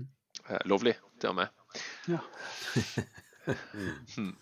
Eh, 0.50 0.58
lovlig, 0.64 0.94
til 1.20 1.28
og 1.28 1.34
med. 1.34 1.46
Ja. 2.08 2.18
Mm. 4.18 4.36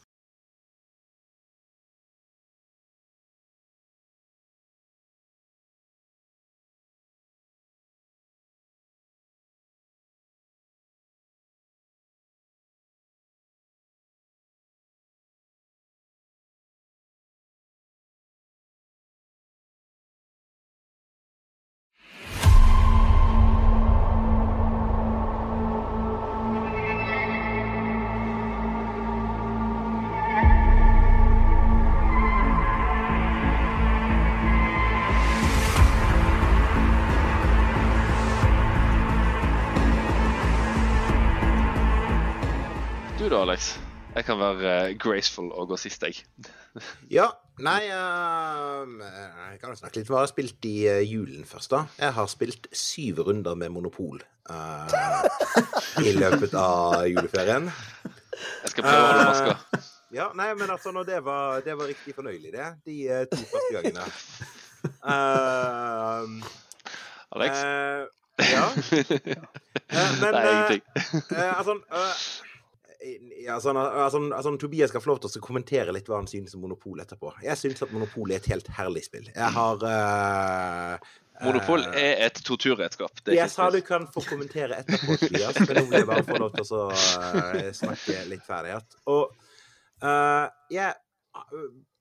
Kan 44.28 44.38
være 44.40 44.72
eh, 44.90 44.94
graceful 45.00 45.50
og 45.50 45.72
gå 45.72 45.78
sist, 45.80 46.04
jeg. 46.06 46.22
Ja, 47.18 47.26
nei 47.64 47.88
ehm, 47.90 49.00
Jeg 49.02 49.58
kan 49.58 49.72
jo 49.72 49.78
snakke 49.80 49.98
litt 49.98 50.10
hva 50.12 50.20
jeg 50.20 50.28
har 50.28 50.30
spilt 50.30 50.68
i 50.68 50.74
eh, 50.86 51.02
julen 51.08 51.48
først, 51.48 51.72
da. 51.74 51.84
Jeg 51.98 52.14
har 52.18 52.30
spilt 52.30 52.68
syv 52.76 53.24
runder 53.26 53.58
med 53.58 53.72
Monopol 53.74 54.22
uh, 54.52 55.24
i 56.04 56.14
løpet 56.14 56.54
av 56.60 57.02
juleferien. 57.10 57.70
Jeg 58.38 58.74
skal 58.74 58.84
prøve 58.84 59.00
å 59.00 59.08
holde 59.08 59.30
maska. 59.32 59.82
Ja, 60.14 60.30
nei, 60.36 60.52
men 60.56 60.70
altså, 60.72 60.92
det 61.04 61.18
var, 61.24 61.60
det 61.64 61.74
var 61.76 61.90
riktig 61.90 62.14
fornøyelig, 62.16 62.52
det. 62.54 62.68
De 62.86 63.00
eh, 63.12 63.26
to 63.28 63.42
første 63.50 63.74
gangene. 63.74 64.06
Uh, 65.02 66.38
Alex? 67.36 67.60
Uh, 67.60 68.06
ja. 68.38 68.64
Uh, 68.72 70.14
men 70.22 70.32
Nei, 70.32 70.44
eh, 70.44 70.52
ingenting. 70.52 70.82
Eh, 71.36 71.58
altså, 71.58 71.74
eh, 71.92 72.14
ja, 73.44 73.60
sånn, 73.62 73.78
sånn, 74.10 74.28
sånn, 74.42 74.58
Tobias 74.58 74.90
skal 74.90 75.02
få 75.02 75.12
lov 75.12 75.20
til 75.22 75.38
å 75.38 75.44
kommentere 75.44 75.94
litt 75.94 76.08
hva 76.10 76.18
han 76.18 76.28
synes 76.30 76.56
om 76.56 76.64
Monopol 76.64 76.98
etterpå. 77.04 77.30
Jeg 77.44 77.58
synes 77.60 77.84
at 77.86 77.94
Monopol 77.94 78.32
er 78.34 78.40
et 78.40 78.50
helt 78.50 78.70
herlig 78.74 79.04
spill. 79.06 79.28
Jeg 79.30 79.54
har 79.54 79.84
uh, 79.86 81.10
Monopol 81.46 81.84
eh, 81.92 81.98
er 82.02 82.24
et 82.26 82.40
torturredskap. 82.42 83.22
Det 83.22 83.36
Jeg 83.38 83.52
sa 83.52 83.68
du 83.70 83.78
kan 83.86 84.08
få 84.10 84.24
kommentere 84.26 84.80
etterpå, 84.82 85.18
Tobias. 85.22 85.60
Men 85.62 85.78
nå 85.78 85.84
vil 85.92 86.00
jeg 86.00 86.08
bare 86.10 86.26
få 86.26 86.40
lov 86.42 86.56
til 86.56 86.74
å 86.74 86.86
uh, 86.90 87.68
snakke 87.76 88.24
litt 88.32 88.42
ferdig. 88.46 88.80
Og, 89.14 89.36
uh, 90.02 90.48
jeg, 90.74 90.96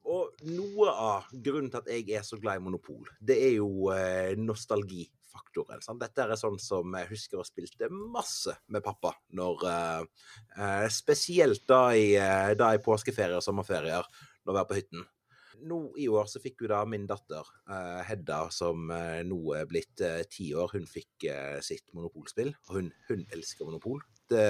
og 0.07 0.43
noe 0.47 0.91
av 0.91 1.27
grunnen 1.33 1.69
til 1.71 1.81
at 1.81 1.89
jeg 1.91 2.07
er 2.15 2.23
så 2.25 2.39
glad 2.39 2.59
i 2.59 2.63
Monopol, 2.63 3.09
det 3.19 3.37
er 3.49 3.57
jo 3.57 3.89
eh, 3.91 4.37
nostalgifaktoren. 4.39 5.83
Sant? 5.83 5.99
Dette 5.99 6.23
er 6.23 6.39
sånn 6.39 6.55
som 6.63 6.95
jeg 6.95 7.09
husker 7.11 7.41
å 7.41 7.47
spilte 7.47 7.91
masse 7.91 8.55
med 8.71 8.85
pappa. 8.85 9.13
Når, 9.35 9.67
eh, 9.73 10.31
eh, 10.55 10.87
spesielt 10.93 11.67
da 11.67 11.83
i, 11.91 12.09
da 12.55 12.71
i 12.73 12.81
påskeferier 12.83 13.41
og 13.41 13.45
sommerferier, 13.45 14.07
når 14.47 14.55
vi 14.55 14.63
er 14.63 14.71
på 14.71 14.79
hytten. 14.79 15.05
Nå 15.67 15.79
i 15.97 16.05
år 16.13 16.27
så 16.29 16.39
fikk 16.39 16.61
jo 16.63 16.67
da 16.69 16.83
min 16.85 17.07
datter 17.09 17.47
Hedda, 18.05 18.43
som 18.53 18.91
nå 19.25 19.39
er 19.57 19.65
blitt 19.65 20.03
ti 20.29 20.51
år, 20.53 20.75
hun 20.77 20.85
fikk 20.85 21.25
sitt 21.65 21.89
monopolspill. 21.97 22.51
Og 22.69 22.75
hun, 22.77 22.91
hun 23.09 23.23
elsker 23.33 23.65
monopol. 23.65 24.03
Det 24.29 24.45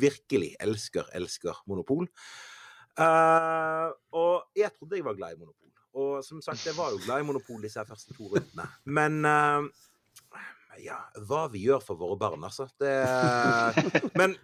virkelig 0.00 0.54
elsker, 0.64 1.12
elsker 1.20 1.60
monopol. 1.68 2.08
Eh, 2.98 3.88
og 4.16 4.58
jeg 4.58 4.72
trodde 4.74 4.98
jeg 4.98 5.06
var 5.06 5.18
glad 5.18 5.36
i 5.36 5.40
monopol. 5.40 5.70
Og 6.00 6.24
som 6.24 6.42
sagt, 6.42 6.66
jeg 6.66 6.76
var 6.76 6.92
jo 6.94 7.00
glad 7.04 7.22
i 7.22 7.26
monopol 7.26 7.62
disse 7.62 7.84
første 7.86 8.14
to 8.14 8.28
rundene. 8.30 8.66
Men 8.84 9.24
uh, 9.26 9.66
ja, 10.78 11.00
hva 11.26 11.46
vi 11.50 11.64
gjør 11.66 11.82
for 11.82 11.98
våre 11.98 12.18
barn, 12.20 12.44
altså. 12.46 12.68
Det 12.78 12.94
Men 14.20 14.36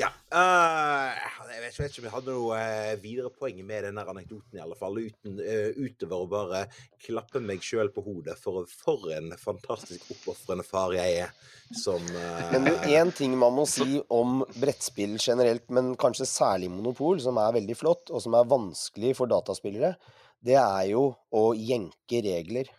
ja. 0.00 0.08
Uh, 0.32 1.10
jeg, 1.50 1.60
vet, 1.60 1.70
ikke- 1.70 1.82
vet 1.82 1.90
ikke 1.92 2.00
om 2.02 2.06
jeg 2.08 2.14
hadde 2.14 2.34
noe 2.36 2.58
eh, 2.60 2.92
videre 3.02 3.30
poeng 3.34 3.58
med 3.66 3.84
denne 3.86 4.04
anekdoten, 4.12 4.56
i 4.58 4.62
alle 4.64 4.78
fall. 4.78 4.96
Uten, 5.02 5.38
uh, 5.42 5.76
utover 5.76 6.24
å 6.24 6.28
bare 6.30 6.62
klappe 7.04 7.42
meg 7.44 7.60
sjøl 7.66 7.90
på 7.94 8.04
hodet 8.06 8.38
for, 8.40 8.64
for 8.70 9.10
en 9.16 9.32
fantastisk 9.40 10.10
oppofrende 10.16 10.64
far 10.66 10.94
jeg 10.96 11.20
er. 11.26 11.34
Som 11.76 12.02
uh, 12.14 12.40
Men 12.54 12.66
du, 12.66 12.72
én 12.90 13.12
ting 13.14 13.36
man 13.38 13.54
må 13.58 13.66
si 13.70 14.00
om 14.10 14.40
brettspill 14.56 15.18
generelt, 15.20 15.68
men 15.70 15.92
kanskje 16.00 16.28
særlig 16.30 16.72
Monopol, 16.72 17.20
som 17.22 17.38
er 17.42 17.58
veldig 17.60 17.76
flott, 17.78 18.10
og 18.10 18.24
som 18.24 18.34
er 18.40 18.48
vanskelig 18.50 19.14
for 19.20 19.30
dataspillere, 19.30 19.94
det 20.40 20.56
er 20.56 20.86
jo 20.94 21.10
å 21.36 21.50
jenke 21.52 22.22
regler 22.24 22.70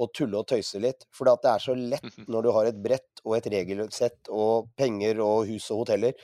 og 0.00 0.12
tulle 0.16 0.38
og 0.40 0.46
tøyse 0.48 0.80
litt. 0.80 1.06
For 1.16 1.28
det 1.28 1.48
er 1.50 1.62
så 1.64 1.74
lett 1.76 2.20
når 2.30 2.46
du 2.46 2.52
har 2.56 2.68
et 2.70 2.78
brett 2.84 3.24
og 3.24 3.36
et 3.36 3.48
regelsett 3.52 4.30
og 4.32 4.70
penger 4.78 5.20
og 5.24 5.48
hus 5.50 5.66
og 5.74 5.82
hoteller, 5.84 6.14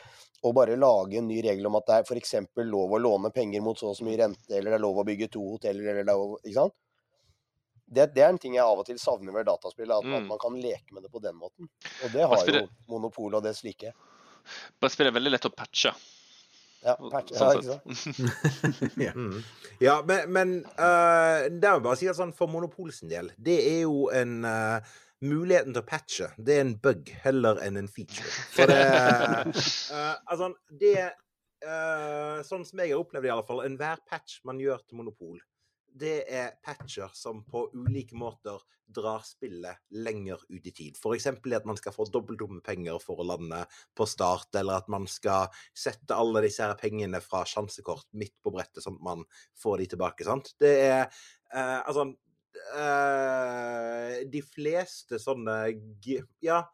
å 0.45 0.53
bare 0.53 0.76
lage 0.76 1.16
en 1.18 1.28
ny 1.28 1.39
regel 1.43 1.66
om 1.66 1.76
at 1.78 1.87
det 1.89 1.95
er 2.01 2.05
f.eks. 2.09 2.34
lov 2.68 2.93
å 2.93 2.99
låne 3.01 3.30
penger 3.34 3.62
mot 3.64 3.78
så 3.78 3.89
og 3.93 3.97
så 3.97 4.05
mye 4.05 4.18
rente, 4.20 4.51
eller 4.53 4.70
det 4.74 4.78
er 4.80 4.84
lov 4.84 4.99
å 5.01 5.05
bygge 5.09 5.30
to 5.32 5.45
hoteller, 5.55 5.87
eller 5.93 6.03
det 6.05 6.12
er 6.12 6.18
lov 6.18 6.37
Ikke 6.43 6.59
sant? 6.59 6.74
Det, 7.87 8.09
det 8.16 8.22
er 8.24 8.32
en 8.32 8.39
ting 8.43 8.57
jeg 8.57 8.64
av 8.66 8.80
og 8.82 8.87
til 8.89 8.99
savner 8.99 9.32
ved 9.32 9.47
dataspill, 9.47 9.93
at, 9.95 10.03
at 10.03 10.22
Mm. 10.22 10.26
man 10.26 10.39
kan 10.43 10.55
leke 10.59 10.93
med 10.93 11.05
det 11.07 11.11
på 11.12 11.22
den 11.22 11.37
måten. 11.39 11.68
Og 12.03 12.11
det 12.12 12.26
har 12.26 12.47
jo 12.51 12.66
Monopol 12.91 13.34
og 13.39 13.45
det 13.47 13.53
like. 13.62 13.93
Brettspill 14.82 15.07
er 15.07 15.14
veldig 15.14 15.30
lett 15.37 15.47
å 15.47 15.53
patche. 15.55 15.93
Ja, 16.87 16.97
patch, 17.11 17.30
ja, 17.32 17.39
Sånn 17.39 17.61
ikke 17.61 17.78
sant? 17.78 18.99
ja. 19.07 19.12
Mm. 19.14 19.39
Ja, 19.82 19.95
men, 20.07 20.32
men 20.34 20.53
uh, 20.78 21.47
det 21.51 21.66
er 21.66 21.78
jo 21.78 21.82
bare 21.87 21.95
å 21.95 21.99
si 21.99 22.11
at 22.11 22.18
sånn 22.18 22.34
for 22.37 22.51
Monopol 22.51 22.91
sin 22.95 23.11
del, 23.11 23.30
det 23.39 23.57
er 23.70 23.80
jo 23.87 24.09
en 24.14 24.37
eh, 24.47 24.93
Muligheten 25.24 25.72
til 25.72 25.80
å 25.80 25.88
patche, 25.88 26.26
det 26.36 26.58
er 26.58 26.64
en 26.66 26.74
bug 26.82 27.08
heller 27.22 27.60
enn 27.64 27.78
en 27.80 27.88
feature. 27.88 28.28
For 28.52 28.68
det 28.68 28.82
uh, 28.84 29.46
Altså, 30.30 30.50
det 30.68 30.96
uh, 31.64 32.42
Sånn 32.44 32.66
som 32.68 32.82
jeg 32.82 32.92
har 32.92 33.00
opplevd 33.00 33.24
det, 33.24 33.30
i 33.30 33.34
alle 33.34 33.46
fall, 33.48 33.64
enhver 33.64 34.02
patch 34.10 34.42
man 34.48 34.60
gjør 34.60 34.84
til 34.84 35.00
Monopol, 35.00 35.38
det 35.96 36.18
er 36.28 36.56
patcher 36.64 37.08
som 37.16 37.40
på 37.48 37.70
ulike 37.72 38.16
måter 38.18 38.60
drar 38.86 39.22
spillet 39.26 39.80
lenger 39.90 40.42
ut 40.48 40.66
i 40.66 40.72
tid. 40.72 40.98
F.eks. 41.00 41.26
at 41.26 41.66
man 41.66 41.78
skal 41.78 41.94
få 41.94 42.06
dobbelt 42.12 42.44
med 42.50 42.62
penger 42.66 43.00
for 43.02 43.22
å 43.22 43.26
lande 43.26 43.62
på 43.96 44.06
start, 44.06 44.52
eller 44.60 44.82
at 44.82 44.90
man 44.92 45.08
skal 45.10 45.48
sette 45.74 46.14
alle 46.14 46.44
disse 46.44 46.62
her 46.62 46.76
pengene 46.78 47.20
fra 47.24 47.42
sjansekort 47.48 48.06
midt 48.12 48.36
på 48.44 48.52
brettet, 48.54 48.84
sånn 48.84 49.00
at 49.00 49.08
man 49.08 49.24
får 49.58 49.82
de 49.82 49.88
tilbake. 49.94 50.28
sant? 50.28 50.52
Det 50.60 50.74
er 50.84 51.02
eh, 51.02 51.80
Altså 51.80 52.12
eh, 52.78 54.24
De 54.32 54.42
fleste 54.44 55.20
sånne 55.22 55.59
Ja. 56.44 56.64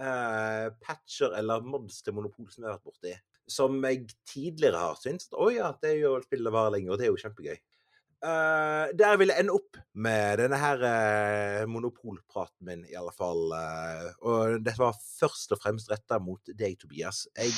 uh, 0.00 0.68
patcher 0.80 1.34
eller 1.36 1.60
mods 1.60 2.00
til 2.02 2.14
Monopol 2.16 2.48
som 2.48 2.64
jeg 2.64 2.70
har 2.70 2.78
vært 2.78 2.88
borti, 2.88 3.14
som 3.50 3.74
jeg 3.84 4.06
tidligere 4.24 4.80
har 4.80 4.96
syntes 4.96 5.28
å 5.36 5.50
ja, 5.52 5.74
det 5.82 5.98
gjør 5.98 6.24
spillet 6.24 6.54
bare 6.54 6.72
lenger, 6.76 6.94
og 6.94 7.00
det 7.00 7.08
er 7.08 7.12
jo 7.12 7.20
kjempegøy. 7.20 7.58
Eh, 8.20 8.86
der 9.00 9.16
vil 9.16 9.30
jeg 9.32 9.40
ende 9.40 9.54
opp 9.56 9.78
med 10.00 10.38
denne 10.42 10.56
her 10.60 10.82
uh, 10.84 11.62
monopolpraten 11.68 12.66
min, 12.68 12.82
i 12.88 12.94
alle 12.96 13.12
fall. 13.16 13.48
Uh, 13.48 14.10
og 14.28 14.58
dette 14.60 14.78
var 14.80 14.96
først 14.96 15.54
og 15.56 15.60
fremst 15.62 15.88
retta 15.90 16.18
mot 16.22 16.52
deg, 16.56 16.76
Tobias. 16.80 17.22
Jeg, 17.34 17.54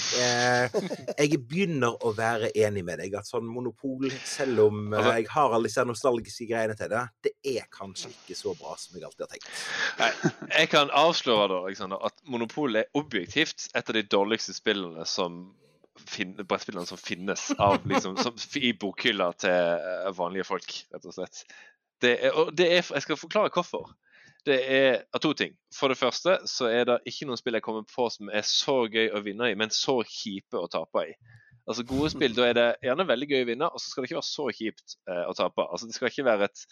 jeg 1.18 1.40
begynner 1.50 1.98
å 2.06 2.12
være 2.16 2.52
enig 2.54 2.84
med 2.86 3.02
deg. 3.02 3.16
At 3.18 3.28
sånn 3.28 3.48
monopol, 3.50 4.06
selv 4.24 4.68
om 4.68 4.80
Altså- 4.92 5.16
jeg 5.18 5.28
har 5.34 5.56
alle 5.56 5.70
disse 5.70 5.84
nostalgiske 5.86 6.46
greiene 6.50 6.78
til 6.78 6.92
det, 6.92 7.02
det 7.26 7.34
er 7.58 7.66
kanskje 7.72 8.12
ikke 8.14 8.38
så 8.38 8.54
bra 8.58 8.76
som 8.78 8.96
jeg 8.96 9.06
alltid 9.08 9.26
har 9.26 9.32
tenkt. 9.34 9.50
Nei, 9.98 10.12
jeg 10.60 10.70
kan 10.72 10.94
avsløre 10.94 11.50
da, 11.50 11.62
Alexander, 11.66 11.98
at 12.06 12.14
Monopol 12.24 12.78
er 12.80 12.88
objektivt 12.98 13.68
et 13.74 13.82
av 13.82 13.98
de 13.98 14.06
dårligste 14.06 14.54
spillene 14.56 15.06
som 15.10 15.42
brettspillene 16.42 16.86
som 16.88 17.00
finnes 17.00 17.50
av, 17.58 17.82
liksom, 17.88 18.16
som, 18.16 18.38
i 18.68 18.72
bokhylla 18.78 19.32
til 19.40 19.52
eh, 19.52 20.08
vanlige 20.16 20.48
folk, 20.48 20.78
rett 20.94 21.08
og 21.08 21.16
slett. 21.16 21.44
Det 22.02 22.16
er, 22.18 22.38
og 22.38 22.50
det 22.58 22.68
er, 22.68 22.80
jeg 22.82 23.04
skal 23.04 23.20
forklare 23.20 23.52
hvorfor. 23.54 23.92
Det 24.46 24.58
er 24.74 25.04
av 25.14 25.22
to 25.22 25.30
ting. 25.38 25.52
For 25.74 25.92
det 25.92 26.00
første 26.00 26.40
så 26.50 26.66
er 26.66 26.88
det 26.88 26.98
ikke 27.06 27.28
noen 27.28 27.38
spill 27.38 27.54
jeg 27.54 27.62
kommer 27.62 27.86
på 27.86 28.08
som 28.10 28.30
er 28.32 28.42
så 28.46 28.80
gøy 28.90 29.12
å 29.14 29.22
vinne 29.22 29.52
i, 29.52 29.58
men 29.58 29.70
så 29.74 30.00
kjipe 30.02 30.58
å 30.58 30.70
tape 30.70 31.04
i. 31.12 31.12
Altså 31.62 31.84
Gode 31.86 32.10
spill, 32.14 32.34
da 32.34 32.48
er 32.48 32.58
det 32.58 32.70
gjerne 32.82 33.06
veldig 33.06 33.30
gøy 33.30 33.44
å 33.44 33.50
vinne, 33.52 33.68
og 33.70 33.82
så 33.82 33.92
skal 33.92 34.02
det 34.02 34.10
ikke 34.10 34.18
være 34.18 34.30
så 34.32 34.48
kjipt 34.58 34.98
eh, 35.06 35.22
å 35.28 35.36
tape. 35.38 35.68
Altså 35.68 35.86
Det 35.86 35.98
skal 35.98 36.10
ikke 36.10 36.26
være 36.26 36.50
et 36.50 36.66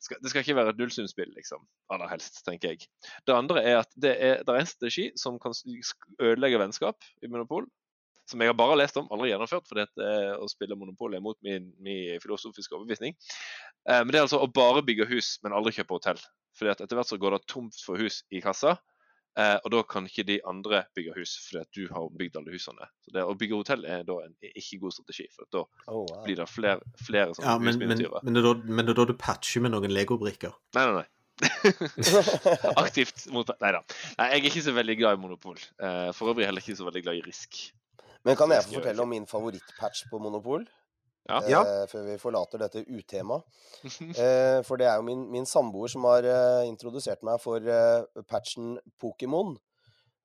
skal, 0.00 0.16
det 0.22 0.30
skal 0.32 0.40
ikke 0.40 0.56
være 0.56 0.72
et 0.72 0.80
nullsumspill, 0.80 1.32
liksom. 1.36 1.64
Aller 1.92 2.08
helst, 2.08 2.40
tenker 2.46 2.72
jeg. 2.72 2.88
Det 3.28 3.34
andre 3.36 3.60
er 3.60 3.82
at 3.82 3.90
det 4.00 4.12
er, 4.16 4.40
det 4.40 4.54
er 4.54 4.62
en 4.62 4.70
strategi 4.70 5.10
som 5.20 5.38
kan 5.42 5.52
ødelegge 5.52 6.60
vennskap 6.62 7.04
i 7.22 7.28
Monopol. 7.28 7.66
Som 8.30 8.40
jeg 8.40 8.48
har 8.52 8.54
bare 8.56 8.76
lest 8.78 8.96
om, 9.00 9.08
aldri 9.12 9.32
gjennomført, 9.32 9.66
for 9.68 9.80
det 9.80 9.88
eh, 9.98 10.36
å 10.38 10.46
spille 10.48 10.76
Monopolet 10.78 11.18
er 11.18 11.24
mot 11.24 11.36
min, 11.42 11.72
min 11.82 12.20
filosofiske 12.22 12.76
overbevisning. 12.76 13.16
Eh, 13.88 13.98
men 14.04 14.12
det 14.14 14.20
er 14.20 14.26
altså 14.28 14.38
å 14.44 14.48
bare 14.52 14.84
bygge 14.86 15.08
hus, 15.10 15.34
men 15.42 15.52
aldri 15.56 15.74
kjøpe 15.76 15.98
hotell. 15.98 16.20
Fordi 16.58 16.70
at 16.74 16.80
etter 16.84 16.96
hvert 17.00 17.10
så 17.10 17.18
går 17.20 17.34
det 17.38 17.46
tomt 17.50 17.78
for 17.82 17.98
hus 17.98 18.20
i 18.30 18.40
kassa, 18.44 18.76
eh, 19.40 19.56
og 19.64 19.70
da 19.74 19.82
kan 19.88 20.06
ikke 20.06 20.24
de 20.28 20.36
andre 20.48 20.84
bygge 20.94 21.16
hus, 21.18 21.34
fordi 21.48 21.60
at 21.64 21.70
du 21.74 21.86
har 21.92 22.06
bygd 22.20 22.38
alle 22.38 22.54
husene. 22.54 22.86
Så 23.02 23.14
det 23.16 23.24
å 23.26 23.34
bygge 23.40 23.58
hotell 23.58 23.86
er 23.90 24.06
da 24.08 24.20
en 24.22 24.36
ikke 24.52 24.78
god 24.84 24.94
strategi, 25.00 25.26
for 25.34 25.48
da 25.50 25.64
Oh, 25.88 26.04
wow. 26.06 26.22
blir 26.26 26.38
det 26.38 26.46
flere, 26.52 26.78
flere 27.02 27.32
sånne 27.34 27.48
Ja, 27.50 27.56
men, 27.58 27.74
men, 27.80 27.90
husminiatyrer. 27.96 28.22
men, 28.28 28.38
det 28.38 28.44
er 28.44 28.48
da, 28.52 28.54
men 28.78 28.86
det 28.86 28.94
er 28.94 29.00
da 29.02 29.08
du 29.10 29.16
patcher 29.18 29.66
med 29.66 29.74
noen 29.74 29.90
legobrikker. 29.98 30.54
Nei, 30.78 30.86
nei, 30.92 31.02
nei. 31.02 31.08
Aktivt 32.78 33.24
mot 33.34 33.48
Nei 33.60 33.70
da. 33.74 33.80
Nei, 34.18 34.26
jeg 34.30 34.38
er 34.38 34.48
ikke 34.52 34.62
så 34.68 34.74
veldig 34.76 34.96
glad 35.00 35.16
i 35.16 35.22
Monopol. 35.22 35.56
Eh, 35.82 36.10
for 36.16 36.30
øvrig 36.32 36.46
heller 36.46 36.62
ikke 36.62 36.76
så 36.78 36.86
veldig 36.86 37.02
glad 37.06 37.18
i 37.18 37.24
Risk. 37.26 37.58
Men 38.24 38.36
kan 38.38 38.50
jeg 38.54 38.64
få 38.68 38.76
fortelle 38.78 39.02
om 39.02 39.10
min 39.10 39.26
favorittpatch 39.26 40.04
på 40.10 40.20
Monopol? 40.22 40.64
Ja. 41.28 41.40
Eh, 41.42 41.50
Ja. 41.50 41.62
Før 41.90 42.06
vi 42.08 42.16
forlater 42.22 42.58
dette 42.62 42.84
utemaet. 42.86 43.42
Eh, 44.22 44.60
for 44.66 44.78
det 44.78 44.86
er 44.86 44.96
jo 45.00 45.04
min, 45.06 45.24
min 45.32 45.46
samboer 45.46 45.90
som 45.90 46.04
har 46.06 46.22
eh, 46.26 46.68
introdusert 46.68 47.22
meg 47.26 47.40
for 47.42 47.58
eh, 47.62 48.04
patchen 48.30 48.76
Pokémon. 49.02 49.56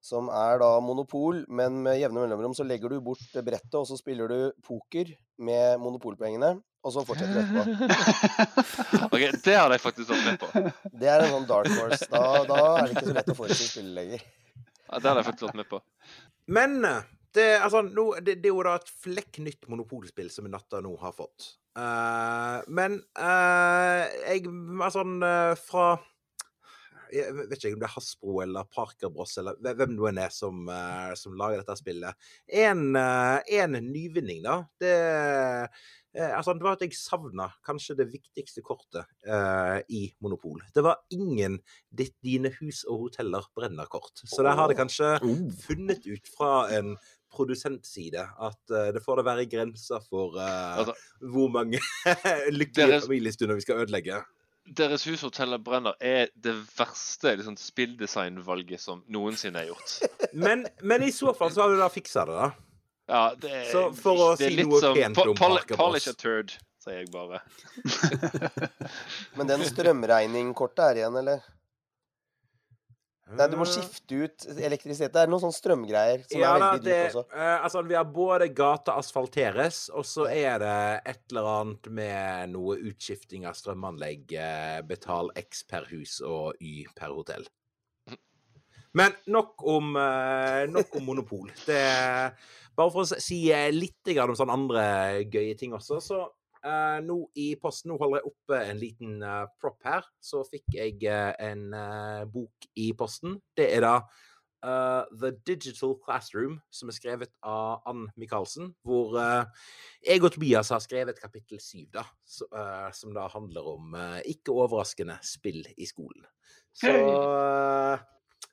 Som 0.07 0.29
er 0.29 0.59
da 0.61 0.67
monopol, 0.79 1.39
men 1.49 1.79
med 1.83 1.97
jevne 1.99 2.21
mellomrom 2.21 2.53
så 2.55 2.63
legger 2.63 2.93
du 2.93 2.99
bort 3.01 3.23
brettet, 3.43 3.73
og 3.75 3.87
så 3.89 3.97
spiller 3.97 4.29
du 4.29 4.37
poker 4.63 5.09
med 5.41 5.81
monopolpoengene, 5.81 6.51
og 6.85 6.93
så 6.93 7.01
fortsetter 7.03 7.33
du 7.33 7.57
etterpå. 7.59 9.07
OK, 9.17 9.23
det 9.43 9.55
hadde 9.57 9.75
jeg 9.75 9.83
faktisk 9.83 10.13
vært 10.13 10.27
med 10.29 10.39
på. 10.45 10.91
Det 11.01 11.09
er 11.11 11.25
en 11.25 11.33
sånn 11.33 11.49
dark 11.49 11.73
horse. 11.73 12.07
Da, 12.13 12.21
da 12.47 12.59
er 12.77 12.85
det 12.85 12.93
ikke 12.93 13.05
så 13.09 13.15
lett 13.17 13.33
å 13.33 13.37
forutsi 13.41 13.67
spillet 13.71 13.97
lenger. 13.97 14.23
Ja, 14.85 15.01
det 15.01 15.09
hadde 15.09 15.17
jeg 15.23 15.29
faktisk 15.31 15.47
vært 15.49 15.59
med 15.63 15.69
på. 15.73 15.81
Men 16.59 16.77
eh, 16.87 17.01
det, 17.35 17.47
altså, 17.61 17.83
nå, 17.83 18.09
det, 18.23 18.39
det 18.43 18.49
er 18.49 18.55
jo 18.55 18.65
da 18.65 18.77
et 18.79 18.91
flekknytt 19.03 19.67
monopolspill 19.71 20.29
som 20.33 20.47
Natta 20.51 20.81
nå 20.83 20.93
har 21.01 21.15
fått. 21.15 21.55
Uh, 21.77 22.63
men 22.73 22.97
uh, 23.19 24.05
jeg 24.25 24.47
Altså 24.81 25.03
uh, 25.05 25.53
fra 25.61 25.97
jeg 27.13 27.31
vet 27.37 27.53
ikke 27.55 27.77
om 27.77 27.79
det 27.79 27.87
er 27.87 27.93
Hasbro 27.93 28.33
eller 28.43 28.65
Parker 28.67 29.11
Bros 29.13 29.37
eller 29.39 29.55
hvem 29.63 29.93
det 29.95 30.25
er 30.25 30.33
som, 30.35 30.67
som 31.15 31.37
lager 31.39 31.61
dette 31.61 31.77
spillet. 31.79 32.27
En, 32.51 32.81
en 32.99 33.77
nyvinning, 33.79 34.41
da. 34.43 34.57
Det, 34.75 34.91
altså, 36.19 36.51
det 36.57 36.67
var 36.67 36.75
at 36.75 36.83
jeg 36.83 36.97
savna 36.99 37.47
kanskje 37.63 37.95
det 38.01 38.09
viktigste 38.11 38.59
kortet 38.65 39.07
eh, 39.23 39.79
i 39.87 40.01
Monopol. 40.19 40.59
Det 40.75 40.83
var 40.83 40.99
ingen 41.15 41.61
ditt, 41.87 42.17
Dine 42.19 42.51
hus 42.59 42.83
og 42.83 43.05
hoteller 43.05 43.47
brenner-kort. 43.55 44.25
Så 44.27 44.43
der 44.43 44.59
har 44.59 44.67
det 44.67 44.75
kanskje 44.75 45.15
funnet 45.63 46.03
ut 46.11 46.27
fra 46.35 46.67
en 46.75 46.97
produsentside 47.37 48.23
at 48.25 48.73
uh, 48.73 48.87
det 48.95 49.03
får 49.05 49.21
da 49.21 49.27
være 49.29 49.45
grenser 49.51 50.01
for 50.09 50.35
uh, 50.39 50.79
Altså, 50.81 50.97
hvor 51.21 51.51
mange 51.53 51.79
lykkelige 52.59 52.89
Deres- 52.97 53.05
familiestunder 53.07 53.55
vi 53.61 53.65
skal 53.67 53.85
ødelegge. 53.85 54.23
Deres 54.67 55.05
hus 55.07 55.21
hoteller 55.23 55.61
brenner 55.63 55.93
er 56.03 56.27
det 56.35 56.51
verste 56.75 57.37
liksom, 57.39 57.55
spilldesignvalget 57.55 58.81
som 58.83 58.99
noensinne 59.07 59.61
er 59.61 59.69
gjort. 59.69 59.93
Men, 60.43 60.65
men 60.83 61.05
i 61.07 61.11
så 61.15 61.31
fall 61.37 61.53
så 61.55 61.63
har 61.63 61.71
du 61.71 61.79
da 61.79 61.87
fiksa 61.93 62.25
det, 62.27 62.35
da. 62.35 62.49
Ja, 63.07 63.21
det 63.39 63.51
er, 63.61 63.67
Så 63.71 63.85
for 63.95 64.19
å 64.19 64.25
det 64.35 64.49
er 64.49 64.51
si 64.51 64.57
litt 64.59 64.67
noe 64.67 64.81
som 64.83 64.97
pent 64.97 65.21
om. 65.23 65.37
Polish 65.79 66.09
a 66.11 66.13
turd, 66.19 66.51
sier 66.83 66.97
jeg 66.99 67.07
bare. 67.13 67.39
Men 69.39 69.47
den 69.53 69.63
strømregningkortet 69.69 70.83
er 70.89 70.99
igjen, 71.01 71.15
eller? 71.21 71.45
Nei, 73.35 73.47
du 73.51 73.57
må 73.59 73.65
Eh, 73.67 73.73
skifte 73.73 74.19
ut 74.23 74.45
elektrisitet. 74.55 75.11
Det 75.11 75.23
er 75.23 75.31
noen 75.31 75.41
sånne 75.43 75.57
strømgreier 75.57 76.23
som 76.29 76.39
ja, 76.39 76.53
er 76.53 76.61
veldig 76.63 76.83
dyrt 76.85 77.07
også. 77.09 77.23
Uh, 77.33 77.65
altså, 77.65 77.81
vi 77.83 77.97
har 77.97 78.07
både 78.07 78.47
gata 78.55 78.95
asfalteres, 79.01 79.81
og 79.91 80.07
så 80.07 80.29
er 80.31 80.61
det 80.63 80.77
et 81.11 81.23
eller 81.33 81.49
annet 81.51 81.89
med 81.99 82.53
noe 82.55 82.77
utskifting 82.79 83.47
av 83.49 83.57
strømanlegg. 83.59 84.31
eh, 84.31 84.79
betal 84.87 85.31
X 85.35 85.65
per 85.67 85.89
hus 85.91 86.21
og 86.21 86.55
Y 86.63 86.87
per 86.95 87.11
hotell. 87.11 87.47
Men 88.97 89.13
nok 89.27 89.61
om, 89.67 89.91
nok 90.71 90.95
om 90.97 91.03
monopol. 91.05 91.51
Det, 91.67 91.81
bare 92.73 92.93
for 92.93 93.03
å 93.03 93.19
si 93.21 93.43
litt 93.75 94.09
om 94.23 94.33
sånne 94.33 94.55
andre 94.55 94.85
gøye 95.27 95.53
ting 95.59 95.75
også, 95.75 95.99
så 96.01 96.23
eh, 96.65 96.99
nå 97.05 97.17
i 97.37 97.49
posten 97.61 97.91
Nå 97.91 97.97
holder 98.01 98.21
jeg 98.21 98.31
oppe 98.31 98.61
en 98.69 98.79
liten 98.81 99.19
uh, 99.23 99.45
prop 99.61 99.77
her. 99.87 100.07
Så 100.23 100.43
fikk 100.47 100.77
jeg 100.77 100.97
uh, 101.05 101.33
en 101.43 101.69
bok 102.33 102.67
i 102.79 102.91
posten. 102.97 103.37
Det 103.57 103.69
er 103.75 103.85
da 103.85 103.99
The 104.67 105.29
Digital 105.45 105.93
Classroom, 106.01 106.55
som 106.73 106.89
er 106.89 106.95
skrevet 106.97 107.29
av 107.45 107.85
Ann 107.87 108.07
Michaelsen. 108.19 108.71
Hvor 108.83 109.13
jeg 109.15 110.23
og 110.25 110.33
Tobias 110.33 110.73
har 110.73 110.81
skrevet 110.83 111.21
kapittel 111.21 111.61
syv, 111.61 111.85
da. 111.93 112.03
Så, 112.25 112.49
som 112.97 113.13
da 113.15 113.27
handler 113.31 113.69
om, 113.69 113.95
ikke 114.27 114.57
overraskende, 114.57 115.19
spill 115.23 115.61
i 115.77 115.87
skolen. 115.87 116.25
Så 116.73 116.91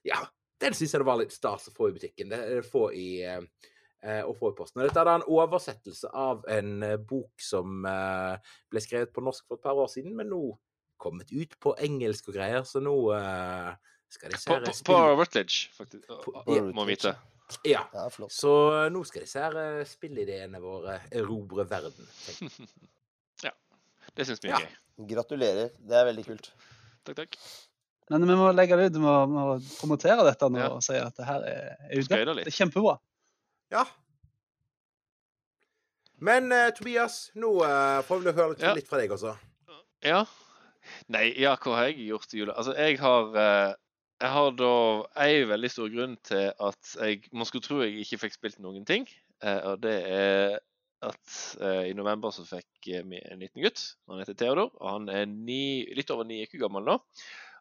ja. 0.06 0.20
Den 0.64 0.76
syns 0.76 0.94
jeg 0.94 1.02
det 1.02 1.08
var 1.08 1.20
litt 1.20 1.34
stas 1.34 1.68
å 1.68 1.74
få 1.74 1.90
i 1.90 1.96
butikken. 1.96 2.30
Det, 2.32 2.40
er 2.40 2.66
få 2.66 2.88
i 2.96 3.08
eh, 3.26 3.42
å 4.26 4.34
få 4.36 4.50
i 4.52 4.56
posten. 4.58 4.80
Og 4.82 4.88
Dette 4.88 5.00
er 5.00 5.08
da 5.08 5.14
en 5.18 5.26
oversettelse 5.32 6.10
av 6.12 6.44
en 6.52 6.82
eh, 6.84 6.96
bok 7.00 7.40
som 7.40 7.84
eh, 7.88 8.36
ble 8.72 8.82
skrevet 8.84 9.12
på 9.16 9.24
norsk 9.24 9.46
for 9.48 9.56
et 9.60 9.64
par 9.64 9.80
år 9.80 9.88
siden, 9.92 10.14
men 10.18 10.28
nå 10.32 10.42
kommet 11.00 11.32
ut 11.34 11.56
på 11.60 11.72
engelsk 11.84 12.28
og 12.30 12.36
greier, 12.38 12.62
så 12.68 12.80
nå 12.84 12.94
eh, 13.16 13.70
skal 14.14 14.30
de 14.34 14.38
På, 14.44 14.54
her 14.58 14.66
på, 14.68 14.74
på 14.88 14.98
Rutledge, 15.20 15.70
faktisk. 15.76 16.06
På- 16.24 16.36
Ja, 16.46 16.58
ja. 16.60 16.66
Må 16.76 16.84
vite. 16.88 17.14
Ja. 17.68 17.82
Ja. 17.92 18.04
Så 18.32 18.52
eh, 18.84 18.86
nå 18.94 19.02
skal 19.08 19.24
disse 19.26 19.42
her 19.42 19.56
eh, 19.60 19.82
spillideene 19.88 20.60
våre 20.62 21.00
erobre 21.12 21.66
verden. 21.68 22.08
jeg. 22.30 22.50
Det 24.14 24.24
syns 24.28 24.38
vi 24.44 24.48
Ja. 24.52 24.58
er 24.60 24.68
gøy. 24.68 25.06
Gratulerer. 25.10 25.70
Det 25.80 25.96
er 25.98 26.04
veldig 26.06 26.24
kult. 26.28 26.50
Takk, 27.04 27.16
takk. 27.18 27.38
Men 28.12 28.26
vi 28.28 28.34
må 28.38 28.50
legge 28.54 28.76
det 28.78 28.90
ut, 28.92 28.98
vi 28.98 29.02
må, 29.02 29.14
må 29.32 29.44
promotere 29.80 30.22
dette 30.28 30.48
nå 30.52 30.60
Ja. 30.60 30.68
og 30.76 30.82
si 30.84 30.94
at 30.94 31.16
det 31.16 31.24
her 31.26 31.42
er, 31.48 31.70
er 31.88 31.98
ute. 32.04 32.20
Det 32.36 32.44
er 32.46 32.54
kjempebra. 32.54 32.94
Ja. 33.74 33.84
Men 36.24 36.52
eh, 36.54 36.70
Tobias, 36.76 37.30
nå 37.34 37.50
eh, 37.66 38.00
får 38.06 38.22
vi 38.24 38.32
høre 38.36 38.52
litt, 38.54 38.62
Ja. 38.62 38.74
litt 38.78 38.88
fra 38.88 39.00
deg 39.02 39.12
også. 39.12 39.34
Ja. 40.04 40.22
Nei, 41.12 41.30
ja, 41.40 41.54
hva 41.56 41.78
har 41.78 41.88
jeg 41.90 42.06
gjort 42.10 42.34
i 42.36 42.42
jula? 42.42 42.54
Altså, 42.60 42.74
jeg 42.76 42.98
har 43.00 43.34
eh, 43.40 43.72
Jeg 44.22 44.30
har 44.30 44.50
da 44.56 44.68
en 45.24 45.48
veldig 45.50 45.68
stor 45.72 45.88
grunn 45.90 46.12
til 46.24 46.52
at 46.62 46.90
jeg 47.00 47.24
Man 47.34 47.48
skulle 47.48 47.64
tro 47.64 47.80
jeg 47.82 48.04
ikke 48.04 48.20
fikk 48.22 48.36
spilt 48.36 48.60
noen 48.62 48.84
ting, 48.88 49.08
eh, 49.42 49.58
og 49.72 49.80
det 49.82 49.96
er 50.06 50.58
at 51.04 51.32
eh, 51.60 51.90
i 51.90 51.96
november 51.98 52.32
så 52.32 52.44
fikk 52.48 52.88
eh, 52.94 53.02
vi 53.04 53.18
en 53.28 53.42
liten 53.42 53.60
gutt. 53.64 53.82
Han 54.08 54.22
heter 54.22 54.36
Theodor, 54.40 54.70
og 54.78 54.86
han 54.88 55.10
er 55.12 55.26
ni, 55.28 55.84
litt 55.98 56.08
over 56.14 56.24
ni 56.24 56.38
uker 56.46 56.62
gammel 56.62 56.86
nå. 56.86 56.94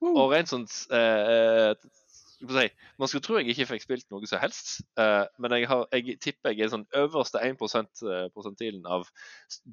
Og 0.04 0.32
rent 0.32 0.52
sånn 0.52 0.64
eh, 0.96 1.74
si, 2.50 2.66
Man 3.00 3.10
skulle 3.10 3.24
tro 3.26 3.38
jeg 3.40 3.54
ikke 3.54 3.68
fikk 3.70 3.84
spilt 3.86 4.08
noe 4.14 4.28
som 4.30 4.42
helst, 4.42 4.72
uh, 5.00 5.24
men 5.42 5.56
jeg, 5.58 5.68
har, 5.72 5.86
jeg 5.96 6.18
tipper 6.24 6.54
jeg 6.54 6.66
er 6.66 6.72
sånn 6.74 6.86
øverste 7.00 7.42
1 7.44 7.60
%-prosentilen 7.62 8.88
av 8.90 9.08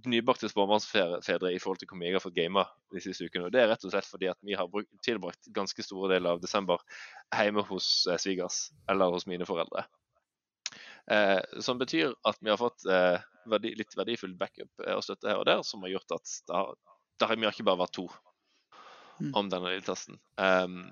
nybakte 0.06 0.50
småbarnsfedre 0.52 1.52
i 1.54 1.58
forhold 1.62 1.82
til 1.82 1.90
hvor 1.90 2.00
mye 2.00 2.10
jeg 2.10 2.18
har 2.18 2.24
fått 2.24 2.36
gama 2.38 2.66
de 2.94 3.02
siste 3.04 3.26
ukene. 3.26 3.48
Og 3.48 3.54
Det 3.54 3.62
er 3.62 3.70
rett 3.72 3.86
og 3.86 3.94
slett 3.94 4.08
fordi 4.08 4.30
at 4.30 4.38
vi 4.46 4.58
har 4.58 4.70
brukt, 4.70 4.90
tilbrakt 5.06 5.50
ganske 5.56 5.86
store 5.86 6.12
deler 6.14 6.36
av 6.36 6.44
desember 6.44 6.82
hjemme 7.34 7.66
hos 7.70 7.90
eh, 8.06 8.20
svigers 8.20 8.68
eller 8.90 9.12
hos 9.14 9.26
mine 9.30 9.48
foreldre. 9.48 9.86
Eh, 11.10 11.40
som 11.64 11.80
betyr 11.80 12.14
at 12.28 12.38
vi 12.40 12.52
har 12.52 12.60
fått 12.60 12.86
eh, 12.86 13.18
verdi, 13.50 13.74
litt 13.78 13.96
verdifull 13.98 14.36
backup 14.38 14.86
eh, 14.86 14.94
og 14.94 15.02
støtte 15.06 15.32
her 15.32 15.42
og 15.42 15.48
der, 15.48 15.64
som 15.66 15.82
har 15.86 15.96
gjort 15.96 16.18
at 16.20 16.34
det 16.46 16.58
har, 16.58 16.74
det 17.18 17.28
har 17.30 17.40
vi 17.40 17.48
har 17.48 17.56
ikke 17.56 17.70
bare 17.70 17.82
vært 17.82 17.98
to 17.98 18.10
Mm. 19.20 19.34
om 19.36 19.48
denne 19.52 19.68
lille 19.68 19.84
testen. 19.84 20.16
Um, 20.40 20.88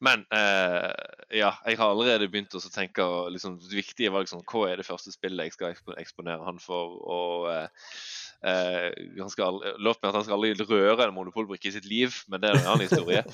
men 0.00 0.24
eh, 0.32 0.90
ja, 1.40 1.50
jeg 1.68 1.76
har 1.76 1.92
allerede 1.92 2.28
begynt 2.32 2.54
å 2.56 2.62
tenke 2.72 3.04
liksom, 3.34 3.58
viktige 3.70 4.12
valg 4.14 4.30
sånn, 4.30 4.44
hva 4.48 4.70
er 4.70 4.80
det 4.80 4.86
første 4.88 5.12
spillet 5.12 5.50
jeg 5.50 5.56
skal 5.56 5.96
eksponere 6.00 6.46
han 6.46 6.60
for. 6.62 6.96
og 7.04 7.48
eh, 7.52 7.66
eh, 8.48 8.86
han 9.18 9.32
skal, 9.32 9.60
Lovt 9.78 10.00
meg 10.00 10.12
at 10.12 10.20
han 10.20 10.28
skal 10.28 10.38
aldri 10.38 10.68
røre 10.68 11.08
en 11.08 11.16
monopolbrikke 11.16 11.68
i 11.68 11.74
sitt 11.76 11.88
liv, 11.88 12.16
men 12.32 12.40
det 12.40 12.50
er 12.50 12.62
en 12.62 12.70
annen 12.74 12.88
historie. 12.88 13.24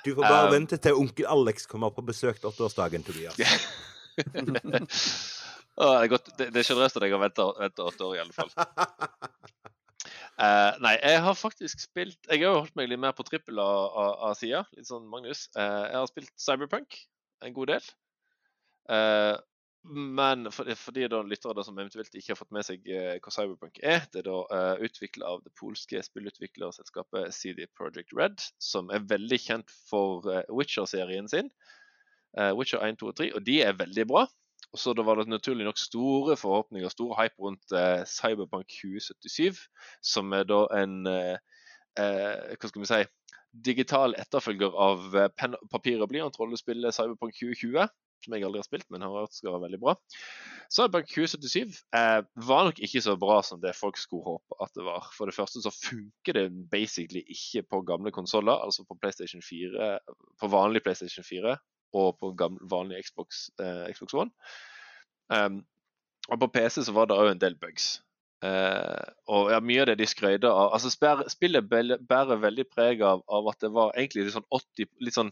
Du 0.00 0.14
får 0.16 0.24
bare 0.24 0.46
Um, 0.48 0.52
vente 0.54 0.78
til 0.80 0.96
onkel 0.96 1.26
Alex 1.28 1.66
kommer 1.68 1.90
på 1.92 2.00
besøk 2.00 2.38
til 2.40 2.48
åtteårsdagen, 2.48 3.02
Tobias. 3.04 3.36
Det, 5.80 5.86
er 5.88 6.08
godt, 6.12 6.26
det, 6.36 6.46
det 6.52 6.60
er 6.60 6.66
sjenerøst 6.66 6.96
at 6.98 7.04
jeg 7.06 7.12
har 7.14 7.20
venta 7.22 7.44
åtte 7.46 8.04
år, 8.04 8.16
i 8.16 8.20
alle 8.20 8.34
fall. 8.36 8.50
Eh, 10.40 10.72
nei, 10.80 10.94
jeg 11.02 11.20
har 11.20 11.36
faktisk 11.36 11.82
spilt 11.82 12.30
Jeg 12.30 12.40
har 12.40 12.54
jo 12.54 12.60
holdt 12.62 12.76
meg 12.78 12.88
litt 12.88 13.00
mer 13.02 13.12
på 13.16 13.26
trippel 13.28 13.60
av, 13.60 13.90
av, 13.90 14.12
av 14.30 14.38
sida, 14.38 14.62
litt 14.76 14.88
sånn 14.88 15.08
Magnus. 15.10 15.48
Uh, 15.56 15.84
jeg 15.90 15.98
har 15.98 16.10
spilt 16.10 16.32
Cyberpunk 16.40 16.96
en 17.44 17.56
god 17.56 17.72
del. 17.74 17.88
Uh, 18.90 19.36
men 19.84 20.48
for, 20.52 20.68
for 20.76 20.96
de 20.96 21.06
lyttere 21.28 21.64
som 21.64 21.76
eventuelt 21.80 22.16
ikke 22.16 22.34
har 22.34 22.38
fått 22.38 22.52
med 22.52 22.66
seg 22.66 22.84
hva 22.84 23.32
Cyberpunk 23.32 23.80
er, 23.80 24.04
det 24.12 24.22
er 24.22 24.28
da 24.28 24.40
uh, 24.52 24.82
utvikla 24.84 25.28
av 25.34 25.44
det 25.44 25.52
polske 25.56 26.02
spillutviklerselskapet 26.04 27.32
CD 27.36 27.64
Projekt 27.76 28.12
Red, 28.16 28.44
som 28.60 28.92
er 28.92 29.06
veldig 29.08 29.40
kjent 29.40 29.72
for 29.88 30.28
Witcher-serien 30.52 31.28
sin. 31.32 31.48
Witcher 32.54 32.84
1, 32.86 33.00
2 33.00 33.08
og 33.08 33.16
3, 33.18 33.32
og 33.34 33.42
de 33.48 33.56
er 33.64 33.80
veldig 33.80 34.04
bra. 34.12 34.28
Og 34.70 34.78
så 34.78 34.94
da 34.94 35.02
var 35.06 35.18
det 35.18 35.30
naturlig 35.30 35.66
nok 35.66 35.80
store 35.80 36.36
forhåpninger, 36.38 36.92
stor 36.92 37.14
hype 37.18 37.42
rundt 37.42 37.72
eh, 37.74 38.02
Cyberpunk 38.06 38.68
2077, 38.70 39.64
som 40.12 40.30
er 40.36 40.44
da 40.46 40.60
en 40.78 41.00
eh, 41.10 41.38
eh, 41.98 42.54
Hva 42.54 42.70
skal 42.70 42.84
vi 42.84 42.90
si 42.90 43.00
digital 43.66 44.14
etterfølger 44.18 44.76
av 44.78 45.16
eh, 45.16 45.32
penn, 45.34 45.58
papir 45.72 45.98
og 46.02 46.12
blyant-rollespillet 46.12 46.94
Cyberpunk 46.94 47.34
2020. 47.40 47.90
Som 48.20 48.34
jeg 48.36 48.44
aldri 48.44 48.60
har 48.60 48.66
spilt, 48.66 48.84
men 48.92 49.00
har 49.00 49.14
hørt 49.16 49.32
skal 49.32 49.54
være 49.54 49.62
veldig 49.62 49.78
bra. 49.80 49.94
Cyberpunk 50.68 51.08
2077 51.08 51.78
eh, 51.96 52.18
var 52.46 52.66
nok 52.68 52.82
ikke 52.84 53.00
så 53.00 53.14
bra 53.18 53.38
som 53.46 53.62
det 53.62 53.72
folk 53.78 53.96
skulle 53.96 54.26
håpe 54.26 54.58
at 54.60 54.74
det 54.76 54.84
var. 54.84 55.08
For 55.16 55.30
det 55.30 55.34
første 55.34 55.62
så 55.64 55.72
funker 55.72 56.36
det 56.36 56.44
basically 56.70 57.24
ikke 57.32 57.64
på 57.72 57.80
gamle 57.88 58.12
konsoller, 58.12 58.60
altså 58.60 58.84
på 58.84 58.98
PlayStation 59.00 59.40
4, 59.42 59.94
på 60.36 60.52
vanlig 60.52 60.84
PlayStation 60.84 61.24
4 61.24 61.56
og 61.96 62.18
på 62.20 62.32
gamle, 62.38 62.62
vanlig 62.70 63.02
Xbox, 63.06 63.48
eh, 63.62 63.88
Xbox 63.94 64.14
One. 64.14 64.30
Um, 65.30 65.62
og 66.30 66.40
på 66.42 66.50
PC 66.54 66.84
så 66.86 66.94
var 66.94 67.10
det 67.10 67.18
òg 67.18 67.32
en 67.32 67.42
del 67.42 67.56
bugs. 67.58 67.98
Uh, 68.40 69.04
og 69.28 69.50
ja, 69.52 69.58
mye 69.60 69.82
av 69.82 69.90
det 69.90 69.98
de 70.00 70.06
skrøyde 70.08 70.48
av 70.48 70.70
altså 70.72 70.88
Spillet 71.28 71.66
bærer 71.68 72.38
veldig 72.40 72.64
preg 72.72 73.02
av, 73.04 73.20
av 73.28 73.50
at 73.52 73.58
det 73.60 73.68
var 73.74 73.92
egentlig 73.92 74.24
litt 74.24 74.32
sånn 74.32 74.46
80 74.48 74.88
litt 75.04 75.18
sånn 75.18 75.28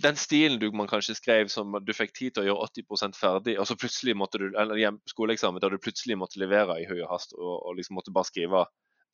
den 0.00 0.16
stilen 0.16 0.56
du 0.60 0.70
man 0.72 0.88
kanskje 0.88 1.16
skrev 1.18 1.50
som 1.52 1.76
du 1.84 1.92
fikk 1.96 2.14
tid 2.16 2.34
til 2.34 2.44
å 2.44 2.46
gjøre 2.50 2.68
80% 2.70 3.16
ferdig, 3.16 3.56
og 3.60 3.68
så 3.68 3.76
plutselig 3.80 4.16
måtte 4.18 4.40
du 4.40 4.48
eller 4.48 4.80
hjem, 4.80 4.98
skoleeksamen 5.08 5.62
der 5.62 5.72
du 5.72 5.80
plutselig 5.82 6.18
måtte 6.20 6.40
levere 6.40 6.78
i 6.80 6.88
høy 6.88 7.04
hast 7.08 7.36
og, 7.36 7.54
og 7.62 7.76
liksom 7.78 7.96
måtte 8.00 8.14
bare 8.16 8.28
skrive 8.28 8.64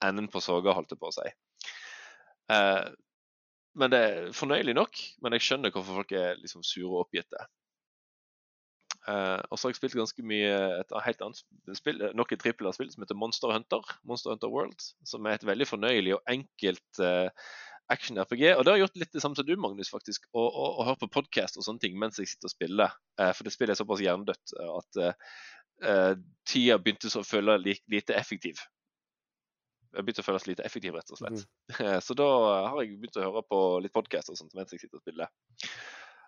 enden 0.02 0.28
på 0.30 0.42
soga, 0.42 0.74
holdt 0.74 0.90
det 0.94 0.98
på 0.98 1.10
å 1.10 1.14
si. 1.14 1.28
Eh, 2.50 2.84
men 3.78 3.90
det 3.92 3.98
er 4.04 4.30
fornøyelig 4.36 4.74
nok, 4.76 5.00
men 5.22 5.36
jeg 5.36 5.44
skjønner 5.46 5.72
hvorfor 5.74 6.00
folk 6.02 6.12
er 6.18 6.38
liksom 6.40 6.64
sure 6.66 6.90
og 6.92 7.04
oppgitte. 7.06 7.46
Uh, 9.02 9.40
og 9.50 9.58
så 9.58 9.66
har 9.66 9.72
jeg 9.72 9.78
spilt 9.80 9.96
ganske 9.98 10.22
mye 10.22 10.50
et 10.78 10.92
helt 11.06 11.22
annet 11.26 11.74
spill, 11.74 12.04
nok 12.14 12.32
et 12.36 12.42
trippel 12.44 12.68
spill 12.76 12.90
som 12.92 13.02
heter 13.02 13.18
Monster 13.18 13.50
Hunter. 13.50 13.82
Monster 14.06 14.30
Hunter 14.30 14.52
World, 14.52 14.78
som 15.08 15.26
er 15.26 15.40
et 15.40 15.46
veldig 15.48 15.66
fornøyelig 15.66 16.14
og 16.18 16.28
enkelt 16.30 17.00
uh, 17.02 17.26
action-RPG. 17.90 18.44
Og 18.54 18.62
det 18.64 18.74
har 18.76 18.82
gjort 18.84 19.00
litt 19.02 19.10
det 19.16 19.22
samme 19.24 19.34
som 19.38 19.48
du, 19.48 19.56
Magnus, 19.58 19.90
faktisk. 19.90 20.28
Å 20.38 20.44
å- 20.44 20.74
å 20.78 20.86
høre 20.86 21.00
på 21.02 21.10
podkast 21.18 21.58
og 21.58 21.66
sånne 21.66 21.82
ting 21.82 21.98
mens 21.98 22.20
jeg 22.20 22.30
sitter 22.30 22.46
og 22.50 22.54
spiller. 22.54 22.94
Uh, 23.18 23.32
for 23.34 23.48
det 23.48 23.54
spillet 23.56 23.74
er 23.74 23.80
såpass 23.82 24.04
hjernedødt 24.04 24.54
eh, 24.60 24.70
at 24.78 25.00
eh, 25.02 25.34
eh, 25.90 26.14
tida 26.48 26.78
begynte 26.78 27.10
å 27.18 27.24
føle 27.26 27.58
li 27.58 27.74
lite 27.90 28.14
effektiv. 28.14 28.62
Jeg 29.92 30.06
begynte 30.06 30.24
å 30.24 30.26
føles 30.26 30.48
lite 30.48 30.64
effektiv, 30.64 30.96
rett 30.96 31.12
og 31.12 31.20
slett. 31.20 31.44
Så 32.06 32.16
da 32.16 32.28
har 32.70 32.78
jeg 32.80 32.96
begynt 32.96 33.18
å 33.20 33.26
høre 33.26 33.42
på 33.44 33.60
litt 33.84 33.92
podkast 33.92 34.32
og 34.32 34.38
sånt 34.40 34.54
mens 34.56 34.72
jeg 34.72 34.84
sitter 34.84 35.00
og 35.00 35.04
spiller. 35.04 35.32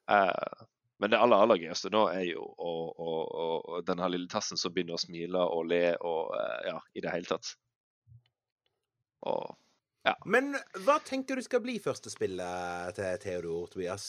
Uh, 0.04 0.64
men 1.02 1.10
det 1.10 1.18
aller 1.18 1.42
aller 1.42 1.58
gøyeste 1.58 1.90
nå 1.92 2.04
er 2.12 2.22
jo 2.28 2.44
å, 2.44 2.72
å, 2.92 3.14
å, 3.24 3.80
denne 3.86 4.06
lille 4.12 4.30
tassen 4.30 4.60
som 4.60 4.72
begynner 4.74 4.98
å 4.98 5.02
smile 5.02 5.42
og 5.42 5.66
le 5.72 5.82
og 5.98 6.30
eh, 6.38 6.68
ja, 6.70 6.76
i 6.94 7.02
det 7.02 7.10
hele 7.10 7.28
tatt. 7.28 7.50
Og 9.26 10.14
Men 10.30 10.54
hva 10.84 11.00
tenker 11.02 11.40
du 11.40 11.44
skal 11.44 11.64
bli 11.64 11.80
første 11.82 12.12
spillet 12.12 12.94
til 12.96 13.18
Theodor, 13.24 13.66
Tobias? 13.72 14.08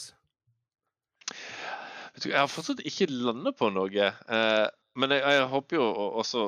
jeg 2.23 2.37
har 2.37 2.47
fortsatt 2.47 2.83
ikke 2.85 3.09
landet 3.11 3.57
på 3.59 3.71
noe. 3.73 4.11
Eh, 4.13 4.65
men 4.95 5.15
jeg, 5.15 5.23
jeg 5.25 5.47
håper 5.51 5.79
jo 5.79 5.87
også 6.21 6.43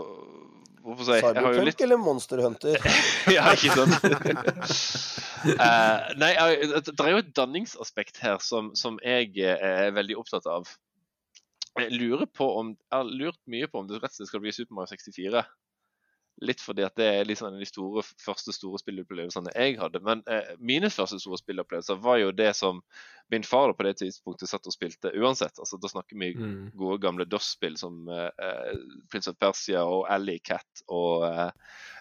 si 0.96 1.20
Cyberpunk 1.20 1.66
litt 1.68 1.82
eller 1.84 2.00
Monster 2.02 2.42
Hunter? 2.46 2.78
Ja, 3.36 3.52
ikke 3.52 3.76
sant? 3.76 3.96
uh, 5.52 6.08
nei, 6.22 6.32
det 6.34 6.96
er 6.96 7.12
jo 7.12 7.22
et 7.22 7.34
danningsaspekt 7.36 8.22
her 8.24 8.40
som, 8.44 8.72
som 8.80 9.00
jeg 9.04 9.34
eh, 9.44 9.58
er 9.88 9.96
veldig 9.96 10.18
opptatt 10.22 10.48
av. 10.52 10.70
Jeg 11.78 11.94
lurer 11.94 12.26
på 12.26 12.48
om 12.58 12.72
Jeg 12.74 12.96
har 12.96 13.06
lurt 13.06 13.40
mye 13.52 13.68
på 13.70 13.84
om 13.84 13.90
det 13.90 14.00
rett 14.00 14.10
og 14.10 14.18
slett 14.18 14.32
skal 14.32 14.42
bli 14.42 14.56
Super 14.56 14.80
Mario 14.80 14.96
64. 14.96 15.44
Litt 16.46 16.62
fordi 16.62 16.84
at 16.86 16.94
det 17.00 17.06
er 17.10 17.26
liksom 17.26 17.56
de 17.58 17.66
store, 17.66 18.04
første 18.22 18.54
store 18.54 18.78
spillopplevelsene 18.78 19.50
jeg 19.56 19.80
hadde. 19.82 20.02
Men 20.06 20.20
eh, 20.30 20.52
mine 20.62 20.92
første 20.94 21.18
store 21.20 21.40
spillopplevelser 21.42 21.98
var 22.04 22.20
jo 22.22 22.28
det 22.36 22.52
som 22.56 22.84
min 23.34 23.44
far 23.44 23.74
på 23.74 23.84
det 23.88 23.96
tidspunktet 24.04 24.48
satt 24.52 24.68
og 24.70 24.76
spilte 24.76 25.10
uansett. 25.18 25.58
Altså 25.58 25.80
Da 25.82 25.90
snakker 25.90 26.14
vi 26.22 26.30
Mm. 26.38 26.70
gode 26.78 27.00
gamle 27.02 27.26
DOS-spill 27.26 27.78
som 27.82 28.06
eh, 28.14 28.30
eh, 28.38 28.78
Prince 29.10 29.32
of 29.34 29.40
Persia 29.42 29.82
og 29.84 30.06
Alley 30.14 30.38
Cat 30.40 30.84
og 30.88 31.26
eh, 31.26 31.50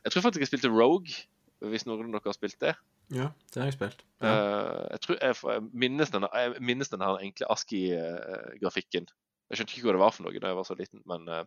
Jeg 0.05 0.12
tror 0.12 0.22
faktisk 0.28 0.45
jeg 0.45 0.53
spilte 0.53 0.68
Rogue, 0.74 1.16
hvis 1.64 1.87
noen 1.89 2.05
av 2.05 2.20
dere 2.20 2.28
har 2.28 2.37
spilt 2.37 2.61
det. 2.61 2.74
Ja, 3.14 3.30
det 3.55 3.61
har 3.62 3.70
jeg 3.70 3.78
spilt. 3.78 4.03
Ja. 4.20 4.28
Eh, 4.34 4.87
jeg 4.93 5.01
tror 5.07 5.16
jeg, 5.22 5.37
jeg 5.57 5.68
minnes 5.72 6.11
denne, 6.12 6.28
jeg 6.34 6.61
minnes 6.61 6.93
denne 6.93 7.09
enkle 7.24 7.47
ASKI-grafikken. 7.55 9.07
Jeg 9.51 9.59
skjønte 9.61 9.76
ikke 9.76 9.87
hva 9.89 9.95
det 9.97 10.03
var 10.03 10.14
for 10.14 10.26
noe 10.26 10.41
da 10.43 10.51
jeg 10.51 10.59
var 10.59 10.66
så 10.66 10.76
liten, 10.78 11.03
men 11.07 11.28
eh, 11.30 11.45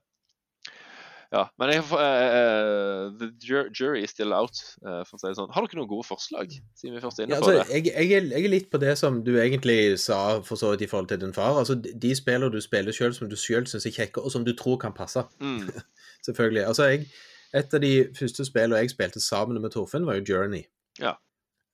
ja. 1.32 1.44
Men 1.62 1.70
jeg, 1.70 1.84
uh, 1.94 3.10
the 3.20 3.28
jury 3.72 4.04
is 4.04 4.10
still 4.16 4.34
out, 4.34 4.58
uh, 4.82 5.04
for 5.06 5.16
å 5.16 5.20
si 5.22 5.28
det 5.30 5.36
sånn. 5.38 5.52
Har 5.54 5.66
dere 5.68 5.78
noen 5.80 5.90
gode 5.92 6.08
forslag, 6.08 6.56
siden 6.80 6.96
vi 6.98 7.02
først 7.04 7.20
er 7.22 7.28
inne 7.28 7.38
Ja, 7.38 7.42
altså, 7.44 7.56
det? 7.60 7.68
jeg, 7.70 7.86
jeg, 7.94 8.24
jeg 8.34 8.48
er 8.48 8.54
litt 8.56 8.70
på 8.74 8.82
det 8.82 8.96
som 8.98 9.22
du 9.24 9.32
egentlig 9.38 9.78
sa 10.02 10.20
for 10.46 10.58
så 10.60 10.72
vidt 10.74 10.88
i 10.88 10.90
forhold 10.92 11.12
til 11.12 11.22
din 11.22 11.34
far. 11.36 11.60
Altså, 11.62 11.76
de- 11.78 11.94
De 11.94 12.16
spiller 12.18 12.50
du 12.50 12.60
spiller 12.66 12.96
sjøl 12.96 13.14
som 13.14 13.30
du 13.30 13.36
sjøl 13.38 13.68
syns 13.70 13.86
er 13.86 13.94
kjekke, 13.96 14.24
og 14.26 14.32
som 14.34 14.46
du 14.48 14.54
tror 14.58 14.78
kan 14.82 14.94
passe. 14.98 15.24
Mm, 15.40 15.70
Selvfølgelig. 16.28 16.66
Altså, 16.66 16.90
jeg, 16.94 17.06
et 17.54 17.74
av 17.74 17.82
de 17.82 17.94
første 18.18 18.46
spillene 18.46 18.82
jeg 18.84 18.92
spilte 18.96 19.22
sammen 19.22 19.62
med 19.62 19.72
Torfinn, 19.74 20.06
var 20.10 20.20
jo 20.20 20.26
Journey. 20.34 20.66
Ja. 21.02 21.16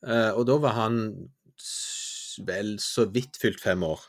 Uh, 0.05 0.31
og 0.37 0.45
da 0.47 0.59
var 0.61 0.75
han 0.77 0.99
vel 2.45 2.75
så 2.83 3.05
vidt 3.15 3.37
fylt 3.39 3.61
fem 3.63 3.83
år. 3.87 4.01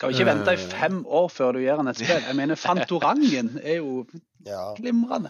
Skal 0.00 0.14
ikke 0.14 0.24
vente 0.30 0.52
i 0.56 0.62
fem 0.70 1.02
år 1.06 1.28
før 1.28 1.52
du 1.52 1.60
gjør 1.60 1.82
han 1.82 1.90
et 1.92 1.98
spill. 2.00 2.22
Jeg 2.24 2.36
mener, 2.38 2.56
Fantorangen 2.56 3.58
er 3.60 3.82
jo 3.82 4.06
glimrende. 4.78 5.28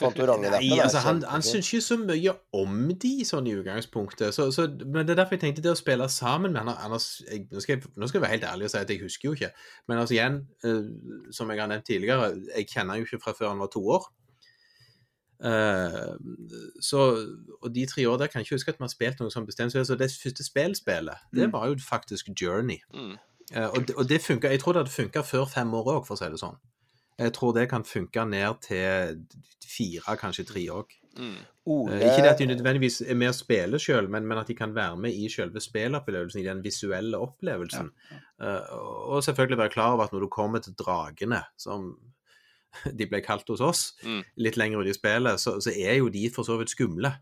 Fantorangen 0.00 0.54
Nei, 0.54 0.78
altså, 0.80 1.02
han, 1.04 1.18
han 1.28 1.42
syns 1.44 1.68
ikke 1.68 1.84
så 1.84 1.98
mye 2.00 2.32
om 2.56 2.78
de 3.02 3.10
sånn 3.28 3.50
i 3.50 3.52
utgangspunktet. 3.58 4.32
Så, 4.32 4.46
så, 4.56 4.64
men 4.86 5.04
det 5.04 5.12
er 5.12 5.18
derfor 5.20 5.36
jeg 5.36 5.42
tenkte 5.42 5.64
det 5.66 5.74
å 5.74 5.76
spille 5.76 6.06
sammen 6.08 6.54
med 6.56 6.62
han 6.62 6.72
Anders 6.72 7.10
jeg, 7.26 7.44
nå, 7.52 7.60
skal 7.60 7.76
jeg, 7.76 7.92
nå 8.00 8.08
skal 8.08 8.22
jeg 8.22 8.24
være 8.24 8.36
helt 8.38 8.48
ærlig 8.48 8.70
og 8.70 8.72
si 8.72 8.80
at 8.80 8.94
jeg 8.94 9.02
husker 9.04 9.28
jo 9.28 9.36
ikke. 9.36 9.52
Men 9.90 10.00
altså 10.00 10.16
igjen, 10.16 10.40
uh, 10.64 11.28
som 11.36 11.52
jeg 11.52 11.60
har 11.60 11.68
nevnt 11.74 11.88
tidligere, 11.92 12.32
jeg 12.54 12.70
kjenner 12.72 12.96
han 12.96 13.04
jo 13.04 13.10
ikke 13.10 13.22
fra 13.26 13.36
før 13.36 13.52
han 13.52 13.60
var 13.60 13.72
to 13.76 13.84
år. 13.98 14.08
Uh, 15.44 16.16
så, 16.80 17.04
og 17.60 17.74
de 17.74 17.86
tre 17.88 18.08
år 18.08 18.16
der 18.20 18.32
kan 18.32 18.40
jeg 18.40 18.48
ikke 18.48 18.56
huske 18.58 18.72
at 18.72 18.80
vi 18.80 18.88
har 18.88 18.92
spilt 18.96 19.20
noe 19.20 19.32
sånt 19.32 19.48
bestemt. 19.48 19.76
Så 19.76 19.96
det 20.00 20.12
første 20.22 20.44
spillspillet, 20.44 21.28
det 21.36 21.48
Mm. 21.48 21.52
var 21.52 21.68
jo 21.68 21.76
faktisk 21.84 22.32
Journey. 22.40 22.80
mm. 22.94 23.18
Eh, 23.50 23.66
og 23.68 23.86
det, 23.86 23.94
og 23.96 24.08
det 24.08 24.20
funker, 24.22 24.50
Jeg 24.50 24.60
tror 24.60 24.72
det 24.76 24.82
hadde 24.84 24.94
funka 24.94 25.22
før 25.26 25.44
fem 25.50 25.72
år 25.74 25.84
òg, 25.96 26.06
for 26.06 26.14
å 26.14 26.18
si 26.18 26.28
det 26.30 26.38
sånn. 26.40 26.58
Jeg 27.18 27.32
tror 27.36 27.52
det 27.54 27.68
kan 27.68 27.82
funke 27.84 28.22
ned 28.28 28.60
til 28.64 29.18
fire, 29.66 30.16
kanskje 30.16 30.46
tre 30.48 30.62
òg. 30.72 30.94
Mm. 31.18 31.34
Ole 31.66 31.92
Eh, 31.98 32.06
Ikke 32.06 32.22
det 32.22 32.30
at 32.30 32.38
de 32.38 32.46
nødvendigvis 32.46 33.00
er 33.02 33.14
med 33.18 33.28
å 33.32 33.36
spille 33.36 33.78
sjøl, 33.82 34.08
men, 34.08 34.26
men 34.26 34.38
at 34.38 34.46
de 34.46 34.54
kan 34.54 34.72
være 34.74 34.96
med 34.96 35.12
i 35.12 35.28
selve 35.28 35.60
spillopplevelsen, 35.60 36.40
i 36.40 36.46
den 36.46 36.62
visuelle 36.64 37.18
opplevelsen. 37.18 37.90
Ja. 38.40 38.62
og 39.10 39.22
selvfølgelig 39.24 39.58
være 39.58 39.74
klar 39.74 39.92
over 39.92 40.04
at 40.04 40.12
når 40.12 40.20
du 40.24 40.28
kommer 40.32 40.58
til 40.64 40.72
dragene, 40.78 41.42
som 41.58 41.96
de 42.98 43.06
ble 43.10 43.20
kalt 43.20 43.48
hos 43.50 43.60
oss, 43.60 43.82
Mm. 44.04 44.22
litt 44.36 44.56
lenger 44.56 44.80
ute 44.80 44.90
i 44.94 44.96
spillet, 44.96 45.40
så, 45.42 45.58
så 45.60 45.70
er 45.74 45.98
jo 45.98 46.08
de 46.08 46.28
for 46.30 46.46
så 46.46 46.56
vidt 46.58 46.70
skumle. 46.70 47.12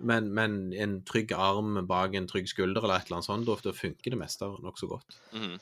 Men, 0.00 0.28
men 0.34 0.72
en 0.78 1.00
trygg 1.02 1.32
arm 1.34 1.80
bak 1.88 2.14
en 2.14 2.28
trygg 2.30 2.46
skulder 2.48 2.84
eller 2.84 3.00
et 3.00 3.08
eller 3.08 3.18
annet 3.18 3.26
sånt, 3.26 3.48
da, 3.64 3.72
funker 3.74 4.14
det 4.14 4.20
meste 4.20 4.46
nokså 4.62 4.86
godt. 4.92 5.16
Mm. 5.34 5.56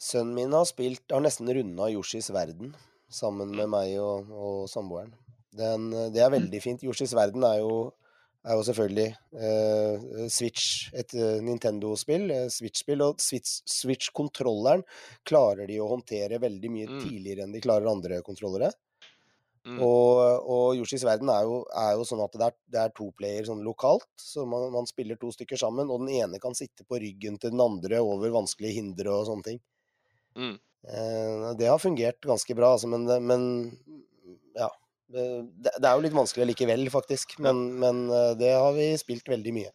Sønnen 0.00 0.34
min 0.38 0.54
har 0.56 0.64
spilt, 0.64 1.02
har 1.12 1.20
nesten 1.20 1.50
runda 1.52 1.90
Yoshis 1.92 2.30
verden 2.32 2.72
sammen 3.12 3.50
med 3.52 3.68
meg 3.68 3.98
og, 4.00 4.30
og 4.32 4.68
samboeren. 4.72 5.12
Den, 5.52 5.90
det 6.14 6.22
er 6.24 6.32
veldig 6.32 6.60
fint. 6.62 6.84
Yoshis 6.86 7.12
verden 7.18 7.44
er 7.44 7.58
jo, 7.60 7.90
er 8.46 8.56
jo 8.56 8.64
selvfølgelig 8.64 9.08
eh, 9.44 10.28
Switch, 10.32 10.86
et 10.96 11.12
eh, 11.18 11.40
Nintendo-spill, 11.44 12.30
eh, 12.32 12.46
Switch-spill. 12.54 13.02
Og 13.04 13.20
Switch- 13.20 13.58
Switch-kontrolleren 13.68 14.86
klarer 15.28 15.66
de 15.68 15.80
å 15.82 15.90
håndtere 15.90 16.40
veldig 16.40 16.70
mye 16.72 16.88
Mm. 16.88 17.00
tidligere 17.04 17.44
enn 17.44 17.52
de 17.52 17.60
klarer 17.66 17.90
andre 17.92 18.22
kontrollere. 18.24 18.72
Mm. 19.70 19.78
Og, 19.86 20.48
og 20.50 20.80
Yoshis 20.80 21.04
verden 21.06 21.30
er 21.30 21.44
jo, 21.46 21.60
er 21.78 21.92
jo 21.94 22.06
sånn 22.08 22.22
at 22.24 22.34
det 22.34 22.46
er, 22.48 22.56
det 22.74 22.80
er 22.82 22.94
to 22.96 23.10
player 23.14 23.46
sånn 23.46 23.62
lokalt, 23.62 24.08
så 24.18 24.42
man, 24.48 24.66
man 24.74 24.88
spiller 24.88 25.18
to 25.20 25.30
stykker 25.34 25.60
sammen, 25.60 25.92
og 25.92 26.02
den 26.02 26.10
ene 26.16 26.40
kan 26.42 26.56
sitte 26.58 26.86
på 26.88 26.98
ryggen 27.02 27.38
til 27.38 27.54
den 27.54 27.62
andre 27.62 28.00
over 28.02 28.34
vanskelige 28.34 28.80
hindre 28.80 29.14
og 29.14 29.28
sånne 29.28 29.46
ting. 29.46 29.60
Mm. 30.34 30.56
Eh, 30.88 31.46
det 31.60 31.68
har 31.70 31.82
fungert 31.82 32.18
ganske 32.26 32.56
bra, 32.58 32.74
altså, 32.74 32.90
men, 32.90 33.06
men 33.26 33.46
ja. 34.58 34.70
Det, 35.10 35.72
det 35.74 35.86
er 35.88 35.96
jo 35.96 36.02
litt 36.04 36.14
vanskelig 36.14 36.52
likevel, 36.52 36.84
faktisk. 36.92 37.32
Men, 37.42 37.64
men 37.82 38.04
eh, 38.14 38.32
det 38.38 38.52
har 38.54 38.70
vi 38.76 38.92
spilt 39.00 39.26
veldig 39.30 39.54
mye. 39.56 39.72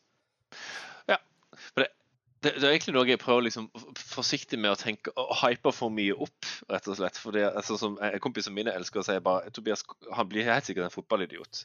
Det, 2.44 2.52
det 2.60 2.64
er 2.68 2.74
egentlig 2.76 2.94
noe 2.98 3.08
jeg 3.08 3.20
prøver 3.22 3.46
liksom 3.48 3.70
forsiktig 3.98 4.60
med 4.62 4.74
å 4.76 4.78
tenke 4.78 5.14
og 5.18 5.32
hype 5.40 5.72
for 5.74 5.90
mye 5.94 6.14
opp, 6.26 6.46
rett 6.70 6.88
og 6.92 6.98
slett. 7.00 7.18
Fordi 7.18 7.46
altså, 7.48 7.78
som 7.80 7.96
Kompisene 8.22 8.54
mine 8.58 8.74
elsker 8.76 9.02
å 9.02 9.06
si 9.08 9.16
bare 9.24 9.50
Tobias 9.56 9.82
han 10.14 10.28
blir 10.30 10.46
helt 10.46 10.68
sikkert 10.68 10.90
en 10.90 10.94
fotballidiot. 10.94 11.64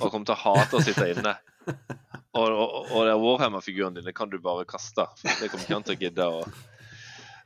Og 0.00 0.10
kommer 0.10 0.26
til 0.30 0.34
å 0.34 0.42
hate 0.42 0.78
å 0.78 0.82
sitte 0.82 1.06
inne. 1.12 1.36
Og, 1.68 2.48
og, 2.48 2.90
og 2.94 3.06
den 3.06 3.20
Warhammer-figuren 3.20 3.94
din 3.98 4.10
kan 4.16 4.30
du 4.32 4.38
bare 4.42 4.64
kaste. 4.68 5.04
For 5.20 5.42
det 5.42 5.50
kommer 5.52 5.64
ikke 5.66 5.74
han 5.78 5.86
til 5.88 5.96
å 5.98 6.02
gidde 6.06 6.28
å 6.38 6.42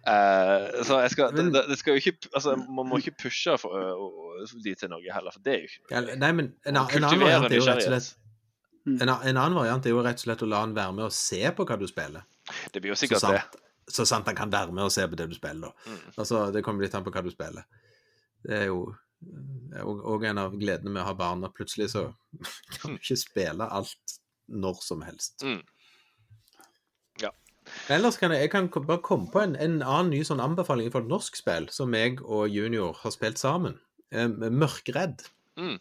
Uh, 0.03 0.83
Så 0.83 0.97
jeg 0.99 1.11
skal, 1.13 1.29
det, 1.31 1.45
det- 1.55 1.69
det 1.71 1.77
skal 1.79 1.95
jo 1.95 2.01
ikke 2.01 2.27
altså, 2.35 2.57
Man 2.59 2.89
må 2.91 2.99
ikke 2.99 3.13
pushe 3.23 3.53
for, 3.63 3.71
uh, 3.71 4.55
de 4.65 4.73
til 4.75 4.91
Norge 4.91 5.13
heller, 5.15 5.31
for 5.31 5.45
det 5.47 5.53
er 5.55 5.61
jo 5.63 5.69
ikke 5.71 5.93
Ja, 5.95 6.01
nei, 6.19 6.31
men 6.35 6.49
en, 6.67 6.75
en 6.75 7.05
annen 7.07 7.21
variant 7.23 7.47
er 7.47 7.55
jo 7.61 7.69
rett 7.69 7.85
og 7.87 7.93
slett 7.93 8.09
en, 8.91 9.13
en 9.13 9.39
annen 9.39 9.55
variant 9.55 9.87
er 9.87 9.95
jo 9.95 10.01
rett 10.03 10.19
og 10.19 10.25
slett 10.27 10.43
å 10.43 10.49
la 10.51 10.65
han 10.65 10.75
være 10.75 10.97
med 10.99 11.05
og 11.07 11.15
se 11.15 11.39
på 11.55 11.63
hva 11.69 11.77
du 11.79 11.87
spiller. 11.87 12.25
Det 12.73 12.81
blir 12.83 12.91
jo 12.93 12.97
Så 12.99 13.07
sikkert 13.07 13.29
det. 13.31 13.61
så 13.93 14.07
sant 14.07 14.27
han 14.27 14.37
kan 14.37 14.51
være 14.51 14.73
med 14.73 14.85
og 14.85 14.93
se 14.93 15.07
på 15.09 15.17
det 15.17 15.29
du 15.31 15.35
spiller, 15.35 15.69
da. 15.71 15.91
Mm. 15.93 16.13
Altså, 16.19 16.53
det 16.53 16.63
kommer 16.65 16.83
litt 16.85 16.95
an 16.95 17.05
på 17.07 17.13
hva 17.15 17.23
du 17.23 17.31
spiller. 17.31 17.65
Det 18.43 18.57
er 18.63 18.67
jo 18.73 18.95
òg 20.13 20.25
en 20.27 20.39
av 20.43 20.57
gledene 20.59 20.91
med 20.91 21.03
å 21.05 21.07
ha 21.13 21.15
barn, 21.15 21.45
at 21.47 21.55
plutselig 21.55 21.91
så 21.93 22.09
kan 22.81 22.97
du 22.97 22.99
ikke 22.99 23.17
spille 23.21 23.69
alt 23.71 24.17
når 24.51 24.83
som 24.83 25.03
helst. 25.07 25.43
Mm. 25.47 25.63
Ellers 27.95 28.17
kan 28.19 28.33
jeg, 28.35 28.41
jeg 28.43 28.51
kan 28.51 28.67
bare 28.75 28.99
komme 29.07 29.29
på 29.31 29.39
en, 29.39 29.53
en 29.55 29.77
annen 29.87 30.09
ny 30.11 30.25
sånn 30.27 30.41
anbefaling 30.43 30.89
for 30.91 31.05
et 31.05 31.11
norsk 31.13 31.37
spill 31.39 31.69
som 31.71 31.95
jeg 31.95 32.17
og 32.25 32.49
Junior 32.51 32.97
har 33.05 33.13
spilt 33.15 33.39
sammen. 33.39 33.79
Eh, 34.13 34.27
Mørkredd, 34.29 35.23
Mm. 35.57 35.77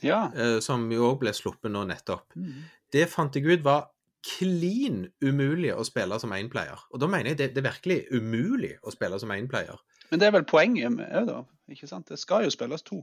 Ja. 0.00 0.30
eh, 0.32 0.56
som 0.64 0.86
jo 0.92 1.10
òg 1.10 1.18
ble 1.20 1.32
sluppet 1.36 1.70
nå 1.74 1.82
nettopp. 1.90 2.32
Mm. 2.38 2.62
Det 2.94 3.04
fant 3.10 3.34
jeg 3.36 3.44
ut 3.44 3.62
var 3.66 3.90
klin 4.26 5.06
umulig 5.22 5.70
å 5.74 5.84
spille 5.86 6.18
som 6.20 6.32
énplayer. 6.34 6.80
Og 6.92 7.02
da 7.02 7.08
mener 7.10 7.32
jeg 7.32 7.38
det, 7.38 7.52
det 7.54 7.62
er 7.62 7.68
virkelig 7.70 7.98
umulig 8.10 8.74
å 8.82 8.92
spille 8.94 9.20
som 9.20 9.32
énplayer. 9.34 9.78
Men 10.10 10.20
det 10.20 10.28
er 10.28 10.34
vel 10.38 10.48
poenget 10.48 10.92
med 10.94 11.12
det, 11.12 11.26
da. 11.28 11.42
Ikke 11.70 11.88
sant? 11.90 12.08
Det 12.08 12.18
skal 12.18 12.46
jo 12.46 12.52
spilles 12.52 12.84
to. 12.86 13.02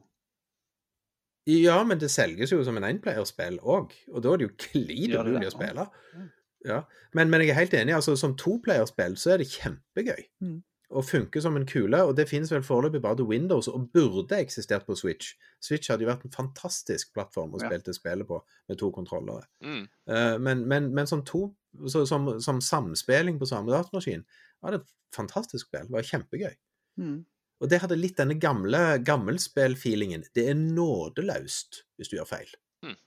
Ja, 1.45 1.77
men 1.85 1.99
det 2.01 2.09
selges 2.09 2.51
jo 2.51 2.63
som 2.65 2.77
en 2.79 2.87
énplayerspill 2.87 3.59
òg, 3.61 3.93
og 4.09 4.23
da 4.25 4.31
er 4.33 4.41
det 4.41 4.47
jo 4.47 4.55
klin 4.57 5.13
umulig 5.13 5.51
å 5.51 5.53
spille. 5.53 5.85
Ja. 6.15 6.29
Ja. 6.65 6.79
Men, 7.13 7.29
men 7.29 7.43
jeg 7.43 7.53
er 7.53 7.59
helt 7.59 7.75
enig, 7.77 7.93
altså 7.93 8.15
som 8.17 8.33
toplayerspill 8.39 9.17
så 9.21 9.35
er 9.35 9.43
det 9.43 9.51
kjempegøy. 9.53 10.23
Mm. 10.41 10.63
Og 10.93 11.05
funker 11.07 11.41
som 11.41 11.55
en 11.57 11.65
kule, 11.65 11.97
og 12.05 12.13
det 12.17 12.27
finnes 12.29 12.51
vel 12.53 12.63
foreløpig 12.63 13.01
bare 13.01 13.17
til 13.17 13.29
Windows, 13.29 13.67
og 13.67 13.87
burde 13.93 14.37
eksistert 14.37 14.85
på 14.85 14.95
Switch. 14.95 15.33
Switch 15.63 15.89
hadde 15.89 16.05
jo 16.05 16.11
vært 16.11 16.25
en 16.27 16.35
fantastisk 16.35 17.13
plattform 17.15 17.55
å 17.55 17.61
spille 17.63 17.81
til 17.85 17.97
spillet 17.97 18.29
på, 18.29 18.37
med 18.69 18.79
to 18.81 18.91
kontrollere. 18.93 19.47
Mm. 19.65 19.85
Uh, 20.11 20.35
men, 20.41 20.65
men, 20.69 20.91
men 20.95 21.09
som, 21.09 21.23
to, 21.25 21.47
så, 21.89 22.05
som, 22.09 22.35
som 22.43 22.61
samspilling 22.61 23.39
på 23.41 23.49
samme 23.49 23.73
datamaskin 23.73 24.27
var 24.61 24.75
det 24.75 24.83
et 24.83 24.93
fantastisk 25.15 25.67
spill. 25.69 25.87
Det 25.89 25.97
var 25.97 26.11
kjempegøy. 26.11 26.53
Mm. 27.01 27.17
Og 27.63 27.71
det 27.71 27.79
hadde 27.81 27.97
litt 27.99 28.19
denne 28.19 28.37
gamle 28.39 28.81
gammelspill-feelingen. 29.07 30.27
Det 30.35 30.49
er 30.51 30.59
nådeløst 30.59 31.81
hvis 31.97 32.11
du 32.11 32.17
gjør 32.19 32.29
feil. 32.29 32.51
Mm. 32.85 32.97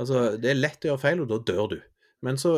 Altså, 0.00 0.24
det 0.40 0.52
er 0.52 0.60
lett 0.60 0.84
å 0.84 0.92
gjøre 0.92 1.04
feil, 1.06 1.22
og 1.24 1.30
da 1.32 1.40
dør 1.48 1.70
du. 1.74 1.78
Men 2.24 2.38
så 2.40 2.56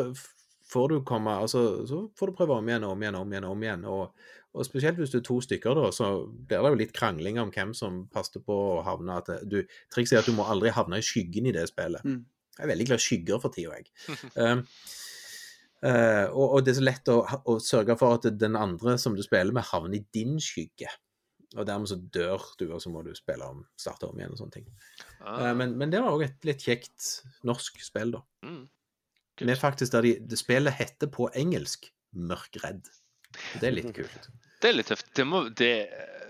får 0.72 0.88
du 0.88 0.96
komme 1.06 1.30
altså, 1.30 1.86
Så 1.86 2.06
får 2.18 2.30
du 2.30 2.36
prøve 2.38 2.58
om 2.58 2.68
igjen 2.68 2.86
og 2.86 2.96
om 2.96 3.04
igjen 3.04 3.18
og 3.18 3.26
om 3.26 3.32
igjen. 3.32 3.48
om 3.48 3.64
igjen. 3.64 3.86
Og, 3.90 4.26
og 4.56 4.66
spesielt 4.66 4.98
hvis 5.00 5.12
du 5.12 5.18
er 5.20 5.26
to 5.26 5.38
stykker, 5.44 5.76
da, 5.78 5.90
så 5.94 6.10
blir 6.26 6.64
det 6.64 6.72
jo 6.72 6.80
litt 6.82 6.94
krangling 6.96 7.40
om 7.42 7.52
hvem 7.54 7.74
som 7.76 8.04
passer 8.12 8.42
på 8.44 8.56
å 8.76 8.84
havne 8.86 9.18
at 9.20 9.30
du, 9.44 9.60
Trikset 9.92 10.18
er 10.18 10.24
at 10.24 10.30
du 10.30 10.36
må 10.36 10.46
aldri 10.48 10.72
havne 10.74 11.00
i 11.00 11.06
skyggen 11.06 11.48
i 11.50 11.54
det 11.56 11.68
spillet. 11.70 12.04
Mm. 12.04 12.22
Jeg 12.56 12.64
er 12.64 12.72
veldig 12.72 12.86
glad 12.88 13.02
i 13.02 13.04
skygger 13.04 13.42
for 13.42 13.52
tida, 13.52 13.76
jeg. 13.76 13.90
Um, 14.40 14.62
uh, 15.86 16.26
og, 16.32 16.46
og 16.46 16.62
det 16.64 16.72
er 16.72 16.78
så 16.78 16.86
lett 16.86 17.10
å, 17.12 17.18
å 17.52 17.58
sørge 17.60 17.98
for 18.00 18.16
at 18.16 18.30
den 18.40 18.56
andre 18.56 18.96
som 19.00 19.16
du 19.16 19.20
spiller 19.24 19.52
med, 19.52 19.68
havner 19.68 19.98
i 19.98 20.06
din 20.16 20.38
skygge. 20.40 20.88
Og 21.56 21.66
dermed 21.68 21.88
så 21.88 21.98
dør 22.00 22.42
du, 22.58 22.70
og 22.72 22.80
så 22.82 22.90
må 22.90 23.04
du 23.04 23.12
spille 23.16 23.44
om, 23.44 23.60
starte 23.78 24.08
om 24.08 24.16
igjen 24.18 24.32
og 24.32 24.40
sånne 24.40 24.56
ting. 24.56 24.70
Ah. 25.20 25.50
Uh, 25.50 25.52
men, 25.60 25.76
men 25.76 25.92
det 25.92 26.00
var 26.00 26.16
òg 26.16 26.24
et 26.26 26.48
litt 26.48 26.64
kjekt 26.64 27.10
norsk 27.46 27.78
spill, 27.84 28.16
da. 28.16 28.24
Mm. 28.48 28.64
Med 29.44 29.58
faktisk 29.60 29.92
der 29.92 30.06
de, 30.06 30.14
spiller 30.16 30.36
spillet 30.40 30.78
heter 30.78 31.10
på 31.12 31.28
engelsk 31.34 31.90
'Mørkredd'. 32.16 32.88
Det 33.60 33.68
er 33.68 33.74
litt 33.74 33.94
kult. 33.98 34.30
Det 34.62 34.70
er 34.70 34.76
litt 34.78 34.88
tøft. 34.88 35.08
Det 35.16 35.26
må 35.28 35.48
det 35.48 35.72